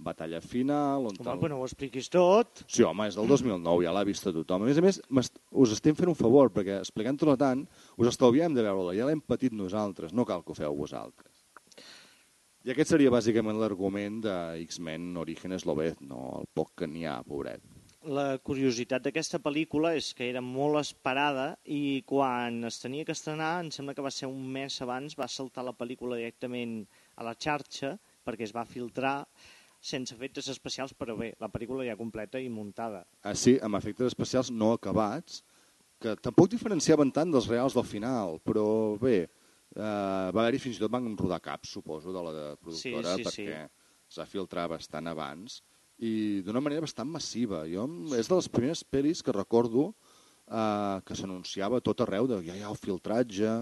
Batalla 0.00 0.40
final... 0.40 1.04
On 1.10 1.12
Home, 1.12 1.24
tal... 1.26 1.40
però 1.42 1.50
no 1.52 1.58
ho 1.60 1.66
expliquis 1.66 2.08
tot. 2.08 2.62
Sí, 2.70 2.82
home, 2.86 3.10
és 3.10 3.18
del 3.18 3.28
2009, 3.28 3.84
ja 3.84 3.92
l'ha 3.92 4.06
vist 4.08 4.24
tothom. 4.24 4.64
A 4.64 4.70
més 4.70 4.78
a 4.80 4.84
més, 4.86 5.02
m'est- 5.12 5.36
us 5.52 5.74
estem 5.76 5.98
fent 5.98 6.08
un 6.08 6.16
favor, 6.16 6.48
perquè 6.54 6.78
explicant-ho 6.80 7.36
tant, 7.36 7.66
us 8.00 8.08
estalviem 8.08 8.54
de 8.56 8.64
veure-la, 8.64 8.94
ja 8.96 9.10
l'hem 9.10 9.20
patit 9.20 9.52
nosaltres, 9.52 10.14
no 10.16 10.24
cal 10.24 10.40
que 10.46 10.54
ho 10.54 10.56
feu 10.56 10.78
vosaltres. 10.78 11.29
I 12.60 12.74
aquest 12.74 12.90
seria 12.92 13.08
bàsicament 13.08 13.56
l'argument 13.56 14.18
de 14.26 14.32
X-Men 14.66 15.14
Orígenes 15.16 15.62
Lobezno, 15.64 16.18
el 16.42 16.48
poc 16.52 16.74
que 16.82 16.88
n'hi 16.90 17.06
ha, 17.08 17.22
pobret. 17.24 17.62
La 18.12 18.36
curiositat 18.44 19.06
d'aquesta 19.06 19.40
pel·lícula 19.40 19.94
és 19.96 20.10
que 20.16 20.28
era 20.28 20.42
molt 20.44 20.76
esperada 20.80 21.54
i 21.64 22.02
quan 22.08 22.58
es 22.68 22.76
tenia 22.82 23.06
que 23.08 23.16
estrenar, 23.16 23.54
em 23.64 23.70
sembla 23.72 23.94
que 23.96 24.04
va 24.04 24.12
ser 24.12 24.28
un 24.28 24.44
mes 24.52 24.76
abans, 24.84 25.16
va 25.16 25.28
saltar 25.28 25.64
la 25.64 25.76
pel·lícula 25.76 26.20
directament 26.20 26.82
a 27.16 27.24
la 27.24 27.32
xarxa 27.32 27.94
perquè 28.28 28.44
es 28.44 28.52
va 28.56 28.68
filtrar 28.68 29.14
sense 29.80 30.12
efectes 30.12 30.52
especials, 30.52 30.92
però 30.92 31.16
bé, 31.16 31.32
la 31.40 31.48
pel·lícula 31.48 31.88
ja 31.88 31.96
completa 31.96 32.40
i 32.40 32.52
muntada. 32.52 33.06
Ah, 33.24 33.32
sí, 33.32 33.56
amb 33.64 33.80
efectes 33.80 34.12
especials 34.12 34.52
no 34.52 34.74
acabats, 34.76 35.40
que 36.00 36.12
tampoc 36.20 36.52
diferenciaven 36.52 37.08
tant 37.12 37.32
dels 37.32 37.48
reals 37.48 37.76
del 37.76 37.88
final, 37.88 38.36
però 38.44 38.66
bé, 39.00 39.30
eh, 39.76 40.28
va 40.34 40.42
haver-hi 40.44 40.58
fins 40.62 40.78
i 40.78 40.82
tot 40.82 40.92
van 40.92 41.08
rodar 41.18 41.40
caps, 41.44 41.70
suposo, 41.76 42.12
de 42.14 42.22
la 42.26 42.32
de 42.36 42.46
productora, 42.62 43.16
Sí, 43.16 43.24
sí, 43.24 43.30
sí. 43.30 43.44
perquè 43.46 43.60
es 44.10 44.18
va 44.18 44.26
filtrar 44.26 44.68
bastant 44.72 45.06
abans 45.10 45.60
i 46.00 46.40
d'una 46.42 46.62
manera 46.64 46.80
bastant 46.82 47.08
massiva. 47.12 47.64
Jo, 47.68 47.84
és 48.16 48.26
de 48.30 48.34
les 48.38 48.48
primeres 48.48 48.82
pel·lis 48.84 49.20
que 49.22 49.34
recordo 49.36 49.90
eh, 50.50 51.00
que 51.04 51.14
s'anunciava 51.18 51.80
tot 51.84 52.00
arreu 52.06 52.26
de 52.30 52.40
ja 52.46 52.56
hi 52.56 52.62
ha 52.64 52.70
el 52.72 52.78
filtratge 52.80 53.60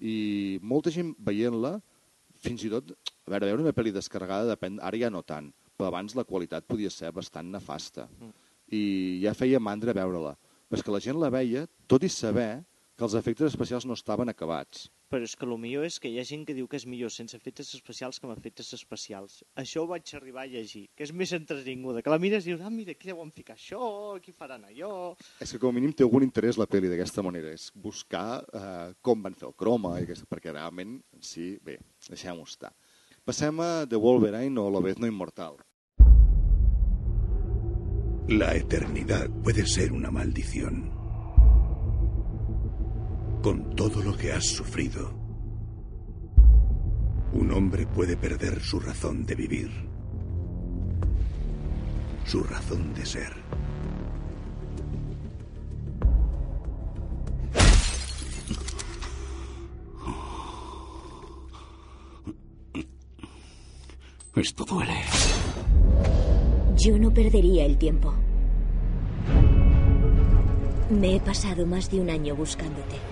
i 0.00 0.58
molta 0.62 0.92
gent 0.92 1.14
veient-la 1.18 1.78
fins 2.40 2.62
i 2.64 2.70
tot, 2.72 2.92
a 3.26 3.30
veure, 3.32 3.48
veure 3.50 3.64
una 3.66 3.72
pel·li 3.76 3.92
descarregada 3.92 4.48
depèn, 4.54 4.78
ara 4.80 4.96
ja 4.96 5.10
no 5.12 5.20
tant, 5.22 5.50
però 5.76 5.90
abans 5.90 6.14
la 6.16 6.24
qualitat 6.24 6.64
podia 6.68 6.88
ser 6.92 7.10
bastant 7.12 7.50
nefasta 7.52 8.06
i 8.72 9.18
ja 9.24 9.34
feia 9.34 9.58
mandra 9.60 9.92
veure-la. 9.92 10.36
Però 10.70 10.78
és 10.78 10.84
que 10.86 10.92
la 10.94 11.00
gent 11.02 11.18
la 11.18 11.28
veia 11.34 11.66
tot 11.90 12.04
i 12.06 12.08
saber 12.08 12.62
que 12.96 13.04
els 13.04 13.16
efectes 13.18 13.50
especials 13.50 13.84
no 13.84 13.96
estaven 13.98 14.28
acabats. 14.30 14.86
Però 15.10 15.26
és 15.26 15.32
que 15.34 15.42
el 15.42 15.56
millor 15.58 15.82
és 15.88 15.96
que 15.98 16.06
hi 16.06 16.20
ha 16.20 16.24
gent 16.26 16.44
que 16.46 16.54
diu 16.54 16.68
que 16.70 16.78
és 16.78 16.84
millor 16.86 17.10
sense 17.10 17.34
efectes 17.34 17.72
especials 17.74 18.20
que 18.20 18.28
amb 18.28 18.36
efectes 18.36 18.68
especials. 18.76 19.40
Això 19.58 19.82
ho 19.82 19.88
vaig 19.90 20.12
arribar 20.14 20.44
a 20.44 20.50
llegir, 20.52 20.84
que 20.94 21.02
és 21.02 21.10
més 21.10 21.32
entretinguda, 21.34 22.02
que 22.06 22.12
la 22.12 22.18
mires 22.22 22.46
i 22.46 22.52
dius, 22.52 22.62
ah, 22.62 22.70
mira, 22.70 22.94
aquí 22.94 23.10
deuen 23.10 23.32
ficar 23.34 23.56
això, 23.56 23.80
aquí 24.20 24.30
faran 24.30 24.68
allò... 24.68 24.92
És 25.42 25.50
que 25.50 25.58
com 25.58 25.74
a 25.74 25.78
mínim 25.80 25.96
té 25.98 26.06
algun 26.06 26.22
interès 26.28 26.60
la 26.60 26.68
pel·li 26.70 26.92
d'aquesta 26.92 27.26
manera, 27.26 27.50
és 27.50 27.72
buscar 27.74 28.38
eh, 28.54 28.94
com 29.02 29.26
van 29.26 29.34
fer 29.34 29.48
el 29.50 29.56
croma, 29.58 29.96
i 29.98 30.06
aquesta, 30.06 30.30
perquè 30.30 30.54
realment, 30.54 31.00
sí, 31.18 31.56
bé, 31.58 31.80
deixem-ho 32.06 32.46
estar. 32.46 32.70
Passem 33.26 33.58
a 33.66 33.72
The 33.90 33.98
Wolverine 33.98 34.62
o 34.62 34.70
Lobezno 34.70 35.10
Inmortal. 35.10 35.58
La 38.30 38.54
eternidad 38.54 39.28
puede 39.42 39.66
ser 39.66 39.90
una 39.90 40.12
maldición. 40.12 40.99
Con 43.42 43.74
todo 43.74 44.02
lo 44.02 44.14
que 44.14 44.32
has 44.32 44.44
sufrido, 44.44 45.14
un 47.32 47.50
hombre 47.52 47.86
puede 47.86 48.14
perder 48.14 48.60
su 48.60 48.78
razón 48.78 49.24
de 49.24 49.34
vivir, 49.34 49.70
su 52.26 52.42
razón 52.44 52.92
de 52.92 53.06
ser. 53.06 53.32
Esto 64.36 64.64
duele. 64.66 64.92
Yo 66.76 66.98
no 66.98 67.10
perdería 67.10 67.64
el 67.64 67.78
tiempo. 67.78 68.12
Me 70.90 71.16
he 71.16 71.20
pasado 71.20 71.66
más 71.66 71.90
de 71.90 72.00
un 72.00 72.10
año 72.10 72.36
buscándote. 72.36 73.09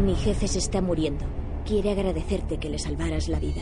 Mi 0.00 0.14
jefe 0.14 0.48
se 0.48 0.58
está 0.58 0.80
muriendo. 0.80 1.26
Quiere 1.66 1.90
agradecerte 1.90 2.58
que 2.58 2.70
le 2.70 2.78
salvaras 2.78 3.28
la 3.28 3.38
vida. 3.38 3.60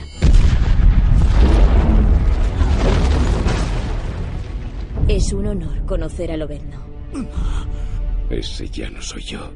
Es 5.09 5.33
un 5.33 5.47
honor 5.49 5.85
conocer 5.85 6.31
a 6.31 6.37
Lobezno. 6.37 6.79
Ese 8.31 8.69
ya 8.69 8.89
no 8.89 9.03
soy 9.03 9.23
yo. 9.23 9.51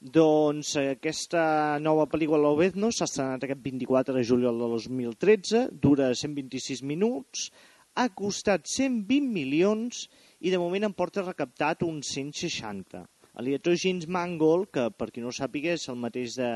Doncs 0.00 0.76
eh, 0.76 0.90
aquesta 0.94 1.78
nova 1.82 2.06
pel·lícula 2.06 2.38
Lobezno 2.40 2.92
s'ha 2.94 3.10
estrenat 3.10 3.42
aquest 3.44 3.60
24 3.66 4.14
de 4.14 4.22
juliol 4.24 4.62
de 4.62 4.68
2013, 4.78 5.66
dura 5.72 6.14
126 6.14 6.84
minuts, 6.86 7.50
ha 7.98 8.06
costat 8.14 8.70
120 8.70 9.26
milions 9.34 10.06
i 10.40 10.54
de 10.54 10.60
moment 10.62 10.86
en 10.86 10.94
porta 10.94 11.26
recaptat 11.26 11.82
uns 11.82 12.14
160. 12.14 13.08
El 13.40 13.46
director 13.48 13.76
James 13.80 14.06
Mangold, 14.06 14.68
que 14.74 14.82
per 14.92 15.08
qui 15.10 15.22
no 15.24 15.30
ho 15.30 15.32
sàpiga 15.34 15.72
és 15.72 15.86
el 15.88 15.96
mateix 15.96 16.34
de 16.36 16.50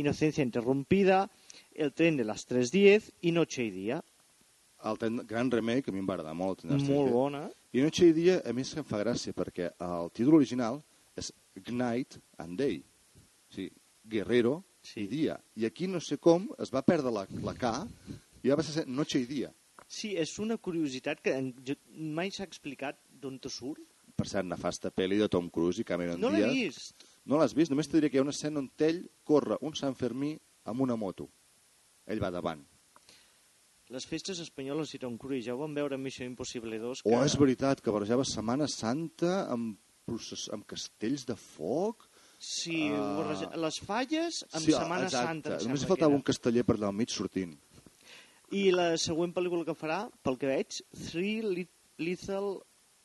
Inocencia 0.00 0.44
Interrompida, 0.46 1.26
El 1.74 1.92
tren 1.92 2.16
de 2.16 2.24
les 2.24 2.46
3.10 2.48 3.10
i 3.28 3.32
Noche 3.32 3.64
y 3.66 3.70
Día. 3.70 3.98
El 4.84 4.96
ten- 4.98 5.20
gran 5.28 5.50
remake, 5.52 5.88
a 5.90 5.92
mi 5.92 6.00
em 6.00 6.08
va 6.08 6.14
agradar 6.16 6.34
molt. 6.34 6.62
Tren 6.64 6.80
Molt 6.88 7.12
bona. 7.12 7.42
I 7.72 7.82
Noche 7.84 8.08
i 8.08 8.12
Dia, 8.16 8.38
a 8.44 8.52
més, 8.56 8.72
em 8.76 8.84
fa 8.84 8.98
gràcia, 9.02 9.32
perquè 9.36 9.68
el 9.78 10.10
títol 10.16 10.34
original 10.40 10.80
és 11.16 11.30
Night 11.68 12.16
and 12.38 12.56
Day. 12.58 12.80
O 13.50 13.54
sigui, 13.54 13.70
Guerrero 14.08 14.64
sí. 14.82 15.02
i 15.04 15.06
Dia. 15.12 15.36
I 15.56 15.66
aquí 15.68 15.86
no 15.86 16.00
sé 16.00 16.16
com 16.18 16.48
es 16.58 16.72
va 16.72 16.80
perdre 16.82 17.12
la, 17.12 17.26
la 17.44 17.54
K 17.54 17.74
i 18.42 18.48
ja 18.48 18.56
va 18.56 18.62
ser 18.64 18.86
Noche 18.88 19.20
i 19.20 19.26
Dia. 19.28 19.52
Sí, 19.86 20.14
és 20.16 20.38
una 20.38 20.56
curiositat 20.56 21.20
que 21.20 21.36
mai 21.94 22.30
s'ha 22.30 22.44
explicat 22.48 22.96
d'on 23.20 23.38
te 23.38 23.50
surt. 23.52 23.82
Per 24.20 24.28
cert, 24.28 24.44
nefasta 24.48 24.90
pel·li 24.92 25.16
de 25.20 25.28
Tom 25.32 25.48
Cruise 25.52 25.80
i 25.80 25.86
Cameron 25.88 26.20
No 26.20 26.28
l'he 26.32 26.42
Diaz. 26.44 26.52
vist. 26.76 27.06
No 27.30 27.38
l'has 27.40 27.54
vist? 27.56 27.72
Només 27.72 27.88
te 27.88 27.96
diré 27.96 28.10
que 28.10 28.18
hi 28.18 28.20
ha 28.20 28.24
una 28.26 28.34
escena 28.36 28.60
on 28.60 28.68
ell 28.84 28.98
corre 29.24 29.56
un 29.64 29.72
Sant 29.78 29.96
Fermí 29.96 30.34
amb 30.68 30.84
una 30.84 30.96
moto. 31.00 31.28
Ell 32.06 32.20
va 32.22 32.30
davant. 32.34 32.60
Les 33.90 34.04
festes 34.06 34.38
espanyoles 34.38 34.92
i 34.94 35.00
Tom 35.02 35.16
Cruise 35.18 35.46
ja 35.48 35.54
ho 35.56 35.58
vam 35.64 35.72
veure 35.74 35.96
a 35.96 35.98
Missió 35.98 36.26
Impossible 36.28 36.78
2. 36.78 37.02
Que... 37.02 37.10
O 37.16 37.24
és 37.26 37.34
veritat 37.40 37.80
que 37.82 37.90
barrejava 37.94 38.22
Setmana 38.28 38.68
Santa 38.70 39.46
amb, 39.50 39.78
procés, 40.06 40.44
amb 40.54 40.66
castells 40.68 41.24
de 41.26 41.34
foc. 41.40 42.06
Sí, 42.38 42.86
barreja- 42.92 43.50
les 43.58 43.80
falles 43.84 44.44
amb 44.52 44.62
Sí, 44.64 44.72
Setmana 44.76 45.08
exacte. 45.08 45.26
Santa. 45.56 45.58
Només 45.66 45.88
faltava 45.88 46.14
un 46.14 46.22
casteller 46.22 46.62
per 46.68 46.76
allà 46.78 46.92
al 46.92 46.96
mig 47.00 47.10
sortint. 47.10 47.56
I 48.54 48.68
la 48.74 48.92
següent 48.98 49.32
pel·lícula 49.34 49.66
que 49.66 49.74
farà, 49.78 50.04
pel 50.22 50.38
que 50.38 50.48
veig, 50.50 50.80
Three 51.10 51.42
Li- 51.42 51.68
Lethal 51.98 52.60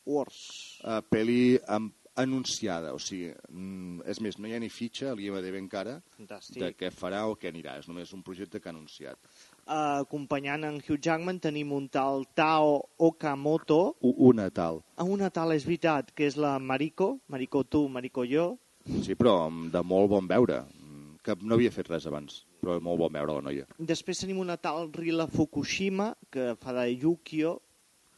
Wars. 0.06 0.80
Uh, 0.84 1.00
pel·li 1.10 1.58
amb, 1.68 1.92
anunciada, 2.16 2.94
o 2.96 2.98
sigui, 2.98 3.28
mm, 3.50 4.06
és 4.08 4.20
més, 4.24 4.38
no 4.40 4.48
hi 4.48 4.54
ha 4.56 4.60
ni 4.62 4.70
fitxa 4.72 5.10
a 5.10 5.14
l'IMDB 5.18 5.58
encara 5.58 5.98
Fantàstic. 6.16 6.56
de 6.62 6.70
què 6.72 6.88
farà 6.90 7.26
o 7.28 7.34
què 7.36 7.50
anirà, 7.52 7.74
és 7.78 7.88
només 7.90 8.12
un 8.16 8.22
projecte 8.24 8.58
que 8.58 8.70
ha 8.70 8.72
anunciat. 8.72 9.18
Uh, 9.66 10.00
acompanyant 10.00 10.64
en 10.64 10.78
Hugh 10.80 10.96
Jackman 11.02 11.40
tenim 11.44 11.72
un 11.76 11.88
tal 11.92 12.24
Tao 12.34 12.88
Okamoto, 12.96 13.96
U 14.00 14.14
una 14.30 14.48
tal. 14.50 14.80
a 14.96 15.04
una 15.04 15.28
tal 15.30 15.52
és 15.52 15.64
veritat, 15.66 16.14
que 16.14 16.24
és 16.26 16.36
la 16.40 16.58
Mariko, 16.58 17.18
Mariko 17.28 17.64
tu, 17.64 17.88
Mariko 17.88 18.24
jo, 18.24 18.58
Sí, 19.02 19.16
però 19.18 19.50
de 19.72 19.80
molt 19.82 20.08
bon 20.08 20.28
veure, 20.30 20.60
mm, 20.62 21.16
que 21.24 21.34
no 21.42 21.56
havia 21.56 21.72
fet 21.74 21.88
res 21.90 22.06
abans, 22.06 22.44
però 22.62 22.80
molt 22.80 23.00
bon 23.00 23.12
veure 23.12 23.34
la 23.34 23.40
noia. 23.42 23.64
Després 23.78 24.20
tenim 24.20 24.38
una 24.38 24.56
tal 24.56 24.92
Rila 24.94 25.26
Fukushima, 25.26 26.12
que 26.30 26.54
fa 26.60 26.72
de 26.72 26.84
Yukio. 26.94 27.60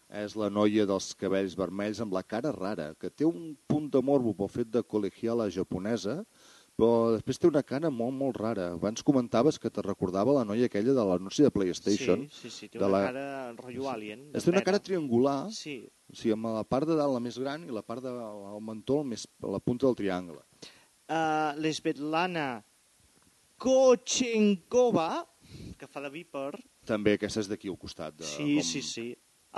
És 0.08 0.32
la 0.40 0.48
noia 0.48 0.86
dels 0.88 1.10
cabells 1.20 1.52
vermells 1.58 1.98
amb 2.00 2.14
la 2.16 2.22
cara 2.24 2.52
rara, 2.54 2.94
que 2.96 3.10
té 3.10 3.26
un 3.28 3.52
punt 3.68 3.90
de 3.92 4.00
morbo 4.00 4.32
pel 4.34 4.48
fet 4.48 4.70
de 4.72 4.80
col·legiala 4.80 5.50
japonesa, 5.52 6.22
però 6.78 7.10
després 7.12 7.36
té 7.42 7.48
una 7.48 7.60
cara 7.66 7.90
molt, 7.90 8.14
molt 8.16 8.38
rara. 8.40 8.70
Abans 8.78 9.02
comentaves 9.04 9.58
que 9.60 9.68
te 9.68 9.82
recordava 9.84 10.32
la 10.32 10.44
noia 10.48 10.70
aquella 10.70 10.94
de 10.96 11.04
l'anunci 11.04 11.42
de 11.44 11.50
PlayStation. 11.52 12.22
Sí, 12.30 12.48
sí, 12.48 12.54
sí, 12.54 12.68
té 12.72 12.78
una 12.80 12.88
la... 12.94 13.02
cara 13.10 13.26
rotllo 13.58 13.90
alien. 13.90 14.22
És 14.32 14.46
una 14.46 14.62
pena. 14.62 14.64
cara 14.70 14.80
triangular, 14.80 15.50
Sí. 15.52 15.76
o 16.08 16.16
sigui, 16.16 16.32
amb 16.38 16.46
la 16.54 16.64
part 16.64 16.88
de 16.88 16.96
dalt 16.96 17.12
la 17.12 17.20
més 17.20 17.36
gran 17.36 17.66
i 17.68 17.74
la 17.74 17.82
part 17.82 18.00
del 18.06 18.16
de, 18.16 18.60
mentó 18.64 19.02
el 19.02 19.10
més, 19.12 19.26
la 19.44 19.60
punta 19.60 19.86
del 19.90 19.98
triangle. 19.98 20.40
Uh, 21.08 21.52
L'Esvetlana 21.60 22.62
Kochenkova, 23.58 25.26
que 25.76 25.86
fa 25.90 26.00
de 26.00 26.10
Viper. 26.14 26.52
També 26.88 27.18
aquesta 27.18 27.42
és 27.42 27.48
d'aquí 27.50 27.68
al 27.68 27.76
costat. 27.76 28.14
De, 28.16 28.24
Sí, 28.24 28.62
sí, 28.62 28.80
sí. 28.82 29.08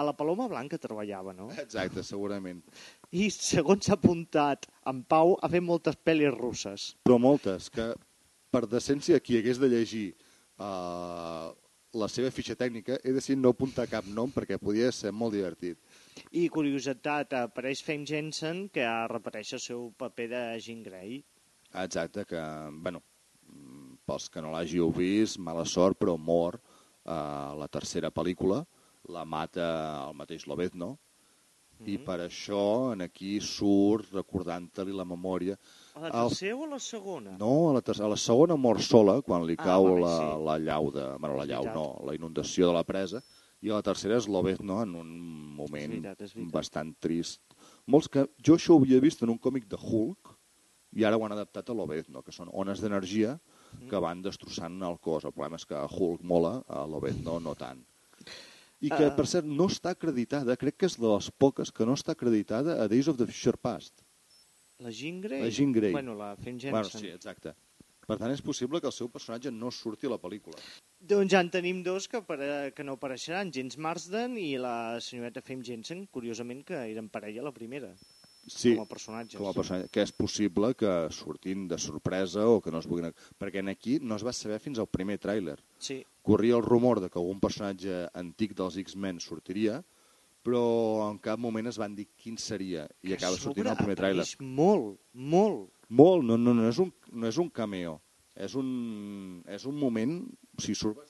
A 0.01 0.05
la 0.09 0.15
Paloma 0.17 0.49
Blanca 0.49 0.79
treballava, 0.81 1.35
no? 1.37 1.51
Exacte, 1.61 2.05
segurament. 2.07 2.63
I 3.13 3.29
segons 3.35 3.87
s'ha 3.87 3.99
apuntat, 3.99 4.69
en 4.91 5.03
Pau 5.05 5.37
ha 5.41 5.51
fet 5.53 5.65
moltes 5.65 5.99
pel·lis 6.01 6.33
russes. 6.37 6.91
Però 7.05 7.19
moltes, 7.21 7.69
que 7.75 7.93
per 8.51 8.65
decència 8.67 9.21
qui 9.23 9.39
hagués 9.39 9.61
de 9.63 9.69
llegir 9.71 10.07
uh, 10.59 11.51
la 12.01 12.09
seva 12.11 12.31
fitxa 12.35 12.57
tècnica 12.59 12.99
he 13.03 13.13
decidit 13.15 13.41
no 13.41 13.53
apuntar 13.55 13.89
cap 13.91 14.07
nom 14.07 14.31
perquè 14.35 14.59
podia 14.63 14.91
ser 14.95 15.13
molt 15.13 15.35
divertit. 15.35 15.79
I 16.31 16.47
curiositat, 16.53 17.35
apareix 17.45 17.83
Fame 17.87 18.07
Jensen, 18.07 18.69
que 18.73 18.87
repeteix 19.11 19.55
el 19.59 19.63
seu 19.65 19.89
paper 19.99 20.29
de 20.31 20.43
Jean 20.63 20.83
Grey. 20.87 21.21
Exacte, 21.85 22.25
que, 22.27 22.43
bueno, 22.83 23.03
pels 24.07 24.29
que 24.31 24.43
no 24.43 24.53
l'hàgiu 24.55 24.91
vist, 24.95 25.39
mala 25.39 25.65
sort, 25.67 25.99
però 25.99 26.17
mor 26.19 26.59
a 27.07 27.17
uh, 27.17 27.59
la 27.59 27.67
tercera 27.73 28.11
pel·lícula, 28.15 28.65
la 29.13 29.25
mata 29.25 29.67
el 30.09 30.15
mateix 30.19 30.47
Lobezno, 30.47 30.91
mm 30.95 31.85
-hmm. 31.85 31.89
i 31.93 31.99
per 31.99 32.21
això 32.21 32.93
en 32.93 33.03
aquí 33.03 33.41
surt 33.41 34.13
recordant-li 34.13 34.93
la 34.93 35.05
memòria. 35.05 35.59
A 35.95 36.01
la 36.01 36.11
tercera 36.11 36.55
el... 36.55 36.61
o 36.61 36.65
a 36.65 36.69
la 36.69 36.79
segona? 36.79 37.37
No, 37.39 37.71
a 37.71 37.75
la, 37.75 37.81
tercera, 37.83 38.07
a 38.07 38.11
la 38.11 38.17
segona 38.17 38.57
mor 38.57 38.81
sola, 38.83 39.21
quan 39.23 39.47
li 39.47 39.57
Ah, 39.59 39.65
cau 39.65 39.85
vale, 39.85 40.01
la, 40.01 40.17
sí. 40.19 40.45
la 40.45 40.59
llau 40.59 40.91
de... 40.93 41.05
Bueno, 41.19 41.37
la 41.37 41.45
llau 41.47 41.65
no, 41.75 42.01
la 42.07 42.15
inundació 42.15 42.67
de 42.69 42.73
la 42.73 42.85
presa, 42.85 43.23
i 43.61 43.71
a 43.71 43.75
la 43.75 43.83
tercera 43.83 44.17
és 44.17 44.27
Lobezno 44.29 44.83
en 44.83 44.95
un 44.95 45.09
moment 45.57 45.93
És 45.93 46.01
veritat, 46.01 46.21
és 46.21 46.35
veritat. 46.35 46.53
bastant 46.53 46.95
trist. 47.01 47.41
Molts 47.87 48.09
que... 48.09 48.27
Jo 48.47 48.55
això 48.55 48.75
ho 48.75 48.79
havia 48.79 49.01
vist 49.01 49.23
en 49.23 49.29
un 49.31 49.39
còmic 49.39 49.67
de 49.69 49.77
Hulk, 49.77 50.37
i 50.93 51.05
ara 51.05 51.17
ho 51.17 51.25
han 51.25 51.33
adaptat 51.33 51.69
a 51.71 51.75
Lobezno, 51.75 52.23
que 52.23 52.33
són 52.33 52.49
ones 52.53 52.81
d'energia 52.81 53.39
que 53.89 54.01
van 54.03 54.23
destrossant 54.23 54.83
el 54.83 54.99
cos. 54.99 55.25
El 55.25 55.33
problema 55.33 55.57
és 55.57 55.67
que 55.67 55.77
Hulk 55.77 56.23
mola, 56.23 56.63
a 56.67 56.87
Lobezno 56.87 57.39
no 57.39 57.55
tant. 57.55 57.85
I 58.81 58.89
que, 58.89 59.07
Ah. 59.11 59.15
per 59.17 59.27
cert, 59.29 59.45
no 59.45 59.67
està 59.69 59.91
acreditada, 59.93 60.57
crec 60.57 60.77
que 60.79 60.87
és 60.87 60.97
de 60.97 61.07
les 61.07 61.31
poques 61.31 61.71
que 61.71 61.85
no 61.85 61.93
està 61.93 62.13
acreditada 62.13 62.83
a 62.83 62.89
Days 62.89 63.09
of 63.09 63.19
the 63.19 63.27
Future 63.27 63.59
Past. 63.61 64.01
La 64.81 64.91
Jean 64.91 65.21
Grey? 65.21 65.43
La 65.43 65.51
Jean 65.51 65.73
Grey. 65.73 65.93
Bueno, 65.93 66.15
la 66.15 66.35
Fame 66.37 66.59
Jensen. 66.59 66.71
Bueno, 66.73 66.89
sí, 66.89 67.09
exacte. 67.09 67.53
Per 68.07 68.17
tant, 68.19 68.33
és 68.33 68.41
possible 68.43 68.81
que 68.81 68.89
el 68.89 68.93
seu 68.97 69.11
personatge 69.13 69.53
no 69.53 69.71
surti 69.71 70.09
a 70.09 70.11
la 70.11 70.19
pel·lícula. 70.19 70.57
Doncs 70.99 71.31
ja 71.31 71.41
en 71.45 71.51
tenim 71.51 71.83
dos 71.85 72.09
que, 72.09 72.17
apare... 72.17 72.73
que 72.75 72.83
no 72.83 72.97
apareixeran, 72.97 73.53
James 73.53 73.77
Marsden 73.79 74.39
i 74.41 74.57
la 74.59 74.99
senyoreta 75.01 75.43
Fame 75.43 75.63
Jensen, 75.63 76.07
curiosament 76.11 76.65
que 76.65 76.75
eren 76.91 77.09
parella 77.09 77.45
la 77.45 77.53
primera, 77.53 77.93
Sí, 78.51 78.75
com 78.75 78.83
a 78.83 78.91
personatges. 78.91 79.39
com 79.39 79.49
a 79.51 79.55
personatge, 79.55 79.91
que 79.95 80.03
és 80.03 80.13
possible 80.13 80.73
que 80.79 80.91
surtin 81.15 81.69
de 81.71 81.79
sorpresa 81.79 82.47
o 82.51 82.61
que 82.61 82.73
no 82.75 82.83
es 82.83 82.89
vulguin... 82.91 83.15
Perquè 83.39 83.63
en 83.63 83.71
aquí 83.73 83.99
no 84.03 84.19
es 84.19 84.27
va 84.27 84.35
saber 84.37 84.59
fins 84.63 84.81
al 84.83 84.91
primer 84.91 85.21
tràiler. 85.23 85.57
Sí. 85.79 86.01
Corria 86.27 86.59
el 86.59 86.67
rumor 86.67 87.01
de 87.01 87.09
que 87.11 87.21
algun 87.21 87.41
personatge 87.41 88.03
antic 88.19 88.57
dels 88.59 88.77
X-Men 88.83 89.21
sortiria, 89.23 89.81
però 90.45 91.11
en 91.11 91.19
cap 91.23 91.41
moment 91.41 91.69
es 91.71 91.79
van 91.81 91.95
dir 91.95 92.09
quin 92.17 92.39
seria 92.41 92.87
i 93.05 93.15
acaba 93.15 93.39
sortint 93.39 93.71
el 93.71 93.79
primer 93.79 93.99
tràiler. 93.99 94.27
molt, 94.41 94.99
molt. 95.13 95.69
Molt, 95.91 96.23
no, 96.25 96.37
no, 96.39 96.55
no, 96.55 96.69
és 96.71 96.79
un, 96.79 96.93
no 97.13 97.27
és 97.27 97.39
un 97.43 97.49
cameo, 97.51 97.97
és 98.39 98.55
un, 98.55 99.43
és 99.51 99.65
un 99.67 99.75
moment, 99.75 100.21
o 100.55 100.63
sigui, 100.63 100.79
surt 100.79 101.01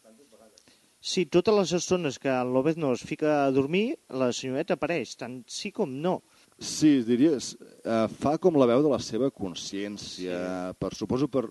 Sí, 1.01 1.25
totes 1.25 1.55
les 1.57 1.71
estones 1.73 2.19
que 2.21 2.29
el 2.29 2.51
Lobezno 2.53 2.91
es 2.93 3.01
fica 3.09 3.47
a 3.47 3.51
dormir, 3.51 3.97
la 4.13 4.27
senyoreta 4.37 4.77
apareix, 4.77 5.15
tant 5.17 5.39
sí 5.49 5.71
com 5.73 5.95
no. 6.05 6.19
Sí, 6.61 7.01
diries, 7.09 7.55
eh, 7.89 8.07
fa 8.21 8.37
com 8.37 8.59
la 8.61 8.69
veu 8.69 8.83
de 8.85 8.91
la 8.93 9.01
seva 9.01 9.31
consciència, 9.33 10.37
sí. 10.37 10.77
per 10.77 10.91
suposo 10.93 11.29
per 11.33 11.47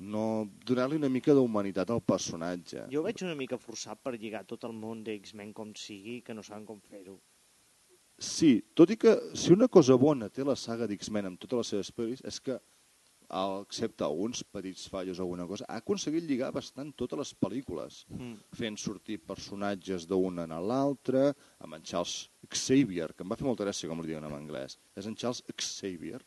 no 0.00 0.48
donar-li 0.64 0.96
una 0.96 1.10
mica 1.12 1.34
d'humanitat 1.36 1.90
al 1.92 2.00
personatge. 2.00 2.86
Jo 2.92 3.02
veig 3.04 3.20
una 3.26 3.36
mica 3.36 3.58
forçat 3.60 4.00
per 4.00 4.14
lligar 4.16 4.46
tot 4.48 4.64
el 4.64 4.72
món 4.72 5.02
d'X-Men 5.04 5.52
com 5.52 5.74
sigui, 5.76 6.22
que 6.24 6.36
no 6.36 6.44
saben 6.46 6.64
com 6.64 6.80
fer-ho. 6.80 7.18
Sí, 8.18 8.54
tot 8.74 8.90
i 8.90 8.96
que 8.96 9.14
si 9.38 9.52
una 9.54 9.68
cosa 9.68 9.98
bona 10.00 10.30
té 10.32 10.46
la 10.46 10.56
saga 10.56 10.88
d'X-Men 10.88 11.28
amb 11.28 11.42
totes 11.42 11.60
les 11.60 11.72
seves 11.74 11.92
pel·lis 11.94 12.24
és 12.26 12.40
que, 12.40 12.56
excepte 13.28 14.04
alguns 14.04 14.42
petits 14.44 14.88
fallos 14.88 15.18
o 15.18 15.22
alguna 15.22 15.46
cosa, 15.46 15.66
ha 15.68 15.76
aconseguit 15.82 16.24
lligar 16.24 16.48
bastant 16.52 16.94
totes 16.96 17.18
les 17.18 17.34
pel·lícules, 17.36 18.06
Mm. 18.08 18.36
fent 18.56 18.76
sortir 18.78 19.18
personatges 19.20 20.06
d'una 20.08 20.44
a 20.48 20.60
l'altra, 20.60 21.34
amb 21.60 21.74
en 21.74 21.82
Charles 21.82 22.30
Xavier, 22.48 23.12
que 23.14 23.22
em 23.22 23.28
va 23.28 23.36
fer 23.36 23.46
molta 23.46 23.64
gràcia 23.64 23.88
com 23.88 24.00
li 24.00 24.08
diuen 24.08 24.24
en 24.24 24.32
anglès, 24.32 24.78
és 24.96 25.06
en 25.06 25.14
Charles 25.14 25.42
Xavier, 25.58 26.22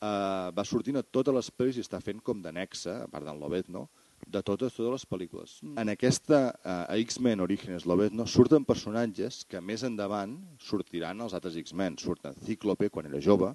uh, 0.00 0.50
va 0.56 0.64
sortint 0.64 0.96
a 0.96 1.02
totes 1.02 1.34
les 1.34 1.50
pel·lis 1.50 1.76
i 1.76 1.80
està 1.84 2.00
fent 2.00 2.20
com 2.22 2.40
d'anexa, 2.40 3.02
a 3.04 3.08
part 3.08 3.24
d'en 3.26 3.38
Lobezno, 3.38 3.88
de 4.26 4.42
totes 4.42 4.74
totes 4.74 4.92
les 4.92 5.06
pel·lícules. 5.06 5.60
En 5.80 5.88
aquesta 5.88 6.54
uh, 6.64 6.96
X-Men 7.00 7.40
Orígenes 7.40 7.86
Lobezno 7.86 8.26
surten 8.26 8.64
personatges 8.64 9.44
que 9.48 9.60
més 9.60 9.82
endavant 9.82 10.36
sortiran 10.58 11.20
als 11.20 11.32
altres 11.34 11.56
X-Men. 11.56 11.96
Surten 11.98 12.34
Cíclope 12.44 12.90
quan 12.90 13.06
era 13.06 13.20
jove, 13.20 13.54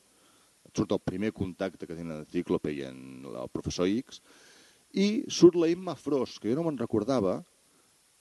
surt 0.76 0.94
el 0.96 1.02
primer 1.04 1.32
contacte 1.34 1.88
que 1.88 1.96
tenen 1.96 2.22
en 2.22 2.30
Cíclope 2.32 2.74
i 2.74 2.84
en 2.88 3.26
el 3.32 3.50
professor 3.54 3.88
X, 3.88 4.22
i 4.96 5.26
surt 5.28 5.58
la 5.60 5.70
Emma 5.72 5.96
Frost, 6.00 6.40
que 6.42 6.52
jo 6.52 6.60
no 6.60 6.66
me'n 6.68 6.80
recordava, 6.80 7.40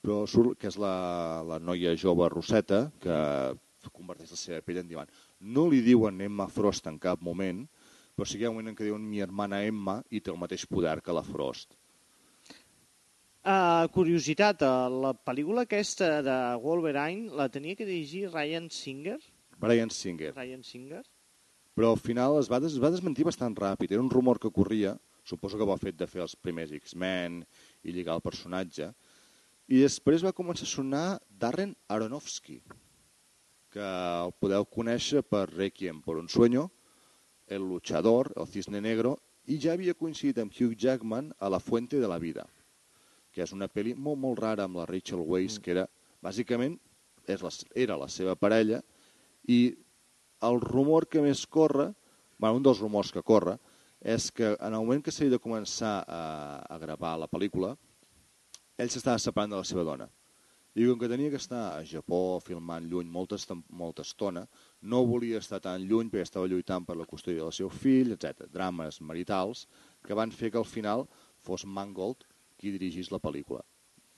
però 0.05 0.23
surt, 0.29 0.59
que 0.59 0.69
és 0.69 0.77
la, 0.81 1.43
la 1.47 1.59
noia 1.59 1.95
jove 1.99 2.27
Roseta, 2.29 2.85
que 3.01 3.15
converteix 3.93 4.33
la 4.33 4.39
seva 4.39 4.61
pell 4.65 4.81
en 4.81 4.89
diamant. 4.89 5.11
No 5.55 5.67
li 5.69 5.81
diuen 5.85 6.21
Emma 6.25 6.47
Frost 6.51 6.89
en 6.89 6.99
cap 7.01 7.21
moment, 7.21 7.63
però 8.15 8.27
sí 8.27 8.37
que 8.37 8.45
hi 8.45 8.47
ha 8.47 8.51
un 8.51 8.57
moment 8.57 8.73
en 8.73 8.77
què 8.77 8.87
diuen 8.87 9.03
mi 9.05 9.21
hermana 9.23 9.63
Emma 9.65 9.99
i 10.09 10.21
té 10.21 10.31
el 10.33 10.39
mateix 10.41 10.65
poder 10.69 10.99
que 11.05 11.15
la 11.15 11.23
Frost. 11.25 11.75
Uh, 13.45 13.85
curiositat, 13.93 14.63
uh, 14.65 14.89
la 14.89 15.11
pel·lícula 15.13 15.67
aquesta 15.67 16.23
de 16.25 16.37
Wolverine 16.63 17.29
la 17.37 17.45
tenia 17.53 17.77
que 17.77 17.85
dirigir 17.85 18.31
Ryan 18.31 18.71
Singer. 18.73 19.19
Brian 19.61 19.93
Singer. 19.93 20.31
Ryan 20.33 20.63
Singer. 20.65 21.03
Però 21.75 21.91
al 21.91 21.99
final 21.99 22.39
es 22.39 22.47
va, 22.51 22.61
des, 22.63 22.77
es 22.77 22.81
va 22.81 22.93
desmentir 22.93 23.25
bastant 23.27 23.55
ràpid. 23.59 23.91
Era 23.91 24.03
un 24.03 24.11
rumor 24.11 24.39
que 24.39 24.51
corria, 24.51 24.95
suposo 25.27 25.59
que 25.59 25.67
va 25.67 25.77
fet 25.81 25.97
de 25.99 26.07
fer 26.07 26.23
els 26.23 26.35
primers 26.39 26.71
X-Men 26.77 27.41
i 27.83 27.91
lligar 27.91 28.15
el 28.15 28.23
personatge, 28.23 28.93
i 29.67 29.81
després 29.81 30.23
va 30.23 30.35
començar 30.37 30.67
a 30.67 30.71
sonar 30.71 31.05
Darren 31.41 31.73
Aronofsky, 31.89 32.59
que 33.73 33.85
el 34.25 34.33
podeu 34.39 34.67
conèixer 34.69 35.23
per 35.25 35.47
Requiem 35.49 36.03
por 36.05 36.21
un 36.21 36.29
sueño, 36.29 36.69
El 37.47 37.61
luchador, 37.61 38.31
El 38.37 38.47
cisne 38.47 38.79
negro, 38.81 39.17
i 39.45 39.57
ja 39.61 39.73
havia 39.73 39.93
coincidit 39.97 40.39
amb 40.41 40.53
Hugh 40.53 40.77
Jackman 40.77 41.31
a 41.37 41.49
La 41.49 41.59
fuente 41.59 41.99
de 41.99 42.07
la 42.07 42.17
vida, 42.21 42.45
que 43.33 43.43
és 43.43 43.51
una 43.53 43.67
pel·li 43.67 43.93
molt, 43.97 44.21
molt 44.21 44.39
rara 44.39 44.65
amb 44.65 44.79
la 44.79 44.85
Rachel 44.89 45.21
Weisz, 45.21 45.59
que 45.59 45.73
era, 45.75 45.87
bàsicament, 46.21 46.79
és 47.27 47.41
la, 47.41 47.51
era 47.75 47.97
la 47.97 48.07
seva 48.09 48.37
parella, 48.37 48.79
i 49.49 49.75
el 50.43 50.59
rumor 50.61 51.07
que 51.07 51.23
més 51.23 51.45
corre, 51.47 51.93
bueno, 52.37 52.59
un 52.59 52.65
dels 52.65 52.81
rumors 52.83 53.11
que 53.11 53.23
corre, 53.23 53.57
és 54.01 54.29
que 54.31 54.51
en 54.53 54.73
el 54.73 54.81
moment 54.83 55.01
que 55.01 55.11
s'havia 55.11 55.37
de 55.37 55.41
començar 55.41 56.03
a, 56.03 56.21
a 56.69 56.77
gravar 56.81 57.15
la 57.17 57.29
pel·lícula, 57.31 57.73
ell 58.77 58.91
s'estava 58.91 59.21
separant 59.21 59.55
de 59.55 59.61
la 59.61 59.67
seva 59.67 59.85
dona. 59.87 60.07
I 60.75 60.89
com 60.89 60.99
que 60.99 61.07
tenia 61.07 61.31
que 61.31 61.39
estar 61.39 61.61
a 61.71 61.83
Japó 61.87 62.41
filmant 62.43 62.89
lluny 62.91 63.07
molta, 63.07 63.37
molta 63.71 64.03
estona, 64.03 64.43
no 64.81 65.05
volia 65.07 65.39
estar 65.39 65.61
tan 65.63 65.85
lluny 65.87 66.09
perquè 66.11 66.27
estava 66.27 66.49
lluitant 66.51 66.83
per 66.83 66.97
la 66.99 67.07
custòdia 67.07 67.45
del 67.45 67.55
seu 67.55 67.71
fill, 67.71 68.11
etc. 68.11 68.49
Drames 68.51 68.99
maritals 68.99 69.69
que 70.03 70.17
van 70.19 70.35
fer 70.35 70.51
que 70.51 70.59
al 70.59 70.67
final 70.67 71.07
fos 71.47 71.63
Mangold 71.63 72.27
qui 72.59 72.75
dirigís 72.75 73.13
la 73.13 73.21
pel·lícula. 73.23 73.63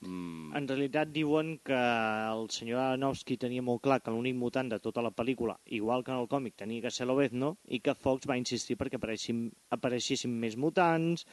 Mm, 0.00 0.54
En 0.54 0.66
realitat 0.68 1.10
diuen 1.10 1.56
que 1.66 1.76
el 1.76 2.46
senyor 2.54 2.78
Aronofsky 2.80 3.36
tenia 3.36 3.64
molt 3.66 3.82
clar 3.82 3.98
que 4.00 4.12
l'únic 4.14 4.36
mutant 4.38 4.70
de 4.70 4.78
tota 4.82 5.02
la 5.02 5.10
pel·lícula, 5.10 5.56
igual 5.78 6.04
que 6.06 6.12
en 6.14 6.20
el 6.22 6.28
còmic, 6.30 6.54
tenia 6.56 6.84
que 6.84 6.92
ser 6.94 7.08
Lobezno, 7.08 7.56
i 7.66 7.80
que 7.82 7.96
Fox 7.98 8.28
va 8.30 8.38
insistir 8.38 8.78
perquè 8.78 9.00
apareixin, 9.00 9.48
apareixessin 9.74 10.32
més 10.44 10.56
mutants, 10.56 11.26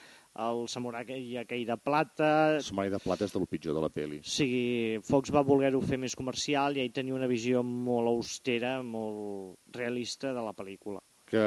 el 0.47 0.65
samurai 0.67 1.37
aquell 1.43 1.65
de 1.69 1.77
plata... 1.77 2.31
Samari 2.65 2.93
de 2.93 2.99
plata 2.99 3.29
és 3.29 3.37
del 3.37 3.47
pitjor 3.47 3.77
de 3.77 3.85
la 3.85 3.93
pel·li. 3.93 4.19
Sigui, 4.25 4.99
Fox 5.05 5.31
va 5.35 5.45
voler-ho 5.45 5.81
fer 5.85 6.01
més 6.01 6.17
comercial 6.17 6.75
i 6.75 6.83
ell 6.83 6.93
tenia 6.95 7.15
una 7.15 7.29
visió 7.31 7.63
molt 7.63 8.11
austera, 8.11 8.79
molt 8.83 9.77
realista 9.77 10.33
de 10.33 10.41
la 10.41 10.57
pel·lícula. 10.57 11.01
que 11.25 11.41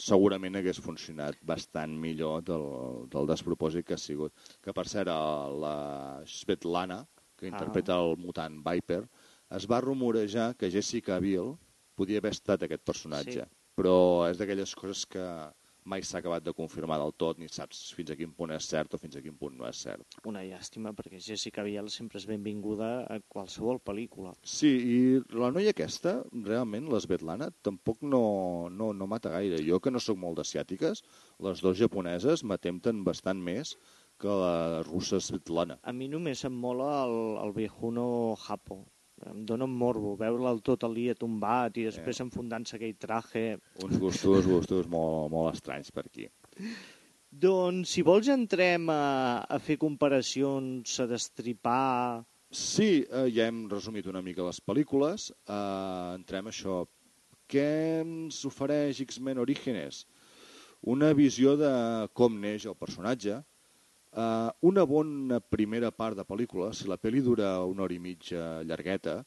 segurament 0.00 0.56
hagués 0.58 0.80
funcionat 0.82 1.36
bastant 1.46 1.92
millor 2.00 2.42
del, 2.42 2.64
del 3.10 3.28
despropòsit 3.30 3.86
que 3.86 3.94
ha 3.94 4.00
sigut. 4.00 4.32
Que, 4.62 4.72
per 4.72 4.86
cert, 4.90 5.10
a 5.10 5.50
la 5.64 5.76
Svetlana, 6.26 7.04
que 7.38 7.50
interpreta 7.50 7.98
el 8.02 8.16
mutant 8.18 8.60
Viper, 8.64 9.02
es 9.54 9.68
va 9.70 9.82
rumorejar 9.84 10.54
que 10.58 10.70
Jessica 10.70 11.20
Biel 11.22 11.54
podia 11.94 12.18
haver 12.18 12.32
estat 12.34 12.64
aquest 12.66 12.82
personatge. 12.82 13.44
Sí. 13.44 13.60
Però 13.78 13.96
és 14.30 14.38
d'aquelles 14.38 14.74
coses 14.78 15.04
que 15.10 15.24
mai 15.84 16.02
s'ha 16.02 16.18
acabat 16.20 16.44
de 16.44 16.54
confirmar 16.56 16.98
del 17.00 17.12
tot, 17.20 17.38
ni 17.40 17.48
saps 17.52 17.80
fins 17.96 18.12
a 18.12 18.16
quin 18.18 18.32
punt 18.36 18.54
és 18.56 18.68
cert 18.70 18.94
o 18.96 19.00
fins 19.00 19.16
a 19.18 19.22
quin 19.24 19.36
punt 19.40 19.56
no 19.58 19.66
és 19.68 19.82
cert. 19.86 20.18
Una 20.30 20.44
llàstima, 20.46 20.94
perquè 20.96 21.20
Jessica 21.20 21.64
Biel 21.66 21.90
sempre 21.92 22.20
és 22.20 22.28
benvinguda 22.28 22.90
a 23.10 23.18
qualsevol 23.34 23.80
pel·lícula. 23.84 24.32
Sí, 24.42 24.70
i 24.70 24.96
la 25.36 25.50
noia 25.54 25.74
aquesta, 25.74 26.16
realment, 26.46 26.88
l'Esvetlana, 26.92 27.50
tampoc 27.66 28.00
no, 28.02 28.24
no, 28.72 28.92
no 28.96 29.10
mata 29.10 29.34
gaire. 29.34 29.60
Jo, 29.66 29.80
que 29.80 29.92
no 29.92 30.00
sóc 30.00 30.20
molt 30.20 30.40
d'asiàtiques, 30.40 31.04
les 31.44 31.64
dues 31.64 31.78
japoneses 31.80 32.46
m'atempten 32.48 33.04
bastant 33.04 33.44
més 33.44 33.76
que 34.20 34.30
la 34.40 34.82
russa 34.86 35.20
Svetlana. 35.20 35.78
A 35.82 35.92
mi 35.92 36.08
només 36.08 36.44
em 36.48 36.54
mola 36.64 36.90
el, 37.04 37.16
el 37.44 37.54
viejuno 37.56 38.04
Japo. 38.46 38.84
Em 39.22 39.44
dóna 39.46 39.68
un 39.68 39.74
morbo 39.78 40.16
veure-la 40.18 40.52
tot 40.66 40.84
el 40.88 40.96
dia 40.98 41.14
tombat 41.18 41.78
i 41.78 41.86
després 41.86 42.20
enfundant-se 42.24 42.76
aquell 42.76 42.96
traje. 43.00 43.44
Uns 43.86 43.96
gustos, 44.02 44.48
gustos 44.50 44.90
molt, 44.90 45.30
molt 45.32 45.54
estranys 45.54 45.92
per 45.94 46.04
aquí. 46.08 46.26
Doncs, 47.44 47.90
si 47.94 48.02
vols, 48.06 48.28
entrem 48.30 48.90
a, 48.94 49.42
a 49.42 49.58
fer 49.62 49.78
comparacions, 49.80 50.98
a 51.02 51.06
destripar... 51.10 52.24
Sí, 52.54 53.02
eh, 53.02 53.24
ja 53.34 53.48
hem 53.50 53.64
resumit 53.70 54.06
una 54.06 54.22
mica 54.22 54.46
les 54.46 54.60
pel·lícules. 54.62 55.30
Eh, 55.46 56.10
entrem 56.14 56.50
a 56.50 56.54
això. 56.54 56.84
Què 57.50 57.70
ens 58.02 58.38
ofereix 58.46 59.02
X-Men 59.04 59.42
Orígenes? 59.42 60.04
Una 60.94 61.10
visió 61.16 61.56
de 61.58 61.72
com 62.18 62.38
neix 62.40 62.68
el 62.70 62.78
personatge, 62.78 63.40
eh, 64.16 64.50
una 64.70 64.84
bona 64.84 65.40
primera 65.40 65.90
part 65.90 66.18
de 66.18 66.24
pel·lícula, 66.26 66.72
si 66.72 66.88
la 66.90 66.98
pel·li 67.00 67.22
dura 67.22 67.56
una 67.70 67.86
hora 67.86 67.94
i 67.94 68.02
mitja 68.02 68.62
llargueta, 68.62 69.22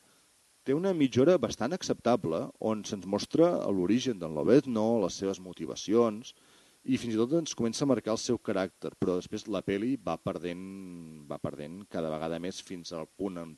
té 0.67 0.75
una 0.75 0.93
mitja 0.93 1.23
hora 1.23 1.37
bastant 1.39 1.75
acceptable 1.75 2.41
on 2.71 2.83
se'ns 2.87 3.07
mostra 3.07 3.51
l'origen 3.71 4.19
d'en 4.19 4.33
Lobezno, 4.35 4.87
les 5.03 5.19
seves 5.21 5.39
motivacions, 5.39 6.33
i 6.87 6.97
fins 6.99 7.15
i 7.15 7.19
tot 7.19 7.33
ens 7.35 7.55
comença 7.55 7.83
a 7.83 7.91
marcar 7.91 8.13
el 8.15 8.19
seu 8.23 8.39
caràcter, 8.39 8.93
però 8.99 9.17
després 9.17 9.47
la 9.51 9.61
peli 9.65 9.95
va 9.99 10.15
perdent, 10.17 10.65
va 11.27 11.39
perdent 11.43 11.81
cada 11.91 12.11
vegada 12.13 12.39
més 12.39 12.61
fins 12.63 12.93
al 12.95 13.09
punt 13.19 13.39
on 13.41 13.55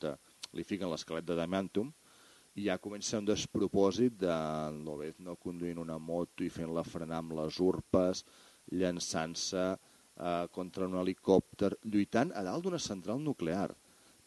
li 0.57 0.65
fiquen 0.65 0.89
l'esquelet 0.89 1.27
de 1.27 1.37
Diamantum 1.37 1.91
i 2.57 2.65
ja 2.65 2.79
comença 2.81 3.19
un 3.21 3.27
despropòsit 3.27 4.17
de 4.23 4.37
Lobezno 4.85 5.35
conduint 5.37 5.77
una 5.77 5.99
moto 6.01 6.43
i 6.43 6.49
fent-la 6.49 6.83
frenar 6.83 7.21
amb 7.21 7.35
les 7.37 7.59
urpes, 7.61 8.23
llançant-se 8.73 9.67
eh, 10.19 10.45
contra 10.51 10.87
un 10.87 10.99
helicòpter, 10.99 11.73
lluitant 11.87 12.35
a 12.35 12.43
dalt 12.43 12.67
d'una 12.67 12.81
central 12.83 13.23
nuclear. 13.23 13.71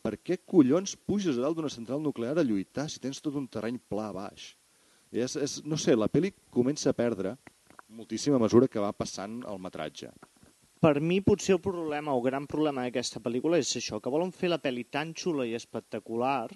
Per 0.02 0.16
què 0.18 0.40
collons 0.42 0.96
puges 0.96 1.38
a 1.38 1.44
dalt 1.44 1.60
d'una 1.60 1.70
central 1.70 2.02
nuclear 2.02 2.34
a 2.38 2.46
lluitar 2.46 2.88
si 2.90 3.00
tens 3.00 3.20
tot 3.22 3.38
un 3.38 3.46
terreny 3.46 3.78
pla 3.78 4.08
a 4.10 4.16
baix? 4.16 4.52
És, 5.12 5.36
és, 5.36 5.60
no 5.68 5.76
sé, 5.76 5.94
la 5.94 6.08
pel·li 6.08 6.32
comença 6.50 6.90
a 6.90 6.96
perdre 6.96 7.36
moltíssima 7.92 8.38
mesura 8.40 8.68
que 8.72 8.80
va 8.80 8.92
passant 8.96 9.42
el 9.48 9.58
metratge. 9.60 10.10
Per 10.82 10.98
mi 11.00 11.20
potser 11.22 11.54
el 11.54 11.62
problema 11.62 12.14
o 12.16 12.22
gran 12.24 12.46
problema 12.50 12.86
d'aquesta 12.86 13.20
pel·lícula 13.22 13.60
és 13.62 13.70
això, 13.78 14.00
que 14.02 14.10
volen 14.10 14.32
fer 14.34 14.50
la 14.50 14.58
pel·li 14.62 14.88
tan 14.96 15.12
xula 15.14 15.46
i 15.46 15.54
espectacular 15.58 16.48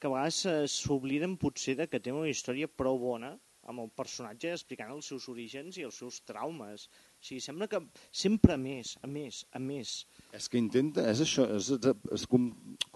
que 0.00 0.08
a 0.08 0.12
vegades 0.12 0.40
eh, 0.48 0.56
s'obliden 0.68 1.38
potser 1.40 1.76
de 1.78 1.86
que 1.92 2.00
té 2.02 2.12
una 2.12 2.28
història 2.28 2.68
prou 2.82 2.98
bona 3.00 3.30
amb 3.70 3.84
el 3.84 3.90
personatge 3.96 4.52
explicant 4.52 4.92
els 4.92 5.08
seus 5.12 5.28
orígens 5.32 5.78
i 5.78 5.86
els 5.88 6.00
seus 6.02 6.20
traumes. 6.28 6.88
O 7.20 7.24
sigui, 7.28 7.40
sembla 7.44 7.66
que 7.68 7.78
sempre 8.16 8.54
més, 8.56 8.94
a 9.04 9.08
més, 9.10 9.42
a 9.52 9.60
més. 9.60 9.90
És 10.32 10.46
que 10.48 10.56
intenta, 10.56 11.02
és 11.10 11.20
això, 11.20 11.44
és, 11.52 11.66
és, 11.74 11.88
és, 12.16 12.22
com, 12.32 12.46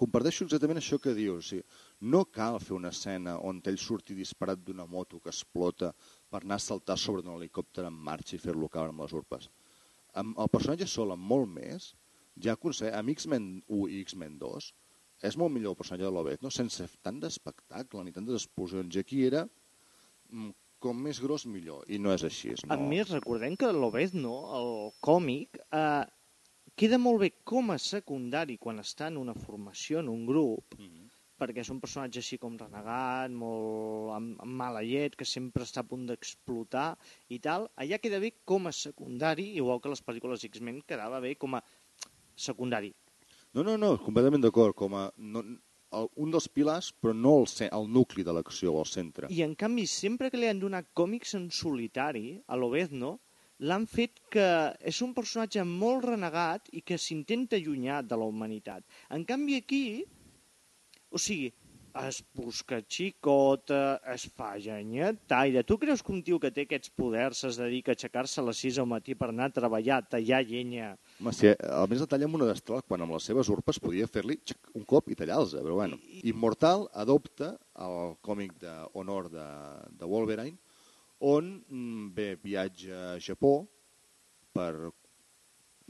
comparteixo 0.01 0.47
exactament 0.47 0.81
això 0.81 0.97
que 1.03 1.13
dius. 1.19 1.43
O 1.43 1.49
sigui, 1.51 1.83
no 2.15 2.23
cal 2.33 2.57
fer 2.63 2.73
una 2.79 2.93
escena 2.95 3.35
on 3.51 3.61
ell 3.69 3.77
surti 3.83 4.17
disparat 4.17 4.63
d'una 4.65 4.87
moto 4.89 5.21
que 5.21 5.29
explota 5.29 5.93
per 6.33 6.41
anar 6.41 6.57
a 6.57 6.65
saltar 6.65 6.97
sobre 7.03 7.27
un 7.27 7.35
helicòpter 7.35 7.85
en 7.91 8.01
marxa 8.09 8.39
i 8.39 8.41
fer-lo 8.41 8.73
caure 8.73 8.95
amb 8.95 9.05
les 9.05 9.13
urpes. 9.21 9.51
Amb 10.17 10.41
el 10.41 10.51
personatge 10.57 10.89
sol, 10.89 11.13
amb 11.13 11.29
molt 11.35 11.53
més, 11.61 11.93
ja 12.41 12.57
aconsegueix, 12.57 12.97
amb 12.97 13.13
X-Men 13.19 13.53
1 13.69 13.93
i 13.93 14.03
X-Men 14.07 14.41
2, 14.41 14.73
és 15.29 15.37
molt 15.41 15.53
millor 15.53 15.77
el 15.77 15.81
personatge 15.83 16.09
de 16.09 16.17
Lobet, 16.17 16.41
no? 16.43 16.51
sense 16.53 16.89
tant 17.05 17.21
d'espectacle 17.21 18.03
ni 18.05 18.17
tantes 18.17 18.41
explosions. 18.41 18.97
I 18.97 19.05
aquí 19.05 19.21
era 19.29 19.45
mm, 19.45 20.53
com 20.85 21.01
més 21.07 21.21
gros 21.25 21.47
millor, 21.51 21.83
i 21.89 21.99
no 22.03 22.13
és 22.15 22.27
així. 22.29 22.53
No? 22.63 22.75
A 22.77 22.79
més, 22.81 23.09
recordem 23.15 23.57
que 23.61 23.73
Lobezno, 23.73 24.37
el 24.61 24.71
còmic, 25.09 25.61
eh, 25.81 26.05
queda 26.77 27.01
molt 27.01 27.25
bé 27.25 27.33
com 27.53 27.73
a 27.75 27.81
secundari 27.81 28.59
quan 28.61 28.85
està 28.85 29.09
en 29.13 29.19
una 29.25 29.37
formació, 29.47 30.05
en 30.05 30.13
un 30.13 30.25
grup, 30.29 30.79
mm 30.79 30.89
-hmm 30.89 31.11
perquè 31.41 31.65
és 31.65 31.71
un 31.73 31.81
personatge 31.83 32.23
així 32.23 32.39
com 32.41 32.57
renegat, 32.59 33.33
molt 33.43 34.13
amb, 34.17 34.41
amb 34.45 34.57
mala 34.61 34.83
llet, 34.87 35.17
que 35.19 35.27
sempre 35.29 35.67
està 35.67 35.83
a 35.83 35.89
punt 35.91 36.07
d'explotar 36.09 36.89
i 37.35 37.41
tal. 37.47 37.69
Allà 37.83 37.99
queda 38.03 38.23
bé 38.23 38.33
com 38.45 38.71
a 38.71 38.73
secundari, 38.73 39.51
igual 39.61 39.83
que 39.83 39.93
les 39.93 40.05
pel·lícules 40.07 40.47
X-Men 40.51 40.83
quedava 40.89 41.21
bé 41.25 41.35
com 41.41 41.59
a 41.59 41.63
secundari. 42.49 42.95
No, 43.55 43.63
no, 43.63 43.77
no, 43.79 43.95
completament 44.03 44.43
d'acord, 44.43 44.77
com 44.79 44.97
a... 44.99 45.09
No, 45.19 45.45
un 46.21 46.35
dels 46.35 46.49
pilars, 46.49 46.91
però 46.93 47.15
no 47.17 47.37
el, 47.43 47.69
el 47.69 47.87
nucli 47.99 48.25
de 48.27 48.35
l'acció 48.37 48.75
o 48.75 48.83
el 48.83 48.91
centre. 48.91 49.31
I 49.31 49.45
en 49.47 49.55
canvi, 49.59 49.87
sempre 49.91 50.31
que 50.31 50.41
li 50.41 50.51
han 50.51 50.63
donat 50.63 50.91
còmics 50.97 51.37
en 51.39 51.51
solitari, 51.55 52.41
a 52.47 52.59
l'Obezno, 52.59 53.19
l'han 53.65 53.87
fet 53.87 54.19
que 54.35 54.49
és 54.83 54.99
un 55.07 55.15
personatge 55.15 55.63
molt 55.69 56.05
renegat 56.11 56.69
i 56.75 56.83
que 56.83 56.99
s'intenta 56.99 57.57
allunyar 57.57 58.03
de 58.03 58.19
la 58.19 58.27
humanitat. 58.27 58.83
En 59.15 59.25
canvi, 59.29 59.61
aquí 59.63 59.85
o 61.15 61.19
sigui, 61.23 61.53
es 62.03 62.17
busca 62.35 62.81
xicota, 62.91 64.01
es 64.15 64.27
fa 64.35 64.57
llenyataire. 64.59 65.63
Tu 65.63 65.77
creus 65.79 66.03
que 66.03 66.11
un 66.13 66.25
tio 66.27 66.41
que 66.43 66.51
té 66.51 66.65
aquests 66.67 66.91
poders 66.99 67.45
es 67.49 67.59
dedica 67.61 67.93
a 67.93 67.95
aixecar-se 67.95 68.41
a 68.43 68.47
les 68.49 68.63
6 68.67 68.81
al 68.83 68.89
matí 68.91 69.15
per 69.21 69.29
anar 69.31 69.47
a 69.51 69.55
treballar, 69.61 70.01
tallar 70.11 70.43
llenya? 70.49 70.97
Home, 71.21 71.31
si 71.33 71.47
a 71.47 71.85
més 71.91 72.01
de 72.03 72.09
tallar 72.11 72.27
amb 72.27 72.41
una 72.41 72.49
destral, 72.49 72.83
quan 72.83 73.05
amb 73.05 73.15
les 73.15 73.27
seves 73.29 73.49
urpes 73.53 73.79
podia 73.83 74.09
fer-li 74.11 74.35
un 74.75 74.83
cop 74.89 75.13
i 75.13 75.17
tallar-los, 75.19 75.55
però 75.63 75.77
bueno. 75.79 75.99
Immortal 76.27 76.89
adopta 77.05 77.53
el 77.87 78.17
còmic 78.25 78.57
d'honor 78.63 79.31
de, 79.31 79.47
de 79.95 80.09
Wolverine, 80.11 80.59
on 81.25 81.55
mm, 81.69 82.11
bé, 82.17 82.29
viatja 82.43 83.15
a 83.15 83.21
Japó 83.23 83.61
per 84.53 84.91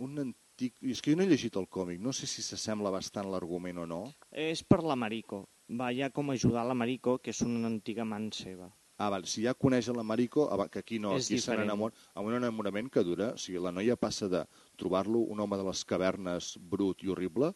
un 0.05 0.20
antic... 0.27 0.77
És 0.85 1.01
que 1.01 1.14
jo 1.14 1.18
no 1.18 1.25
he 1.25 1.31
llegit 1.31 1.57
el 1.57 1.70
còmic, 1.72 2.03
no 2.05 2.12
sé 2.12 2.29
si 2.31 2.45
s'assembla 2.45 2.93
bastant 2.95 3.31
l'argument 3.33 3.81
o 3.83 3.89
no. 3.89 4.01
És 4.31 4.62
per 4.62 4.83
la 4.85 4.97
Mariko. 4.99 5.45
Va 5.81 5.89
ja 5.97 6.11
com 6.12 6.31
ajudar 6.31 6.66
la 6.68 6.77
Mariko, 6.77 7.16
que 7.25 7.33
és 7.33 7.41
una 7.47 7.66
antiga 7.70 8.05
man 8.05 8.29
seva. 8.37 8.68
Ah, 9.01 9.09
val. 9.11 9.25
Si 9.27 9.43
ja 9.43 9.57
coneix 9.59 9.89
la 9.91 10.05
Mariko, 10.07 10.47
que 10.70 10.85
aquí 10.85 11.01
no, 11.03 11.16
és 11.18 11.27
aquí 11.27 11.41
se 11.43 11.57
n'enamora, 11.59 11.97
amb 12.14 12.29
un 12.31 12.37
enamorament 12.39 12.93
que 12.93 13.03
dura, 13.03 13.33
o 13.35 13.41
sigui, 13.41 13.59
la 13.62 13.72
noia 13.75 13.97
passa 13.99 14.29
de 14.31 14.45
trobar-lo 14.81 15.25
un 15.31 15.41
home 15.41 15.59
de 15.61 15.66
les 15.68 15.85
cavernes 15.89 16.55
brut 16.59 17.03
i 17.05 17.11
horrible 17.12 17.55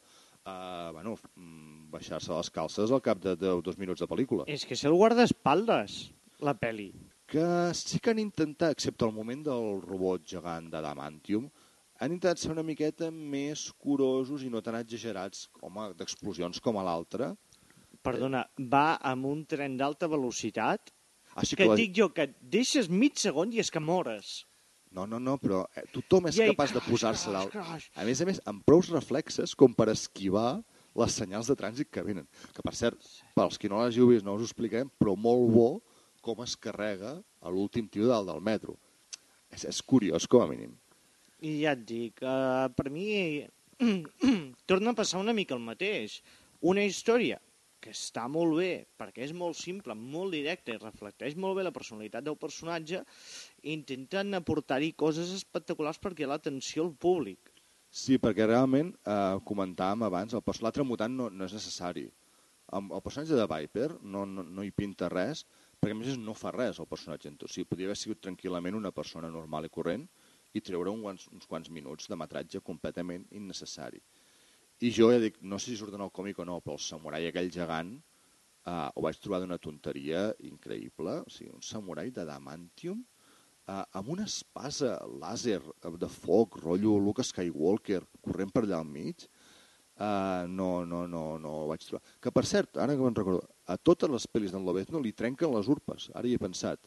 a 0.48 0.90
bueno, 0.92 1.16
mm, 1.34 1.90
baixar-se 1.92 2.32
les 2.32 2.50
calces 2.50 2.92
al 2.92 3.02
cap 3.04 3.20
de, 3.20 3.36
de 3.36 3.52
dos 3.64 3.78
minuts 3.78 4.00
de 4.00 4.08
pel·lícula. 4.08 4.46
És 4.48 4.64
que 4.64 4.76
és 4.78 4.84
el 4.88 4.96
guardaespaldes, 4.96 5.98
la 6.40 6.54
peli. 6.56 6.92
Que 7.28 7.44
sí 7.76 8.00
que 8.00 8.14
han 8.14 8.22
intentat, 8.22 8.72
excepte 8.72 9.04
el 9.04 9.12
moment 9.12 9.44
del 9.50 9.82
robot 9.84 10.24
gegant 10.30 10.70
d'Adamantium, 10.72 11.50
han 11.98 12.14
intentat 12.14 12.40
ser 12.40 12.52
una 12.54 12.64
miqueta 12.64 13.10
més 13.10 13.66
curosos 13.82 14.44
i 14.46 14.50
no 14.52 14.62
tan 14.64 14.78
exagerats 14.78 15.48
com 15.58 15.80
d'explosions 15.98 16.62
com 16.64 16.78
a 16.78 16.84
l'altra. 16.86 17.32
Perdona, 18.06 18.44
va 18.72 19.00
amb 19.12 19.26
un 19.26 19.42
tren 19.50 19.74
d'alta 19.76 20.08
velocitat 20.08 20.92
ah, 21.34 21.42
sí 21.44 21.56
que, 21.56 21.64
que 21.64 21.72
la... 21.72 21.78
dic 21.80 21.96
jo 21.98 22.12
que 22.14 22.28
et 22.30 22.36
deixes 22.40 22.88
mig 22.88 23.18
segon 23.18 23.52
i 23.52 23.60
és 23.64 23.72
que 23.74 23.82
mores. 23.82 24.46
No, 24.94 25.04
no, 25.06 25.18
no, 25.20 25.36
però 25.40 25.62
eh, 25.76 25.84
tothom 25.92 26.30
és 26.30 26.38
capaç 26.50 26.72
de 26.76 26.82
posar-se 26.86 27.32
dalt. 27.34 27.54
A 27.58 28.06
més 28.08 28.22
a 28.22 28.26
més, 28.28 28.40
amb 28.48 28.64
prous 28.66 28.88
reflexes 28.92 29.54
com 29.58 29.74
per 29.76 29.90
esquivar 29.92 30.62
les 30.98 31.16
senyals 31.20 31.50
de 31.50 31.56
trànsit 31.58 31.90
que 31.92 32.04
venen. 32.04 32.26
Que, 32.54 32.64
per 32.64 32.74
cert, 32.76 33.04
pels 33.36 33.60
qui 33.60 33.70
no 33.70 33.82
l'hàgiu 33.82 34.08
vist, 34.10 34.24
no 34.26 34.34
us 34.38 34.46
ho 34.46 34.48
expliquem, 34.48 34.90
però 35.00 35.14
molt 35.16 35.52
bo 35.54 35.68
com 36.24 36.40
es 36.44 36.56
carrega 36.58 37.18
a 37.18 37.52
l'últim 37.52 37.88
tio 37.88 38.08
dalt 38.08 38.28
del 38.30 38.42
metro. 38.44 38.76
És, 39.52 39.64
és 39.68 39.82
curiós, 39.84 40.26
com 40.28 40.44
a 40.44 40.48
mínim. 40.50 40.72
I 41.44 41.60
ja 41.62 41.76
et 41.76 41.84
dic, 41.86 42.24
uh, 42.24 42.66
per 42.74 42.88
mi 42.90 43.44
torna 44.70 44.92
a 44.92 44.98
passar 44.98 45.20
una 45.22 45.36
mica 45.36 45.54
el 45.56 45.62
mateix. 45.62 46.18
Una 46.66 46.82
història 46.82 47.38
que 47.80 47.92
està 47.94 48.26
molt 48.30 48.56
bé, 48.58 48.70
perquè 49.00 49.24
és 49.26 49.34
molt 49.36 49.58
simple, 49.58 49.94
molt 49.98 50.34
directa 50.34 50.74
i 50.74 50.80
reflecteix 50.80 51.36
molt 51.36 51.58
bé 51.58 51.66
la 51.66 51.74
personalitat 51.74 52.26
del 52.26 52.38
personatge, 52.40 53.04
intenten 53.74 54.38
aportar-hi 54.38 54.92
coses 55.04 55.32
espectaculars 55.36 56.00
perquè 56.02 56.26
l'atenció 56.26 56.86
al 56.86 56.94
públic. 57.06 57.52
Sí, 57.90 58.18
perquè 58.20 58.46
realment, 58.46 58.92
eh, 59.08 59.36
comentàvem 59.48 60.04
abans, 60.04 60.34
el 60.34 60.42
l'altre 60.62 60.84
mutant 60.84 61.14
no, 61.16 61.30
no 61.30 61.44
és 61.44 61.54
necessari. 61.56 62.08
El, 62.76 62.90
el 62.92 63.02
personatge 63.04 63.38
de 63.38 63.46
Viper 63.48 63.88
no, 64.02 64.26
no, 64.26 64.42
no 64.44 64.64
hi 64.64 64.70
pinta 64.70 65.08
res, 65.08 65.46
perquè 65.80 65.94
a 65.94 65.98
més 65.98 66.18
no 66.20 66.34
fa 66.36 66.52
res 66.52 66.80
el 66.82 66.90
personatge. 66.90 67.32
O 67.44 67.48
sigui, 67.48 67.68
podria 67.70 67.88
haver 67.88 67.96
sigut 67.96 68.20
tranquil·lament 68.26 68.76
una 68.76 68.92
persona 68.92 69.30
normal 69.32 69.64
i 69.64 69.72
corrent, 69.72 70.04
i 70.52 70.60
treure 70.64 70.92
uns, 70.92 71.28
uns 71.32 71.46
quants 71.48 71.70
minuts 71.70 72.08
de 72.10 72.16
metratge 72.16 72.60
completament 72.64 73.24
innecessari. 73.40 74.00
I 74.78 74.92
jo 74.94 75.08
ja 75.10 75.18
dic, 75.18 75.40
no 75.42 75.58
sé 75.58 75.72
si 75.72 75.78
surt 75.80 75.96
en 75.96 76.04
el 76.04 76.12
còmic 76.14 76.38
o 76.38 76.46
no, 76.46 76.60
però 76.62 76.76
el 76.78 76.82
samurai 76.82 77.26
aquell 77.26 77.50
gegant 77.50 77.96
eh, 77.98 78.88
ho 78.94 79.02
vaig 79.02 79.18
trobar 79.18 79.40
d'una 79.42 79.58
tonteria 79.58 80.28
increïble. 80.46 81.16
O 81.26 81.32
sigui, 81.34 81.50
un 81.54 81.64
samurai 81.66 82.12
d'adamantium 82.14 83.00
eh, 83.02 83.84
amb 83.98 84.12
una 84.14 84.26
espasa 84.30 84.94
làser 85.18 85.60
de 86.04 86.10
foc, 86.12 86.60
rotllo 86.62 86.98
Luke 87.02 87.26
Skywalker, 87.26 88.04
corrent 88.22 88.54
per 88.54 88.64
allà 88.66 88.78
al 88.78 88.86
mig, 88.86 89.26
eh, 89.26 90.44
no, 90.60 90.70
no, 90.86 91.06
no, 91.10 91.24
no 91.42 91.56
ho 91.62 91.66
vaig 91.72 91.82
trobar. 91.88 92.04
Que 92.22 92.34
per 92.34 92.46
cert, 92.46 92.78
ara 92.78 92.94
que 92.94 93.02
me'n 93.02 93.18
recordo, 93.18 93.42
a 93.66 93.76
totes 93.76 94.14
les 94.14 94.28
pel·lis 94.30 94.54
d'en 94.54 94.64
Lobezno 94.64 95.02
li 95.02 95.16
trenquen 95.16 95.52
les 95.56 95.68
urpes, 95.74 96.10
ara 96.14 96.28
hi 96.28 96.38
he 96.38 96.44
pensat 96.46 96.86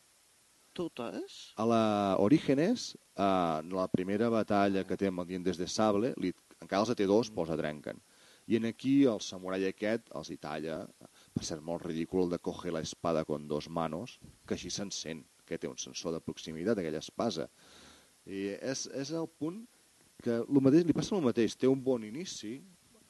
totes? 0.73 1.51
A 1.59 1.65
la 1.67 2.15
Orígenes, 2.23 2.93
a 3.19 3.61
la 3.67 3.87
primera 3.91 4.29
batalla 4.31 4.85
que 4.87 4.97
té 4.97 5.09
amb 5.11 5.23
el 5.23 5.27
Dientes 5.27 5.59
de 5.59 5.67
Sable, 5.67 6.13
li, 6.17 6.31
encara 6.61 6.85
els 6.85 6.95
té 6.95 7.07
dos, 7.09 7.29
mm. 7.29 7.35
posa 7.35 7.57
trenquen. 7.59 8.01
I 8.47 8.57
en 8.57 8.65
aquí 8.67 9.03
el 9.07 9.21
samurai 9.21 9.65
aquest 9.67 10.09
els 10.17 10.31
hi 10.31 10.37
talla. 10.41 10.81
Va 11.37 11.45
ser 11.45 11.59
molt 11.61 11.85
ridícul 11.85 12.29
de 12.31 12.39
coger 12.39 12.73
la 12.73 12.81
espada 12.81 13.23
con 13.25 13.47
dos 13.47 13.69
manos, 13.69 14.17
que 14.47 14.57
així 14.57 14.71
s'encén, 14.73 15.23
que 15.45 15.59
té 15.61 15.69
un 15.69 15.77
sensor 15.77 16.15
de 16.15 16.23
proximitat, 16.23 16.79
aquella 16.79 17.03
espasa. 17.03 17.47
I 18.25 18.51
és, 18.57 18.87
és 18.97 19.13
el 19.17 19.29
punt 19.39 19.63
que 20.21 20.41
el 20.41 20.61
mateix, 20.61 20.85
li 20.85 20.95
passa 20.97 21.15
el 21.17 21.25
mateix, 21.25 21.55
té 21.57 21.69
un 21.69 21.81
bon 21.83 22.03
inici, 22.05 22.59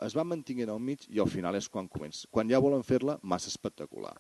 es 0.06 0.16
va 0.18 0.26
mantenint 0.26 0.72
al 0.74 0.80
mig 0.82 1.04
i 1.10 1.20
al 1.22 1.30
final 1.30 1.58
és 1.60 1.68
quan 1.70 1.90
comença. 1.92 2.28
Quan 2.32 2.50
ja 2.50 2.62
volen 2.64 2.86
fer-la, 2.88 3.20
massa 3.22 3.52
espectacular. 3.52 4.16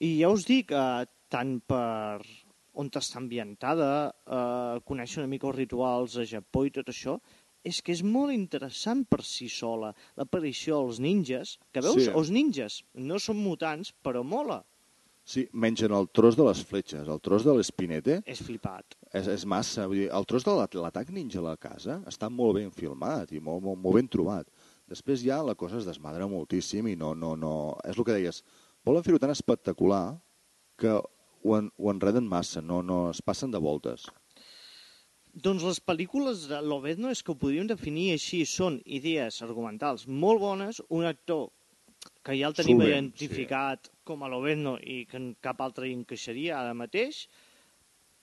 I 0.00 0.12
ja 0.20 0.30
us 0.32 0.46
dic, 0.48 0.70
eh, 0.72 1.06
tant 1.28 1.58
per 1.66 2.22
on 2.80 2.90
està 3.00 3.18
ambientada, 3.18 3.90
eh, 4.26 4.80
conèixer 4.86 5.22
una 5.22 5.30
mica 5.30 5.48
els 5.48 5.56
rituals 5.56 6.16
a 6.16 6.24
Japó 6.24 6.64
i 6.66 6.70
tot 6.70 6.88
això, 6.88 7.18
és 7.64 7.82
que 7.82 7.92
és 7.92 8.02
molt 8.02 8.32
interessant 8.32 9.04
per 9.08 9.22
si 9.26 9.48
sola. 9.48 9.92
L'aparició 10.16 10.78
dels 10.84 10.98
ninjas, 11.00 11.58
que 11.72 11.80
veus, 11.84 12.04
Sí. 12.04 12.10
els 12.10 12.30
ninjas 12.30 12.82
no 12.94 13.18
són 13.18 13.36
mutants, 13.42 13.92
però 14.02 14.22
mola. 14.24 14.64
Sí, 15.24 15.46
mengen 15.52 15.92
el 15.92 16.08
tros 16.08 16.34
de 16.34 16.42
les 16.42 16.64
fletxes, 16.64 17.06
el 17.06 17.20
tros 17.20 17.44
de 17.44 17.52
l'espinete, 17.54 18.22
És 18.26 18.40
flipat. 18.42 18.96
és, 19.12 19.26
és 19.28 19.44
massa. 19.46 19.86
Vull 19.86 19.96
dir, 19.96 20.08
el 20.10 20.24
tros 20.26 20.42
de 20.44 20.50
l'at- 20.50 20.74
l'atac 20.74 21.10
ninja 21.10 21.38
a 21.38 21.42
la 21.42 21.56
casa 21.56 22.02
està 22.06 22.28
molt 22.30 22.54
ben 22.54 22.70
filmat 22.72 23.30
i 23.32 23.38
molt, 23.38 23.62
molt, 23.62 23.78
molt 23.78 23.94
ben 23.94 24.08
trobat. 24.08 24.48
Després 24.88 25.22
ja 25.22 25.42
la 25.42 25.54
cosa 25.54 25.76
es 25.78 25.84
desmadra 25.84 26.26
moltíssim 26.26 26.88
i 26.88 26.96
no, 26.96 27.14
no, 27.14 27.36
no... 27.36 27.76
És 27.84 27.96
el 27.96 28.04
que 28.04 28.12
deies, 28.12 28.42
volen 28.84 29.04
fer-ho 29.04 29.18
tan 29.20 29.30
espectacular 29.30 30.20
que 30.76 30.88
ho, 30.88 31.56
en, 31.56 31.70
ho 31.78 31.90
enreden 31.92 32.26
massa, 32.26 32.60
no, 32.60 32.82
no 32.82 33.10
es 33.10 33.20
passen 33.22 33.50
de 33.52 33.58
voltes. 33.58 34.06
Doncs 35.34 35.62
les 35.62 35.78
pel·lícules 35.86 36.48
de 36.50 36.58
Lobezno 36.64 37.10
és 37.14 37.22
que 37.22 37.30
ho 37.32 37.38
podríem 37.38 37.68
definir 37.70 38.08
així, 38.16 38.42
són 38.48 38.80
idees 38.84 39.40
argumentals 39.46 40.06
molt 40.08 40.40
bones, 40.42 40.80
un 40.90 41.04
actor 41.06 41.48
que 42.24 42.34
ja 42.36 42.48
el 42.50 42.56
tenim 42.56 42.80
Solvent, 42.80 42.90
identificat 42.90 43.86
sí. 43.86 43.92
com 44.10 44.24
a 44.24 44.28
Lobezno 44.32 44.74
i 44.82 45.04
que 45.08 45.20
en 45.20 45.30
cap 45.40 45.60
altre 45.62 45.88
hi 45.88 45.94
encaixaria 45.94 46.58
ara 46.58 46.74
mateix, 46.74 47.26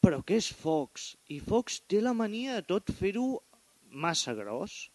però 0.03 0.19
que 0.25 0.37
és 0.41 0.49
Fox. 0.53 1.13
I 1.33 1.39
Fox 1.39 1.79
té 1.89 2.01
la 2.03 2.13
mania 2.13 2.59
de 2.59 2.65
tot 2.67 2.91
fer-ho 2.99 3.39
massa 3.91 4.35
gros. 4.37 4.89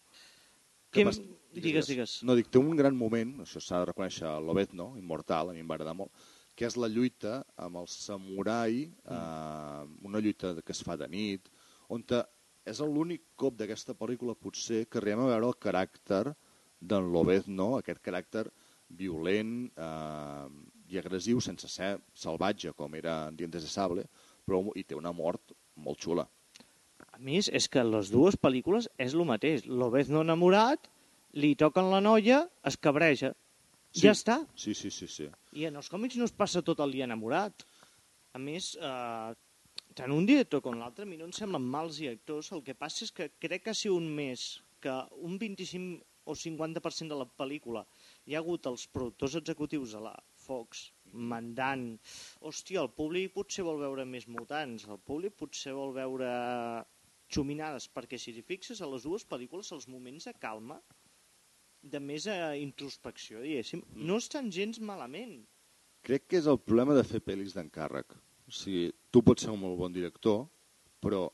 Que... 0.91 1.05
pas- 1.09 1.21
Digues, 1.53 1.85
digues. 1.85 2.13
No, 2.25 2.33
dic, 2.33 2.47
té 2.49 2.57
un 2.57 2.71
gran 2.73 2.95
moment, 2.97 3.35
això 3.43 3.59
s'ha 3.61 3.83
de 3.83 3.85
reconèixer 3.91 4.25
a 4.25 4.39
Lobezno, 4.41 4.95
immortal, 4.97 5.51
a 5.51 5.53
mi 5.53 5.61
em 5.61 5.67
va 5.69 5.75
agradar 5.77 5.93
molt, 5.93 6.09
que 6.57 6.65
és 6.65 6.73
la 6.81 6.87
lluita 6.89 7.43
amb 7.61 7.77
el 7.83 7.85
samurai, 7.93 8.79
eh, 8.89 9.83
una 10.09 10.17
lluita 10.17 10.55
que 10.65 10.73
es 10.73 10.81
fa 10.81 10.95
de 10.97 11.05
nit, 11.13 11.51
on 11.93 12.05
és 12.71 12.79
l'únic 12.79 13.23
cop 13.39 13.57
d'aquesta 13.59 13.95
pel·lícula 13.99 14.35
potser 14.39 14.85
que 14.87 14.99
arribem 14.99 15.25
a 15.25 15.31
veure 15.33 15.49
el 15.51 15.57
caràcter 15.65 16.23
d'en 16.79 17.09
Lobezno, 17.11 17.73
aquest 17.77 17.99
caràcter 18.03 18.45
violent 18.93 19.53
eh, 19.75 20.47
i 20.93 20.99
agressiu 20.99 21.41
sense 21.41 21.67
ser 21.71 21.97
salvatge 22.13 22.73
com 22.77 22.95
era 22.95 23.27
en 23.27 23.37
Dientes 23.39 23.65
de 23.65 23.71
Sable, 23.71 24.05
però 24.45 24.61
i 24.79 24.83
té 24.87 24.95
una 24.95 25.13
mort 25.15 25.55
molt 25.75 26.01
xula. 26.05 26.27
A 27.13 27.19
més, 27.19 27.49
és 27.49 27.67
que 27.69 27.83
les 27.85 28.09
dues 28.13 28.37
pel·lícules 28.39 28.89
és 29.01 29.13
el 29.13 29.25
mateix. 29.29 29.67
Lobezno 29.67 30.23
enamorat, 30.25 30.89
li 31.33 31.53
toquen 31.59 31.89
la 31.91 32.01
noia, 32.01 32.43
es 32.65 32.77
cabreja. 32.77 33.33
Sí. 33.93 34.07
Ja 34.07 34.13
està. 34.15 34.39
Sí, 34.57 34.73
sí, 34.73 34.89
sí, 34.89 35.07
sí. 35.07 35.27
I 35.53 35.67
en 35.69 35.77
els 35.77 35.89
còmics 35.93 36.17
no 36.17 36.25
es 36.25 36.33
passa 36.33 36.63
tot 36.65 36.81
el 36.81 36.95
dia 36.95 37.05
enamorat. 37.05 37.65
A 38.33 38.41
més, 38.41 38.73
eh, 38.81 39.33
tant 39.97 40.13
un 40.13 40.25
director 40.29 40.61
com 40.65 40.77
l'altre, 40.79 41.05
a 41.05 41.09
mi 41.09 41.19
no 41.19 41.27
em 41.29 41.35
semblen 41.35 41.65
mals 41.75 41.99
directors. 42.01 42.51
El 42.55 42.63
que 42.65 42.75
passa 42.77 43.05
és 43.07 43.13
que 43.15 43.29
crec 43.43 43.67
que 43.67 43.75
si 43.77 43.91
un 43.91 44.09
mes 44.17 44.47
que 44.83 44.95
un 45.23 45.37
25 45.39 46.03
o 46.25 46.35
50% 46.39 47.11
de 47.11 47.19
la 47.19 47.27
pel·lícula 47.39 47.83
hi 48.27 48.35
ha 48.35 48.41
hagut 48.41 48.67
els 48.71 48.85
productors 48.95 49.35
executius 49.39 49.95
de 49.95 50.01
la 50.05 50.13
Fox 50.45 50.85
mandant 51.33 51.85
hòstia, 52.41 52.81
el 52.83 52.91
públic 52.97 53.33
potser 53.35 53.65
vol 53.67 53.81
veure 53.83 54.05
més 54.07 54.27
mutants, 54.27 54.87
el 54.87 54.99
públic 54.99 55.35
potser 55.39 55.75
vol 55.77 55.93
veure 55.95 56.31
xuminades, 57.33 57.87
perquè 57.89 58.19
si 58.19 58.33
t'hi 58.33 58.43
fixes 58.45 58.81
a 58.81 58.89
les 58.89 59.05
dues 59.07 59.25
pel·lícules 59.29 59.71
els 59.75 59.87
moments 59.91 60.29
de 60.29 60.35
calma 60.39 60.79
de 61.83 61.99
més 61.99 62.27
eh, 62.31 62.39
introspecció, 62.63 63.41
diguéssim, 63.43 63.83
no 64.09 64.19
estan 64.21 64.51
gens 64.55 64.79
malament. 64.79 65.41
Crec 66.07 66.27
que 66.27 66.39
és 66.39 66.47
el 66.51 66.59
problema 66.59 66.95
de 66.95 67.03
fer 67.07 67.19
pel·lis 67.23 67.55
d'encàrrec. 67.55 68.15
O 68.47 68.51
sigui, 68.51 68.91
tu 69.13 69.21
pots 69.21 69.45
ser 69.45 69.51
un 69.53 69.61
molt 69.61 69.77
bon 69.77 69.93
director, 69.93 70.39
però 70.97 71.27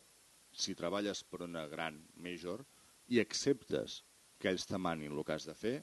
si 0.51 0.73
treballes 0.75 1.21
per 1.23 1.45
una 1.45 1.61
gran 1.71 2.01
major 2.25 2.65
i 3.07 3.21
acceptes 3.21 4.01
que 4.39 4.51
ells 4.51 4.67
te 4.67 4.77
manin 4.77 5.15
el 5.15 5.23
que 5.23 5.37
has 5.37 5.47
de 5.47 5.55
fer, 5.55 5.77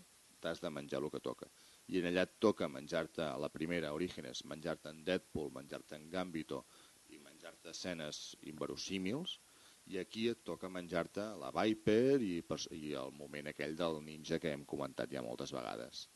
t'has 0.45 0.61
de 0.61 0.71
menjar 0.71 1.01
el 1.01 1.09
que 1.15 1.23
toca. 1.25 1.49
I 1.89 2.03
en 2.03 2.11
allà 2.11 2.27
et 2.27 2.35
toca 2.43 2.69
menjar-te 2.69 3.25
a 3.25 3.39
la 3.41 3.49
primera, 3.55 3.95
Orígenes, 3.97 4.45
menjar-te 4.45 4.93
en 4.93 5.01
Deadpool, 5.09 5.49
menjar-te 5.57 5.97
en 5.97 6.11
Gambito 6.13 6.67
i 7.15 7.21
menjar-te 7.23 7.73
escenes 7.73 8.21
inverosímils, 8.53 9.39
i 9.87 10.01
aquí 10.03 10.27
et 10.29 10.45
toca 10.45 10.69
menjar-te 10.69 11.25
la 11.41 11.53
Viper 11.55 12.21
i, 12.21 12.43
i 12.77 12.93
el 12.93 13.17
moment 13.17 13.49
aquell 13.49 13.77
del 13.79 14.03
ninja 14.05 14.41
que 14.43 14.53
hem 14.53 14.69
comentat 14.69 15.17
ja 15.17 15.25
moltes 15.25 15.55
vegades. 15.57 16.09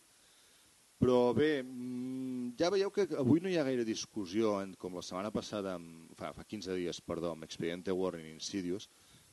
Però 1.01 1.33
bé, 1.33 1.63
mm, 1.63 2.57
ja 2.61 2.69
veieu 2.73 2.91
que 2.93 3.07
avui 3.19 3.41
no 3.41 3.49
hi 3.49 3.57
ha 3.57 3.65
gaire 3.65 3.87
discussió, 3.89 4.59
com 4.79 4.99
la 4.99 5.05
setmana 5.07 5.31
passada, 5.33 5.79
fa, 6.19 6.35
fa 6.37 6.45
15 6.45 6.77
dies, 6.77 7.01
perdó, 7.01 7.33
amb 7.33 7.47
Expediente 7.47 7.95
Warren 7.97 8.27
Insidious, 8.29 8.91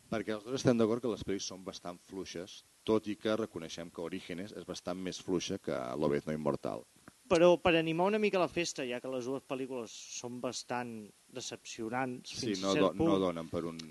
perquè 0.08 0.38
els 0.38 0.46
dos 0.46 0.56
estem 0.62 0.80
d'acord 0.80 1.04
que 1.04 1.12
les 1.12 1.26
pel·lis 1.28 1.48
són 1.52 1.66
bastant 1.68 2.00
fluixes, 2.08 2.62
tot 2.88 3.10
i 3.12 3.18
que 3.20 3.36
reconeixem 3.36 3.92
que 3.92 4.06
Orígenes 4.06 4.56
és 4.56 4.68
bastant 4.70 5.02
més 5.04 5.20
fluixa 5.20 5.60
que 5.60 5.76
Lobezno 6.00 6.36
Immortal. 6.38 6.86
Però 7.28 7.50
per 7.60 7.74
animar 7.76 8.08
una 8.14 8.22
mica 8.24 8.40
la 8.40 8.48
festa, 8.48 8.86
ja 8.88 9.02
que 9.04 9.12
les 9.12 9.28
dues 9.28 9.44
pel·lícules 9.44 9.92
són 9.92 10.38
bastant 10.40 10.94
decepcionants 11.36 12.32
Sí, 12.32 12.54
fins 12.54 12.64
no, 12.64 12.72
a 12.72 12.78
cert 12.78 12.96
punt, 12.96 13.12
no 13.12 13.20
donen 13.20 13.50
per 13.52 13.66
un... 13.68 13.82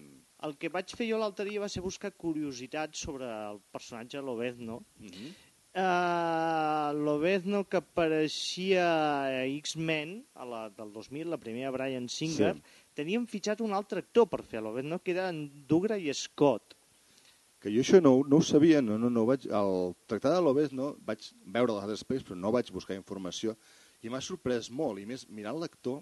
el 0.49 0.57
que 0.57 0.70
vaig 0.72 0.95
fer 0.97 1.11
jo 1.11 1.20
l'altre 1.20 1.45
dia 1.45 1.61
va 1.61 1.68
ser 1.68 1.85
buscar 1.85 2.14
curiositats 2.16 3.05
sobre 3.05 3.29
el 3.29 3.61
personatge 3.77 4.24
Lobezno. 4.24 4.81
Mm 4.97 5.12
-hmm. 5.12 5.35
Uh, 5.77 6.95
Lobezno 7.05 7.66
que 7.68 7.77
apareixia 7.83 8.85
a 9.29 9.45
X-Men, 9.45 10.22
a 10.33 10.47
la 10.49 10.61
del 10.72 10.89
2000, 10.95 11.29
la 11.29 11.37
primera 11.37 11.70
Brian 11.74 12.09
Singer, 12.09 12.55
Sí. 12.57 12.62
tenien 12.97 13.27
fitxat 13.29 13.61
un 13.61 13.74
altre 13.77 14.01
actor 14.01 14.24
per 14.27 14.41
fer 14.43 14.62
Lobezno, 14.64 14.99
que 15.05 15.12
era 15.12 15.29
en 15.29 15.66
Dougray 15.68 16.09
Scott. 16.14 16.72
Que 17.61 17.68
jo 17.74 17.83
això 17.85 18.01
no, 18.01 18.22
no 18.27 18.39
ho 18.41 18.43
sabia, 18.43 18.81
no, 18.81 18.97
no, 18.97 19.11
no 19.11 19.27
vaig... 19.29 19.45
El 19.53 19.93
tractat 20.09 20.33
de 20.33 20.41
Lobezno 20.41 20.95
vaig 21.05 21.29
veure 21.45 21.74
les 21.77 21.85
altres 21.85 22.07
pel·lis, 22.09 22.24
però 22.24 22.37
no 22.41 22.53
vaig 22.57 22.72
buscar 22.72 22.97
informació, 22.97 23.53
i 24.01 24.09
m'ha 24.09 24.20
sorprès 24.24 24.70
molt, 24.70 24.99
i 25.01 25.05
més 25.05 25.27
mirant 25.29 25.61
l'actor, 25.61 26.01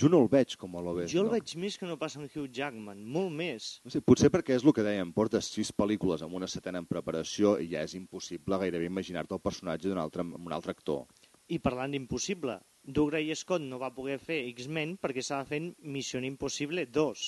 jo 0.00 0.10
no 0.12 0.20
el 0.22 0.28
veig 0.32 0.56
com 0.60 0.76
a 0.76 0.82
Lobezno. 0.84 1.12
Jo 1.12 1.24
el 1.24 1.30
veig 1.32 1.54
més 1.60 1.78
que 1.80 1.88
no 1.88 1.96
passa 2.00 2.20
amb 2.20 2.28
Hugh 2.28 2.50
Jackman, 2.58 3.00
molt 3.16 3.32
més. 3.32 3.68
No 3.84 3.92
sé, 3.92 4.02
potser 4.04 4.30
perquè 4.34 4.56
és 4.58 4.66
el 4.66 4.74
que 4.76 4.84
dèiem, 4.84 5.12
portes 5.16 5.48
sis 5.52 5.72
pel·lícules 5.72 6.24
amb 6.26 6.36
una 6.38 6.48
setena 6.50 6.82
en 6.82 6.88
preparació 6.90 7.56
i 7.62 7.70
ja 7.72 7.84
és 7.86 7.96
impossible 7.98 8.60
gairebé 8.60 8.90
imaginar-te 8.90 9.36
el 9.38 9.44
personatge 9.44 9.88
d'un 9.88 10.02
altre, 10.02 10.26
amb 10.26 10.36
un 10.42 10.56
altre 10.56 10.76
actor. 10.76 11.06
I 11.48 11.60
parlant 11.62 11.94
d'impossible, 11.94 12.58
Dougray 12.82 13.34
Scott 13.34 13.62
no 13.64 13.78
va 13.82 13.94
poder 13.94 14.18
fer 14.22 14.42
X-Men 14.52 14.96
perquè 15.02 15.22
estava 15.22 15.46
fent 15.48 15.72
Missió 15.96 16.20
Impossible 16.20 16.86
2. 16.86 17.26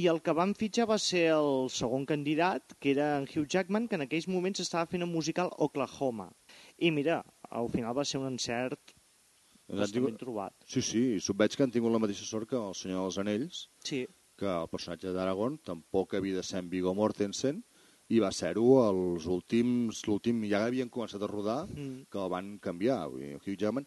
I 0.00 0.06
el 0.12 0.20
que 0.22 0.34
van 0.36 0.54
fitxar 0.54 0.86
va 0.90 0.98
ser 1.02 1.22
el 1.34 1.68
segon 1.72 2.04
candidat, 2.06 2.76
que 2.78 2.92
era 2.92 3.16
en 3.18 3.26
Hugh 3.26 3.48
Jackman, 3.48 3.88
que 3.88 3.96
en 3.98 4.04
aquells 4.06 4.28
moments 4.28 4.62
estava 4.62 4.86
fent 4.86 5.02
el 5.06 5.10
musical 5.10 5.50
Oklahoma. 5.66 6.28
I 6.78 6.92
mira, 6.94 7.22
al 7.50 7.70
final 7.72 7.96
va 7.96 8.04
ser 8.04 8.20
un 8.20 8.28
encert 8.30 8.94
Bastant 9.78 10.04
ben 10.04 10.16
trobat. 10.18 10.54
Sí, 10.66 10.82
sí, 10.82 11.02
i 11.16 11.34
veig 11.38 11.54
que 11.56 11.62
han 11.62 11.70
tingut 11.70 11.92
la 11.92 11.98
mateixa 12.02 12.24
sort 12.26 12.48
que 12.50 12.56
el 12.56 12.74
Senyor 12.74 13.02
dels 13.06 13.18
Anells, 13.18 13.68
Sí. 13.84 14.06
que 14.36 14.46
el 14.46 14.68
personatge 14.68 15.12
d'Aragorn 15.12 15.58
tampoc 15.58 16.14
havia 16.14 16.36
de 16.36 16.42
ser 16.42 16.58
en 16.58 16.70
Viggo 16.70 16.94
Mortensen, 16.94 17.62
i 18.08 18.18
va 18.18 18.32
ser-ho 18.32 18.88
els 18.88 19.26
últims... 19.26 20.02
L'últim 20.08 20.42
ja 20.50 20.64
havien 20.66 20.88
començat 20.90 21.22
a 21.22 21.26
rodar, 21.30 21.68
Mm. 21.68 22.06
que 22.10 22.18
el 22.18 22.28
van 22.28 22.58
canviar. 22.58 23.08
Vull 23.08 23.20
dir, 23.20 23.36
Hugh 23.36 23.56
Jackman... 23.58 23.86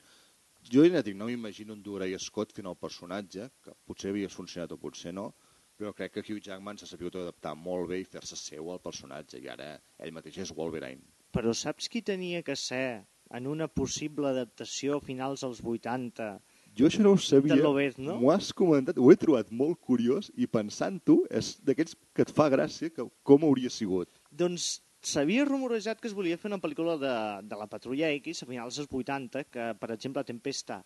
Jo 0.71 0.85
ja 0.87 1.01
dic, 1.03 1.17
no 1.17 1.25
m'imagino 1.25 1.73
un 1.73 1.81
Dougray 1.83 2.15
Scott 2.17 2.53
fent 2.55 2.67
el 2.69 2.77
personatge, 2.79 3.49
que 3.61 3.73
potser 3.85 4.11
havia 4.11 4.29
funcionat 4.29 4.71
o 4.71 4.77
potser 4.77 5.11
no, 5.13 5.33
però 5.77 5.91
crec 5.93 6.13
que 6.13 6.21
Hugh 6.23 6.39
Jackman 6.39 6.77
s'ha 6.77 6.87
sabut 6.87 7.15
adaptar 7.19 7.53
molt 7.57 7.89
bé 7.89 7.99
i 7.99 8.05
fer-se 8.05 8.37
seu 8.39 8.71
al 8.71 8.79
personatge, 8.79 9.41
i 9.43 9.47
ara 9.49 9.81
ell 9.99 10.13
mateix 10.13 10.37
és 10.37 10.53
Wolverine. 10.55 11.01
Però 11.33 11.51
saps 11.53 11.89
qui 11.89 12.01
tenia 12.01 12.41
que 12.43 12.55
ser 12.55 13.03
en 13.33 13.49
una 13.49 13.67
possible 13.67 14.29
adaptació 14.29 14.99
a 14.99 15.03
finals 15.03 15.43
dels 15.45 15.61
80? 15.73 16.29
Jo 16.77 16.87
això 16.89 17.03
no 17.05 17.13
ho 17.13 17.19
sabia. 17.21 17.57
Lobezno? 17.59 18.15
M'ho 18.21 18.31
has 18.33 18.49
comentat, 18.57 18.97
ho 18.97 19.11
he 19.11 19.17
trobat 19.19 19.51
molt 19.53 19.81
curiós 19.81 20.31
i 20.33 20.47
pensant-ho 20.49 21.19
és 21.29 21.53
d'aquests 21.65 21.97
que 22.15 22.25
et 22.25 22.33
fa 22.33 22.49
gràcia 22.53 22.93
que 22.93 23.05
com 23.27 23.45
hauria 23.45 23.69
sigut. 23.73 24.09
Doncs 24.31 24.79
s'havia 25.03 25.45
rumorejat 25.45 26.01
que 26.01 26.09
es 26.09 26.15
volia 26.17 26.39
fer 26.39 26.49
una 26.49 26.61
pel·lícula 26.63 26.97
de, 27.01 27.13
de 27.49 27.59
la 27.59 27.69
Patrulla 27.69 28.09
X 28.17 28.43
a 28.43 28.49
finals 28.49 28.79
dels 28.79 28.89
80, 28.89 29.45
que, 29.53 29.69
per 29.79 29.91
exemple, 29.93 30.25
Tempesta 30.25 30.81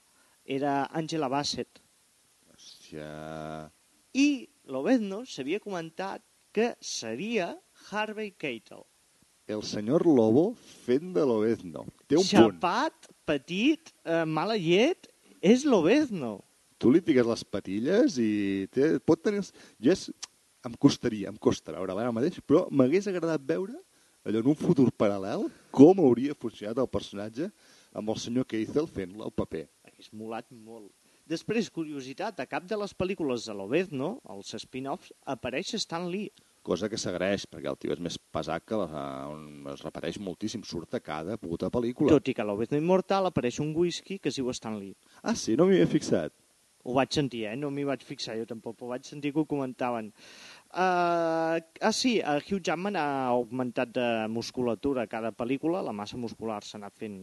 era 0.57 0.83
Angela 0.91 1.29
Bassett. 1.31 1.83
Hòstia... 2.51 3.09
I 4.17 4.47
Lobezno 4.73 5.21
s'havia 5.29 5.59
comentat 5.61 6.23
que 6.55 6.71
seria 6.81 7.51
Harvey 7.91 8.31
Keitel. 8.33 8.81
El 9.47 9.61
senyor 9.63 10.07
Lobo 10.09 10.49
fent 10.87 11.13
de 11.13 11.23
Lobezno. 11.27 11.85
Té 12.07 12.17
un 12.17 12.25
punt. 12.25 12.57
xapat, 12.57 13.09
petit, 13.27 13.91
eh, 14.05 14.23
mala 14.25 14.57
llet, 14.57 15.09
és 15.41 15.65
l'Obezno. 15.67 16.37
Tu 16.77 16.91
li 16.93 17.01
fiques 17.01 17.25
les 17.25 17.43
patilles 17.43 18.17
i 18.21 18.31
té, 18.73 18.97
pot 18.99 19.21
tenir... 19.23 19.43
Jo 19.79 19.93
és... 19.95 20.09
Em 20.65 20.73
costaria, 20.75 21.29
em 21.29 21.37
costa 21.39 21.71
veure 21.71 21.93
ara 21.93 22.11
mateix, 22.11 22.41
però 22.43 22.65
m'hagués 22.73 23.05
agradat 23.07 23.43
veure 23.47 23.77
allò 24.27 24.41
en 24.41 24.49
un 24.51 24.57
futur 24.59 24.89
paral·lel 24.91 25.45
com 25.71 26.01
hauria 26.03 26.35
funcionat 26.35 26.81
el 26.81 26.89
personatge 26.91 27.47
amb 27.95 28.11
el 28.11 28.17
senyor 28.19 28.47
Keithel 28.49 28.89
fent 28.91 29.13
el 29.15 29.31
paper. 29.31 29.63
Hagués 29.87 30.09
molat 30.11 30.49
molt. 30.51 30.91
Després, 31.27 31.69
curiositat, 31.71 32.39
a 32.39 32.47
cap 32.49 32.67
de 32.67 32.75
les 32.79 32.93
pel·lícules 32.95 33.47
de 33.47 33.55
l'Obezno, 33.55 34.17
els 34.31 34.53
spin-offs, 34.63 35.13
apareix 35.27 35.73
Stan 35.79 36.07
Lee. 36.11 36.31
Cosa 36.67 36.89
que 36.91 36.99
s'agraeix, 36.99 37.45
perquè 37.47 37.69
el 37.71 37.77
tio 37.79 37.93
és 37.95 38.01
més 38.03 38.17
pesat 38.35 38.65
que 38.67 38.75
la, 38.75 39.03
on 39.31 39.69
es 39.71 39.83
repeteix 39.85 40.17
moltíssim, 40.19 40.65
surt 40.67 40.97
a 40.97 40.99
cada 41.03 41.37
puta 41.39 41.69
pel·lícula. 41.71 42.11
Tot 42.11 42.27
i 42.27 42.33
que 42.35 42.43
a 42.43 42.47
l'Obezno 42.49 42.79
Immortal 42.81 43.29
apareix 43.29 43.61
un 43.63 43.71
whisky 43.77 44.17
que 44.19 44.27
es 44.33 44.39
diu 44.39 44.51
Stan 44.51 44.75
Lee. 44.75 44.97
Ah, 45.23 45.35
sí? 45.39 45.55
No 45.55 45.69
m'hi 45.69 45.77
havia 45.77 45.93
fixat. 45.93 46.35
Ho 46.87 46.93
vaig 46.95 47.15
sentir, 47.15 47.45
eh? 47.47 47.55
No 47.59 47.69
m'hi 47.71 47.83
vaig 47.87 48.03
fixar 48.07 48.35
jo 48.39 48.45
tampoc, 48.47 48.77
però 48.79 48.93
vaig 48.93 49.07
sentir 49.07 49.33
que 49.35 49.41
ho 49.41 49.47
comentaven. 49.47 50.11
Uh, 50.71 51.59
ah, 51.59 51.93
sí, 51.95 52.17
uh, 52.19 52.37
Hugh 52.43 52.59
Jackman 52.63 52.99
ha 52.99 53.07
augmentat 53.31 53.95
de 53.95 54.07
musculatura 54.31 55.03
a 55.03 55.11
cada 55.11 55.31
pel·lícula, 55.35 55.83
la 55.83 55.95
massa 55.95 56.19
muscular 56.19 56.61
s'ha 56.63 56.77
anat 56.79 56.95
fent 56.99 57.17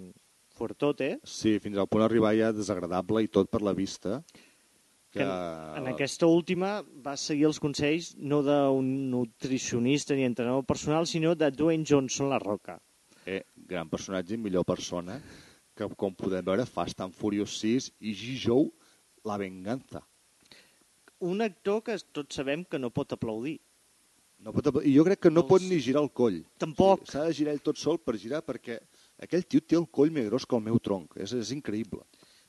fuertote. 0.56 1.14
Sí, 1.24 1.56
fins 1.60 1.80
al 1.80 1.88
punt 1.90 2.04
d'arribar 2.04 2.34
ja 2.36 2.52
desagradable 2.56 3.24
i 3.24 3.32
tot 3.32 3.52
per 3.52 3.60
la 3.64 3.76
vista. 3.76 4.22
Que 5.14 5.22
en, 5.22 5.30
en 5.78 5.86
aquesta 5.92 6.26
última 6.26 6.80
va 7.04 7.14
seguir 7.20 7.46
els 7.46 7.60
consells 7.62 8.12
no 8.18 8.40
d'un 8.42 8.88
nutricionista 9.12 10.16
ni 10.18 10.24
entrenador 10.26 10.64
personal, 10.66 11.06
sinó 11.06 11.36
de 11.38 11.50
Dwayne 11.54 11.86
Johnson 11.86 12.28
La 12.32 12.40
Roca. 12.42 12.80
Eh, 13.24 13.44
gran 13.54 13.88
personatge 13.88 14.34
i 14.34 14.40
millor 14.42 14.66
persona 14.68 15.20
que, 15.74 15.86
com 15.96 16.12
podem 16.18 16.42
veure, 16.44 16.66
fa 16.66 16.82
Fast 16.82 17.00
and 17.06 17.14
Furious 17.14 17.54
6 17.62 17.92
i 18.00 18.12
G-Joe 18.14 18.66
La 19.24 19.38
Venganza. 19.40 20.02
Un 21.24 21.40
actor 21.46 21.80
que 21.86 21.94
tots 22.12 22.36
sabem 22.42 22.64
que 22.68 22.78
no 22.82 22.90
pot 22.92 23.14
aplaudir. 23.14 23.60
No 24.44 24.52
pot, 24.52 24.66
apl- 24.68 24.84
I 24.84 24.92
jo 24.98 25.04
crec 25.06 25.22
que 25.24 25.30
no 25.32 25.40
Els- 25.44 25.48
pot 25.48 25.62
ni 25.62 25.78
girar 25.80 26.02
el 26.02 26.10
coll. 26.12 26.42
Tampoc. 26.60 27.06
S'ha 27.08 27.22
de 27.30 27.32
girar 27.38 27.54
ell 27.54 27.62
tot 27.64 27.78
sol 27.80 27.96
per 28.02 28.18
girar 28.20 28.42
perquè 28.44 28.80
aquell 29.24 29.46
tio 29.46 29.62
té 29.62 29.78
el 29.78 29.86
coll 29.88 30.10
més 30.12 30.26
gros 30.28 30.44
que 30.44 30.56
el 30.58 30.62
meu 30.66 30.78
tronc. 30.82 31.16
És, 31.16 31.32
és 31.32 31.54
increïble. 31.54 32.02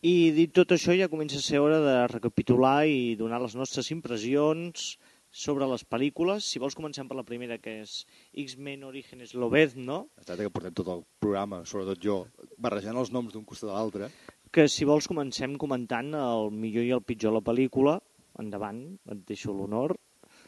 I 0.05 0.29
dit 0.35 0.51
tot 0.53 0.69
això 0.75 0.93
ja 0.93 1.07
comença 1.09 1.39
a 1.39 1.43
ser 1.43 1.57
hora 1.63 1.79
de 1.81 1.93
recapitular 2.11 2.85
i 2.85 3.15
donar 3.17 3.39
les 3.41 3.55
nostres 3.57 3.87
impressions 3.95 4.91
sobre 5.35 5.65
les 5.71 5.81
pel·lícules. 5.87 6.45
Si 6.45 6.61
vols 6.61 6.77
comencem 6.77 7.07
per 7.09 7.17
la 7.17 7.25
primera, 7.25 7.57
que 7.57 7.79
és 7.81 7.95
X-Men 8.43 8.83
Orígenes 8.85 9.33
Lobezno, 9.33 10.03
Es 10.19 10.27
tracta 10.27 10.45
que 10.45 10.53
portem 10.53 10.75
tot 10.77 10.91
el 10.93 11.01
programa, 11.19 11.63
sobretot 11.65 12.03
jo, 12.05 12.19
barrejant 12.61 13.01
els 13.01 13.11
noms 13.15 13.33
d'un 13.33 13.47
costat 13.49 13.71
a 13.71 13.79
l'altre. 13.79 14.11
que 14.55 14.67
si 14.71 14.85
vols 14.85 15.07
comencem 15.07 15.57
comentant 15.59 16.13
el 16.15 16.51
millor 16.51 16.85
i 16.85 16.91
el 16.95 17.01
pitjor 17.01 17.33
de 17.33 17.39
la 17.39 17.43
pel·lícula. 17.43 17.97
Endavant, 18.39 18.99
et 19.11 19.25
deixo 19.27 19.51
l'honor. 19.51 19.95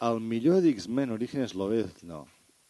El 0.05 0.19
millor 0.21 0.61
d'X-Men 0.61 1.11
Orígenes 1.11 1.55
Lobez, 1.55 2.03
no. 2.03 2.25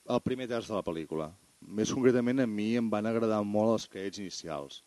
El 0.07 0.21
primer 0.21 0.47
terç 0.47 0.71
de 0.71 0.75
la 0.79 0.85
pel·lícula. 0.88 1.33
Més 1.61 1.91
concretament, 1.91 2.39
a 2.39 2.47
mi 2.47 2.75
em 2.77 2.89
van 2.89 3.05
agradar 3.05 3.43
molt 3.43 3.73
els 3.75 3.88
crèdits 3.91 4.21
inicials, 4.23 4.83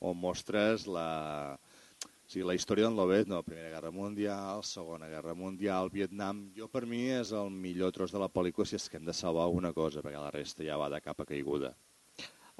on 0.00 0.16
mostres 0.16 0.86
la, 0.88 1.56
o 2.00 2.32
sigui, 2.32 2.46
la 2.46 2.56
història 2.56 2.86
d'en 2.86 2.96
Lobez, 2.96 3.28
no, 3.30 3.42
Primera 3.46 3.72
Guerra 3.74 3.92
Mundial, 3.94 4.64
Segona 4.66 5.10
Guerra 5.12 5.34
Mundial, 5.34 5.92
Vietnam... 5.92 6.44
Jo, 6.56 6.68
per 6.72 6.86
mi, 6.88 7.04
és 7.20 7.32
el 7.36 7.52
millor 7.52 7.92
tros 7.96 8.14
de 8.14 8.22
la 8.22 8.30
pel·lícula 8.32 8.68
si 8.68 8.78
és 8.78 8.88
que 8.88 9.00
hem 9.00 9.08
de 9.08 9.16
salvar 9.16 9.48
alguna 9.48 9.74
cosa, 9.76 10.02
perquè 10.04 10.20
la 10.20 10.32
resta 10.34 10.66
ja 10.66 10.78
va 10.80 10.88
de 10.92 11.02
capa 11.04 11.26
caiguda. 11.28 11.74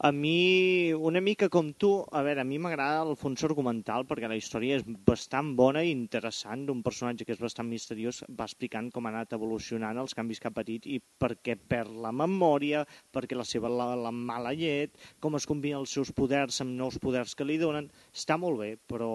A 0.03 0.13
mi, 0.13 0.95
una 0.95 1.21
mica 1.21 1.51
com 1.53 1.67
tu, 1.77 1.89
a 2.19 2.21
veure, 2.25 2.41
a 2.41 2.49
mi 2.49 2.57
m'agrada 2.65 3.03
el 3.05 3.19
fons 3.21 3.43
argumental 3.45 4.07
perquè 4.09 4.31
la 4.33 4.39
història 4.39 4.79
és 4.79 4.87
bastant 5.11 5.51
bona 5.59 5.83
i 5.85 5.91
interessant 5.93 6.63
d'un 6.65 6.81
personatge 6.87 7.27
que 7.29 7.35
és 7.37 7.43
bastant 7.43 7.69
misteriós, 7.69 8.23
va 8.39 8.47
explicant 8.49 8.89
com 8.95 9.05
ha 9.05 9.13
anat 9.13 9.37
evolucionant 9.37 10.01
els 10.01 10.17
canvis 10.17 10.41
que 10.41 10.49
ha 10.49 10.55
patit 10.57 10.89
i 10.89 10.97
per 11.21 11.35
què 11.45 11.59
perd 11.75 12.01
la 12.07 12.15
memòria, 12.23 12.87
perquè 13.13 13.37
la 13.37 13.45
seva 13.51 13.69
la, 13.75 13.91
la 14.07 14.15
mala 14.23 14.55
llet, 14.57 14.97
com 15.21 15.37
es 15.37 15.49
combinen 15.53 15.83
els 15.83 15.93
seus 15.99 16.15
poders 16.17 16.65
amb 16.65 16.73
nous 16.81 16.97
poders 17.05 17.37
que 17.37 17.45
li 17.45 17.61
donen, 17.61 17.93
està 18.17 18.41
molt 18.41 18.65
bé, 18.65 18.71
però, 18.89 19.13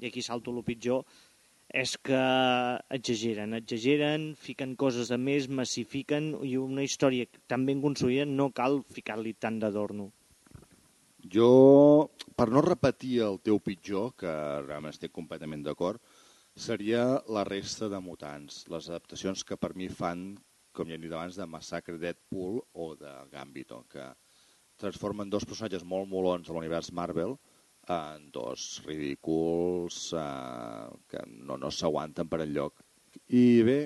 i 0.00 0.08
aquí 0.08 0.24
salto 0.24 0.56
el 0.56 0.64
pitjor, 0.64 1.04
és 1.74 1.96
que 2.06 2.18
exageren, 2.94 3.56
exageren, 3.58 4.28
fiquen 4.38 4.76
coses 4.78 5.08
de 5.10 5.18
més, 5.18 5.48
massifiquen, 5.50 6.30
i 6.46 6.54
una 6.60 6.84
història 6.86 7.26
tan 7.50 7.64
ben 7.66 7.80
construïda 7.82 8.28
no 8.30 8.52
cal 8.54 8.78
ficar-li 8.94 9.32
tant 9.42 9.58
d'adorno. 9.58 10.12
Jo, 11.34 11.48
per 12.38 12.46
no 12.54 12.62
repetir 12.62 13.16
el 13.26 13.40
teu 13.42 13.58
pitjor, 13.58 14.12
que 14.20 14.30
realment 14.68 14.94
estic 14.94 15.10
completament 15.16 15.64
d'acord, 15.66 15.98
seria 16.54 17.02
la 17.26 17.42
resta 17.48 17.88
de 17.90 17.98
mutants, 17.98 18.62
les 18.70 18.90
adaptacions 18.92 19.42
que 19.42 19.58
per 19.58 19.72
mi 19.74 19.88
fan, 19.90 20.28
com 20.76 20.86
ja 20.86 20.94
he 20.94 21.02
dit 21.02 21.10
abans, 21.10 21.34
de 21.40 21.48
Massacre 21.50 21.98
Deadpool 21.98 22.60
o 22.84 22.92
de 23.00 23.16
Gambito, 23.32 23.82
que 23.90 24.06
transformen 24.78 25.30
dos 25.30 25.46
personatges 25.48 25.82
molt 25.82 26.06
molons 26.10 26.46
de 26.46 26.54
l'univers 26.54 26.92
Marvel 26.94 27.34
en 27.90 28.30
dos 28.32 28.82
ridículs 28.86 30.12
eh, 30.16 30.88
que 31.10 31.20
no, 31.26 31.58
no 31.60 31.70
s'aguanten 31.70 32.28
per 32.28 32.40
enlloc. 32.44 32.80
I 33.28 33.62
bé, 33.66 33.78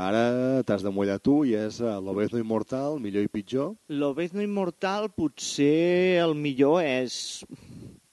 ara 0.00 0.62
t'has 0.66 0.84
de 0.86 0.92
mullar 0.94 1.18
tu 1.22 1.40
i 1.44 1.54
és 1.58 1.80
eh, 1.82 1.94
l'Obezno 2.00 2.38
Immortal, 2.40 2.98
millor 3.02 3.26
i 3.26 3.30
pitjor. 3.32 3.74
L'Obezno 3.92 4.42
Immortal 4.44 5.10
potser 5.14 6.20
el 6.22 6.34
millor 6.38 6.82
és, 6.84 7.44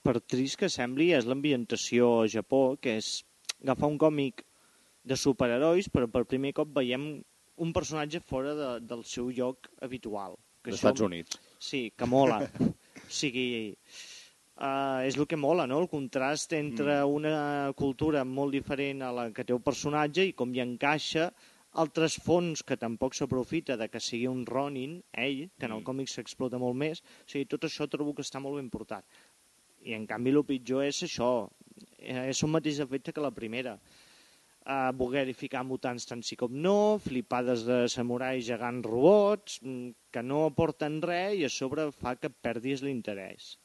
per 0.01 0.19
trist 0.21 0.57
que 0.61 0.69
sembli, 0.69 1.11
és 1.13 1.27
l'ambientació 1.29 2.21
a 2.23 2.29
Japó, 2.31 2.77
que 2.81 2.97
és 3.01 3.21
agafar 3.61 3.91
un 3.91 3.99
còmic 4.01 4.45
de 5.05 5.17
superherois, 5.17 5.89
però 5.89 6.07
per 6.09 6.25
primer 6.29 6.53
cop 6.57 6.73
veiem 6.75 7.11
un 7.61 7.73
personatge 7.73 8.21
fora 8.25 8.55
de, 8.57 8.69
del 8.85 9.03
seu 9.05 9.29
lloc 9.29 9.69
habitual. 9.81 10.37
Que 10.61 10.69
Dels 10.71 10.79
això- 10.81 10.91
Estats 10.91 11.05
Units. 11.05 11.39
Sí, 11.61 11.91
que 11.97 12.05
mola. 12.09 12.39
o 12.61 13.09
sigui, 13.09 13.75
uh, 14.61 15.01
és 15.07 15.17
el 15.17 15.25
que 15.27 15.37
mola, 15.39 15.65
no? 15.67 15.79
El 15.81 15.89
contrast 15.89 16.53
entre 16.53 16.99
Mm. 17.01 17.09
una 17.09 17.73
cultura 17.75 18.23
molt 18.23 18.53
diferent 18.53 19.01
a 19.01 19.11
la 19.11 19.31
que 19.31 19.43
té 19.43 19.53
el 19.53 19.61
personatge 19.65 20.27
i 20.29 20.33
com 20.37 20.53
hi 20.53 20.61
encaixa 20.61 21.31
altres 21.81 22.17
fons 22.19 22.63
que 22.67 22.75
tampoc 22.77 23.13
s'aprofita 23.15 23.77
de 23.79 23.87
que 23.87 23.99
sigui 23.99 24.27
un 24.27 24.45
Ronin, 24.45 25.01
ell, 25.13 25.49
que 25.57 25.65
en 25.65 25.71
el 25.71 25.79
Mm. 25.81 25.83
còmic 25.87 26.07
s'explota 26.09 26.57
molt 26.59 26.75
més. 26.75 27.01
O 27.01 27.27
sigui, 27.31 27.45
tot 27.45 27.61
això 27.63 27.87
trobo 27.89 28.13
que 28.13 28.21
està 28.21 28.39
molt 28.41 28.55
ben 28.57 28.69
portat. 28.69 29.05
I 29.83 29.93
en 29.93 30.05
canvi 30.05 30.29
el 30.29 30.43
pitjor 30.45 30.83
és 30.85 31.01
això, 31.03 31.49
eh, 31.97 32.29
és 32.29 32.43
el 32.43 32.49
mateix 32.49 32.79
efecte 32.79 33.13
que 33.13 33.21
la 33.21 33.31
primera. 33.31 33.79
Uh, 34.63 34.91
voler 34.93 35.33
ficar 35.33 35.63
mutants 35.65 36.05
tant 36.05 36.21
sí 36.21 36.35
com 36.35 36.51
no, 36.53 36.99
flipades 36.99 37.63
de 37.65 37.87
samurais 37.89 38.45
gegant 38.45 38.83
robots, 38.83 39.59
mm, 39.63 39.89
que 40.11 40.21
no 40.21 40.45
aporten 40.45 41.01
res 41.01 41.33
i 41.39 41.45
a 41.45 41.49
sobre 41.49 41.91
fa 41.91 42.15
que 42.15 42.29
perdis 42.29 42.83
l'interès. 42.83 43.57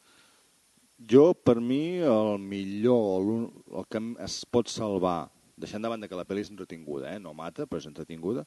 Jo, 0.96 1.34
per 1.34 1.60
mi, 1.60 1.98
el 2.00 2.38
millor, 2.40 3.20
l'un- 3.20 3.50
el 3.76 3.84
que 3.90 4.00
es 4.24 4.44
pot 4.48 4.68
salvar, 4.72 5.30
deixant 5.56 5.82
de 5.84 5.88
banda 5.92 6.08
que 6.08 6.16
la 6.16 6.24
pel·li 6.24 6.40
és 6.40 6.50
entretinguda, 6.50 7.12
eh? 7.12 7.20
no 7.20 7.34
mata, 7.36 7.66
però 7.66 7.76
és 7.78 7.86
entretinguda, 7.86 8.46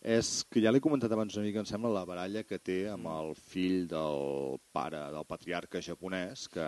és 0.00 0.42
que 0.50 0.62
ja 0.64 0.72
l'he 0.72 0.80
comentat 0.80 1.12
abans 1.12 1.36
una 1.36 1.44
mica, 1.44 1.60
em 1.60 1.68
sembla, 1.68 1.92
la 1.92 2.06
baralla 2.08 2.42
que 2.48 2.58
té 2.58 2.88
amb 2.88 3.06
el 3.12 3.34
fill 3.36 3.86
del 3.90 4.56
pare, 4.72 5.04
del 5.12 5.28
patriarca 5.28 5.82
japonès, 5.84 6.48
que 6.48 6.64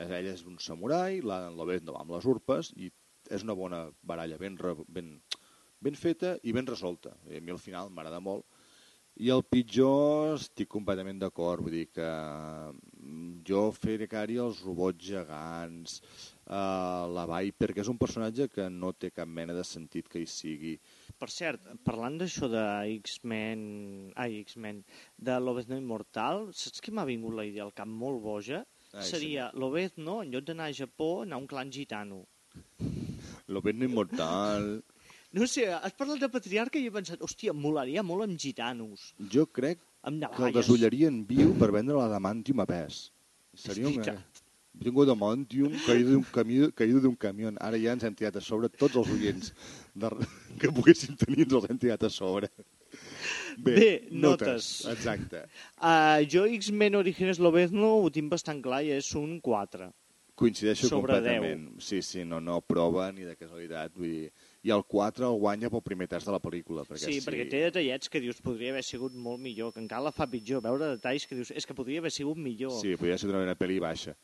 ell 0.00 0.32
és 0.32 0.42
un 0.48 0.56
samurai, 0.58 1.20
la 1.20 1.50
Lobez 1.52 1.84
no 1.84 1.92
va 1.92 2.00
amb 2.02 2.16
les 2.16 2.24
urpes, 2.24 2.72
i 2.80 2.88
és 3.30 3.44
una 3.44 3.54
bona 3.54 3.90
baralla, 4.02 4.40
ben, 4.40 4.56
ben, 4.88 5.20
ben 5.80 5.94
feta 5.94 6.38
i 6.42 6.52
ben 6.56 6.66
resolta. 6.66 7.12
I 7.28 7.36
a 7.36 7.44
mi 7.44 7.52
al 7.52 7.60
final 7.60 7.92
m'agrada 7.92 8.18
molt. 8.20 8.44
I 9.20 9.30
el 9.30 9.44
pitjor 9.46 10.34
estic 10.40 10.66
completament 10.72 11.20
d'acord, 11.20 11.62
vull 11.62 11.76
dir 11.76 11.86
que 11.94 12.08
jo 13.46 13.70
faré 13.76 14.06
cari 14.10 14.38
als 14.40 14.60
robots 14.64 15.04
gegants, 15.04 15.98
uh, 16.46 17.04
la 17.12 17.24
Viper, 17.28 17.72
que 17.74 17.82
és 17.84 17.90
un 17.92 17.98
personatge 18.00 18.48
que 18.52 18.68
no 18.72 18.92
té 18.92 19.10
cap 19.14 19.28
mena 19.28 19.56
de 19.56 19.64
sentit 19.66 20.08
que 20.10 20.22
hi 20.22 20.28
sigui. 20.30 20.74
Per 21.20 21.30
cert, 21.32 21.66
parlant 21.86 22.18
d'això 22.20 22.48
de 22.52 22.64
X-Men... 22.98 23.66
Ai, 24.20 24.40
X-Men, 24.44 24.82
de 25.16 25.38
l'Obezno 25.40 25.78
Immortal, 25.80 26.48
saps 26.56 26.84
què 26.84 26.94
m'ha 26.94 27.06
vingut 27.08 27.36
la 27.36 27.46
idea 27.48 27.66
al 27.66 27.74
cap 27.76 27.90
molt 27.90 28.22
boja? 28.24 28.64
Ai, 28.94 29.06
Seria 29.08 29.50
l'Obezno, 29.58 30.20
en 30.22 30.34
lloc 30.34 30.48
d'anar 30.48 30.70
a 30.70 30.76
Japó, 30.82 31.10
anar 31.24 31.40
a 31.40 31.44
un 31.44 31.50
clan 31.50 31.72
gitano. 31.74 32.24
Lo 33.48 33.62
ben 33.62 33.82
immortal... 33.82 34.76
No 35.34 35.48
sé, 35.50 35.64
has 35.66 35.96
parlat 35.98 36.20
de 36.22 36.28
patriarca 36.30 36.78
i 36.78 36.84
he 36.86 36.92
pensat, 36.94 37.18
hòstia, 37.18 37.50
molaria 37.58 38.04
molt 38.06 38.22
amb 38.22 38.36
gitanos. 38.38 39.08
Jo 39.32 39.42
crec 39.50 39.80
Amb 40.04 40.20
que 40.20 40.28
el 40.28 40.38
navalles. 40.38 40.60
desollarien 40.60 41.20
viu 41.28 41.54
per 41.60 41.70
vendre 41.74 41.96
l'adamantium 41.96 42.60
a 42.60 42.68
pes. 42.68 43.06
Seria 43.56 43.88
És 43.88 43.96
una... 43.96 44.04
veritat. 44.04 44.42
Tengo 44.84 45.04
adamantium 45.04 45.74
caído 45.86 46.16
d'un 46.16 46.24
camió, 46.34 46.68
caído 46.74 47.00
d'un 47.00 47.14
camió. 47.14 47.52
Ara 47.62 47.78
ja 47.78 47.92
ens 47.94 48.02
hem 48.04 48.14
tirat 48.18 48.40
a 48.40 48.42
sobre 48.42 48.68
tots 48.68 48.98
els 48.98 49.10
oients 49.14 49.52
de... 49.94 50.10
que 50.60 50.70
poguessin 50.74 51.14
tenir, 51.20 51.44
ens 51.46 51.54
els 51.60 51.68
hem 51.70 51.78
tirat 51.78 52.02
a 52.02 52.10
sobre. 52.10 52.50
Bé, 53.58 54.08
notes. 54.10 54.84
Exacte. 54.90 55.44
Uh, 55.78 56.26
jo 56.30 56.44
X-Men 56.58 56.98
Orígenes 56.98 57.38
Lobezno 57.38 57.94
ho 58.02 58.10
tinc 58.10 58.32
bastant 58.32 58.62
clar 58.64 58.82
i 58.86 58.90
és 58.98 59.12
un 59.18 59.38
4. 59.42 59.90
Coincideixo 60.34 60.88
Sobre 60.90 61.14
completament. 61.14 61.68
Sí, 61.78 62.02
sí, 62.02 62.24
no, 62.26 62.40
no 62.42 62.58
prova 62.66 63.12
ni 63.14 63.22
de 63.22 63.36
casualitat. 63.38 63.94
Vull 63.94 64.10
dir, 64.10 64.32
I 64.64 64.72
el 64.72 64.84
4 64.88 65.26
el 65.28 65.38
guanya 65.40 65.68
pel 65.68 65.82
primer 65.84 66.06
test 66.08 66.24
de 66.24 66.32
la 66.32 66.40
pel·lícula. 66.40 66.86
Perquè 66.88 67.04
Sí, 67.04 67.18
perquè 67.24 67.44
té 67.52 67.66
detallets 67.66 68.08
que 68.08 68.22
dius 68.24 68.40
podria 68.44 68.72
haver 68.72 68.84
sigut 68.86 69.12
molt 69.12 69.42
millor, 69.44 69.74
que 69.74 69.82
encara 69.82 70.06
la 70.06 70.12
fa 70.14 70.26
pitjor. 70.30 70.62
Veure 70.64 70.94
detalls 70.94 71.26
que 71.28 71.36
dius 71.36 71.52
és 71.52 71.68
que 71.68 71.76
podria 71.76 72.00
haver 72.00 72.12
sigut 72.14 72.40
millor. 72.40 72.72
Sí, 72.80 72.94
podria 72.96 73.18
ser 73.20 73.28
una, 73.28 73.58
pel·li 73.60 73.76
baixa. 73.84 74.16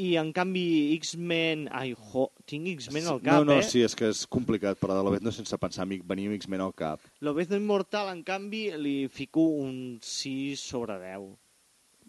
I 0.00 0.12
en 0.20 0.34
canvi 0.36 0.64
X-Men... 0.98 1.66
Ai, 1.76 1.94
jo, 2.12 2.28
tinc 2.48 2.68
X-Men 2.76 3.08
al 3.08 3.24
cap, 3.24 3.40
no, 3.40 3.54
no, 3.54 3.58
eh? 3.60 3.66
sí, 3.66 3.80
és 3.84 3.96
que 3.96 4.12
és 4.12 4.22
complicat 4.28 4.78
parlar 4.80 5.00
de 5.00 5.08
l'Obezno 5.08 5.32
sense 5.34 5.56
pensar 5.60 5.88
en 5.88 5.96
venir 6.12 6.28
amb 6.28 6.36
X-Men 6.38 6.64
al 6.64 6.76
cap. 6.76 7.02
L'Obezno 7.24 7.58
Immortal, 7.60 8.12
en 8.12 8.22
canvi, 8.24 8.66
li 8.76 8.96
fico 9.12 9.48
un 9.64 9.98
6 10.04 10.60
sobre 10.60 11.00
10. 11.00 11.32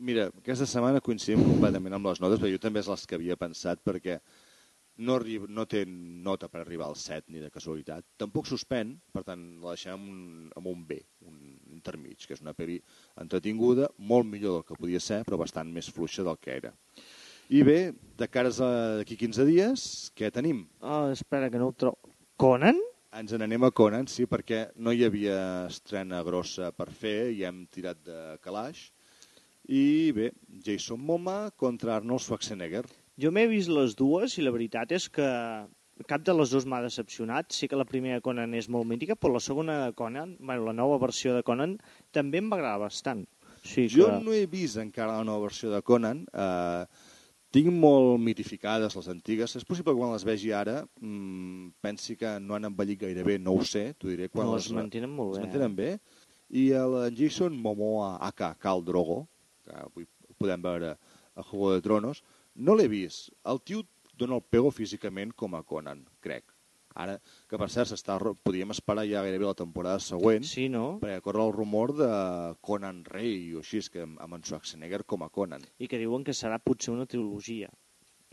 Mira, 0.01 0.27
aquesta 0.43 0.67
setmana 0.67 1.01
coincidim 1.03 1.43
completament 1.45 1.95
amb 1.95 2.11
les 2.11 2.21
notes, 2.23 2.39
perquè 2.41 2.55
jo 2.55 2.61
també 2.61 2.83
és 2.83 2.87
les 2.91 3.03
que 3.07 3.17
havia 3.17 3.39
pensat, 3.39 3.79
perquè 3.85 4.19
no, 4.97 5.15
arriba, 5.15 5.47
no 5.49 5.65
té 5.69 5.85
nota 5.87 6.49
per 6.51 6.61
arribar 6.61 6.89
al 6.89 6.97
7 6.99 7.31
ni 7.31 7.39
de 7.41 7.49
casualitat. 7.53 8.05
Tampoc 8.21 8.49
suspèn, 8.49 8.93
per 9.13 9.23
tant, 9.27 9.43
la 9.63 9.75
deixem 9.75 9.95
amb 9.95 10.11
un, 10.11 10.51
amb 10.57 10.69
un 10.73 10.85
B, 10.87 10.99
un 11.27 11.39
intermig, 11.71 12.27
que 12.27 12.35
és 12.35 12.43
una 12.43 12.55
pel·li 12.57 12.77
entretinguda, 13.21 13.89
molt 13.97 14.29
millor 14.29 14.59
del 14.59 14.67
que 14.67 14.79
podia 14.79 15.01
ser, 15.01 15.23
però 15.27 15.39
bastant 15.41 15.71
més 15.73 15.89
fluixa 15.89 16.25
del 16.27 16.39
que 16.41 16.55
era. 16.59 16.73
I 17.51 17.65
bé, 17.67 17.79
de 18.19 18.27
cares 18.31 18.61
a 18.63 18.69
d'aquí 19.01 19.17
15 19.19 19.47
dies, 19.49 19.81
què 20.15 20.29
tenim? 20.31 20.63
Oh, 20.79 21.09
espera, 21.11 21.49
que 21.51 21.59
no 21.59 21.71
ho 21.71 21.75
trobo. 21.75 22.13
Conan? 22.39 22.79
Ens 23.19 23.33
n'anem 23.35 23.65
a 23.67 23.73
Conan, 23.75 24.07
sí, 24.07 24.23
perquè 24.23 24.69
no 24.79 24.93
hi 24.95 25.03
havia 25.03 25.67
estrena 25.67 26.21
grossa 26.23 26.69
per 26.71 26.87
fer 26.95 27.33
i 27.35 27.41
hem 27.43 27.65
tirat 27.67 27.99
de 28.07 28.19
calaix. 28.45 28.85
I 29.67 30.11
bé, 30.15 30.31
Jason 30.63 31.03
Momoa 31.03 31.51
contra 31.59 31.97
Arnold 31.97 32.23
Schwarzenegger. 32.23 32.85
Jo 33.21 33.31
m'he 33.31 33.45
vist 33.51 33.69
les 33.69 33.93
dues 33.99 34.37
i 34.39 34.43
la 34.45 34.51
veritat 34.55 34.91
és 34.97 35.05
que 35.13 35.27
cap 36.09 36.23
de 36.25 36.33
les 36.33 36.49
dues 36.49 36.65
m'ha 36.65 36.79
decepcionat. 36.81 37.51
Sí 37.53 37.67
que 37.69 37.77
la 37.77 37.85
primera 37.85 38.21
Conan 38.25 38.55
és 38.57 38.69
molt 38.73 38.87
mítica, 38.89 39.13
però 39.15 39.35
la 39.35 39.43
segona 39.43 39.91
Conan, 39.93 40.35
bueno, 40.39 40.65
la 40.65 40.73
nova 40.73 40.97
versió 41.03 41.35
de 41.35 41.43
Conan, 41.45 41.75
també 42.11 42.39
em 42.41 42.49
va 42.49 42.57
agradar 42.57 42.79
bastant. 42.87 43.25
O 43.61 43.67
sigui 43.67 43.91
Jo 43.93 44.07
que... 44.09 44.21
no 44.25 44.33
he 44.33 44.47
vist 44.49 44.79
encara 44.81 45.19
la 45.19 45.27
nova 45.27 45.45
versió 45.45 45.69
de 45.69 45.83
Conan. 45.85 46.23
Eh, 46.33 46.85
tinc 47.53 47.67
molt 47.75 48.17
mitificades 48.23 48.95
les 48.95 49.09
antigues. 49.11 49.53
És 49.59 49.67
possible 49.67 49.91
que 49.93 49.99
quan 49.99 50.13
les 50.15 50.25
vegi 50.25 50.49
ara 50.55 50.79
mmm, 51.03 51.73
pensi 51.83 52.15
que 52.17 52.37
no 52.39 52.55
han 52.57 52.65
envellit 52.71 53.03
gaire 53.05 53.25
bé, 53.27 53.37
no 53.37 53.53
ho 53.59 53.63
sé, 53.67 53.91
t'ho 53.99 54.09
diré. 54.09 54.29
Quan 54.33 54.47
No, 54.47 54.55
les, 54.55 54.71
es 54.71 54.73
mantenen 54.73 55.11
molt 55.13 55.35
es 55.35 55.41
bé. 55.41 55.45
mantenen 55.45 55.75
bé. 55.77 55.91
I 56.57 56.69
el 56.79 56.97
Jason 57.15 57.53
Momoa, 57.61 58.15
aka 58.25 58.55
Khal 58.59 58.81
Drogo, 58.87 59.25
que 59.63 59.75
avui 59.77 60.07
podem 60.41 60.63
veure 60.65 60.95
a 61.35 61.43
Juego 61.43 61.75
de 61.75 61.83
Tronos, 61.85 62.23
no 62.55 62.75
l'he 62.75 62.87
vist. 62.91 63.31
El 63.47 63.61
tio 63.65 63.83
dona 64.17 64.37
el 64.37 64.43
pego 64.43 64.71
físicament 64.71 65.33
com 65.37 65.55
a 65.55 65.63
Conan, 65.63 66.03
crec. 66.23 66.51
Ara, 66.99 67.15
que 67.47 67.55
per 67.55 67.69
cert, 67.71 67.87
s'està, 67.87 68.17
podíem 68.43 68.73
esperar 68.73 69.05
ja 69.07 69.21
gairebé 69.23 69.47
la 69.47 69.55
temporada 69.55 70.01
següent, 70.03 70.43
sí, 70.43 70.65
no? 70.67 70.97
perquè 70.99 71.21
corre 71.23 71.45
el 71.45 71.53
rumor 71.55 71.93
de 71.95 72.09
Conan 72.67 73.05
Rei 73.07 73.53
o 73.55 73.61
així, 73.63 73.79
que 73.93 74.03
amb 74.03 74.35
en 74.35 74.43
Schwarzenegger 74.43 75.05
com 75.07 75.23
a 75.23 75.29
Conan. 75.31 75.63
I 75.79 75.87
que 75.87 75.99
diuen 76.01 76.25
que 76.27 76.35
serà 76.35 76.59
potser 76.59 76.91
una 76.91 77.07
trilogia. 77.07 77.71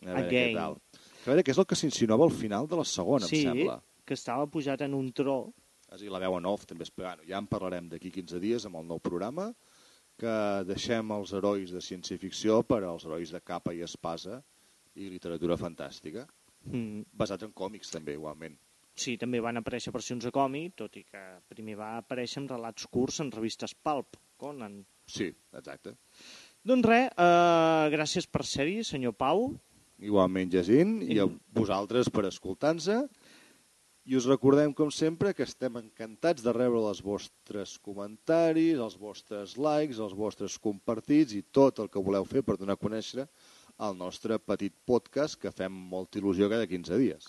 A 0.03 0.11
veure 0.11 0.25
Again. 0.27 0.51
què 0.51 0.59
tal. 0.59 0.77
Que 0.91 1.25
a 1.29 1.31
veure 1.31 1.47
què 1.47 1.55
és 1.55 1.63
el 1.63 1.69
que 1.71 1.79
s'insinuava 1.79 2.27
al 2.27 2.35
final 2.35 2.67
de 2.71 2.81
la 2.81 2.87
segona, 2.87 3.31
sí, 3.31 3.45
em 3.45 3.53
sembla. 3.53 3.79
que 4.05 4.19
estava 4.19 4.51
pujat 4.51 4.83
en 4.87 4.99
un 4.99 5.13
tro. 5.15 5.39
És 5.89 6.01
a 6.01 6.03
dir, 6.03 6.11
la 6.13 6.21
veu 6.23 6.35
en 6.37 6.51
off 6.51 6.67
també 6.67 6.87
és 6.87 6.93
pegant. 6.95 7.23
Ja 7.31 7.39
en 7.39 7.47
parlarem 7.51 7.89
d'aquí 7.93 8.11
15 8.15 8.43
dies 8.43 8.67
amb 8.67 8.83
el 8.83 8.91
nou 8.91 8.99
programa, 8.99 9.53
que 10.19 10.65
deixem 10.67 11.13
els 11.15 11.33
herois 11.33 11.71
de 11.71 11.81
ciència-ficció 11.85 12.63
per 12.67 12.83
als 12.85 13.05
herois 13.07 13.31
de 13.35 13.41
capa 13.41 13.75
i 13.75 13.85
espasa 13.87 14.41
i 14.99 15.09
literatura 15.13 15.57
fantàstica, 15.57 16.27
Mm. 16.69 17.05
basats 17.15 17.45
en 17.47 17.53
còmics 17.55 17.91
també, 17.95 18.15
igualment. 18.19 18.57
Sí, 18.99 19.17
també 19.17 19.39
van 19.41 19.57
aparèixer 19.57 19.93
versions 19.95 20.25
de 20.27 20.33
còmic, 20.35 20.75
tot 20.77 20.97
i 20.99 21.05
que 21.05 21.21
primer 21.49 21.77
va 21.79 21.93
aparèixer 22.01 22.43
en 22.43 22.49
relats 22.51 22.85
curts 22.91 23.21
en 23.21 23.31
revistes 23.31 23.75
Pulp, 23.75 24.17
Conan. 24.37 24.85
Sí, 25.07 25.29
exacte. 25.55 25.95
Doncs 26.67 26.85
res, 26.85 27.07
uh, 27.15 27.87
gràcies 27.95 28.27
per 28.27 28.43
ser-hi, 28.45 28.83
senyor 28.85 29.15
Pau. 29.15 29.53
Igualment, 30.01 30.51
Jacint, 30.51 30.99
i 31.03 31.19
a 31.23 31.29
vosaltres 31.55 32.11
per 32.11 32.27
escoltar-nos. 32.27 32.89
I 34.09 34.17
us 34.17 34.25
recordem, 34.25 34.71
com 34.73 34.89
sempre, 34.89 35.35
que 35.37 35.45
estem 35.45 35.75
encantats 35.77 36.41
de 36.41 36.53
rebre 36.57 36.79
els 36.89 37.03
vostres 37.05 37.75
comentaris, 37.85 38.79
els 38.81 38.95
vostres 38.97 39.53
likes, 39.61 39.99
els 40.01 40.15
vostres 40.17 40.55
compartits 40.65 41.35
i 41.37 41.43
tot 41.53 41.83
el 41.85 41.91
que 41.93 42.01
voleu 42.07 42.25
fer 42.31 42.41
per 42.47 42.57
donar 42.57 42.79
a 42.79 42.81
conèixer 42.81 43.27
el 43.85 43.99
nostre 43.99 44.39
petit 44.41 44.73
podcast 44.89 45.37
que 45.43 45.53
fem 45.53 45.77
molta 45.93 46.23
il·lusió 46.23 46.49
cada 46.49 46.71
15 46.71 47.03
dies. 47.03 47.29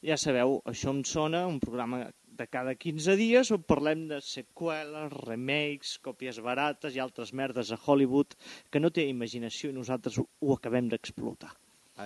Ja 0.00 0.16
sabeu, 0.16 0.62
això 0.72 0.96
em 0.96 1.04
sona, 1.04 1.44
un 1.44 1.60
programa 1.60 2.06
de 2.40 2.48
cada 2.48 2.72
15 2.72 3.18
dies 3.20 3.52
on 3.52 3.68
parlem 3.68 4.08
de 4.08 4.22
seqüeles, 4.24 5.12
remakes, 5.28 5.98
còpies 6.08 6.40
barates 6.48 6.96
i 6.96 7.04
altres 7.04 7.36
merdes 7.36 7.68
a 7.68 7.82
Hollywood 7.84 8.32
que 8.72 8.80
no 8.80 8.88
té 8.88 9.04
imaginació 9.12 9.68
i 9.68 9.76
nosaltres 9.76 10.16
ho, 10.16 10.24
ho 10.40 10.56
acabem 10.56 10.88
d'explotar. 10.88 11.52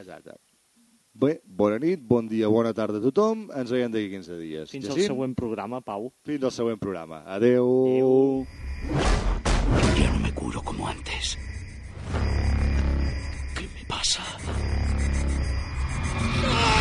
Exacte. 0.03 0.41
Bé, 1.19 1.41
bona 1.43 1.81
nit, 1.83 1.99
bon 1.99 2.29
dia, 2.31 2.47
bona 2.47 2.71
tarda 2.71 3.01
a 3.01 3.03
tothom. 3.03 3.49
Ens 3.59 3.73
veiem 3.75 3.91
d'aquí 3.91 4.07
15 4.12 4.37
dies. 4.39 4.71
Fins 4.71 4.87
al 4.87 4.95
Jacint? 4.95 5.11
següent 5.11 5.35
programa, 5.35 5.81
Pau. 5.83 6.12
Fins 6.29 6.47
al 6.47 6.55
següent 6.55 6.79
programa. 6.79 7.25
Adeu. 7.27 8.47
Ya 9.99 10.12
no 10.12 10.21
me 10.23 10.33
curo 10.33 10.62
como 10.62 10.87
antes. 10.87 11.35
¿Qué 13.57 13.66
me 13.75 13.85
pasa? 13.89 14.23
¡Ah! 16.47 16.78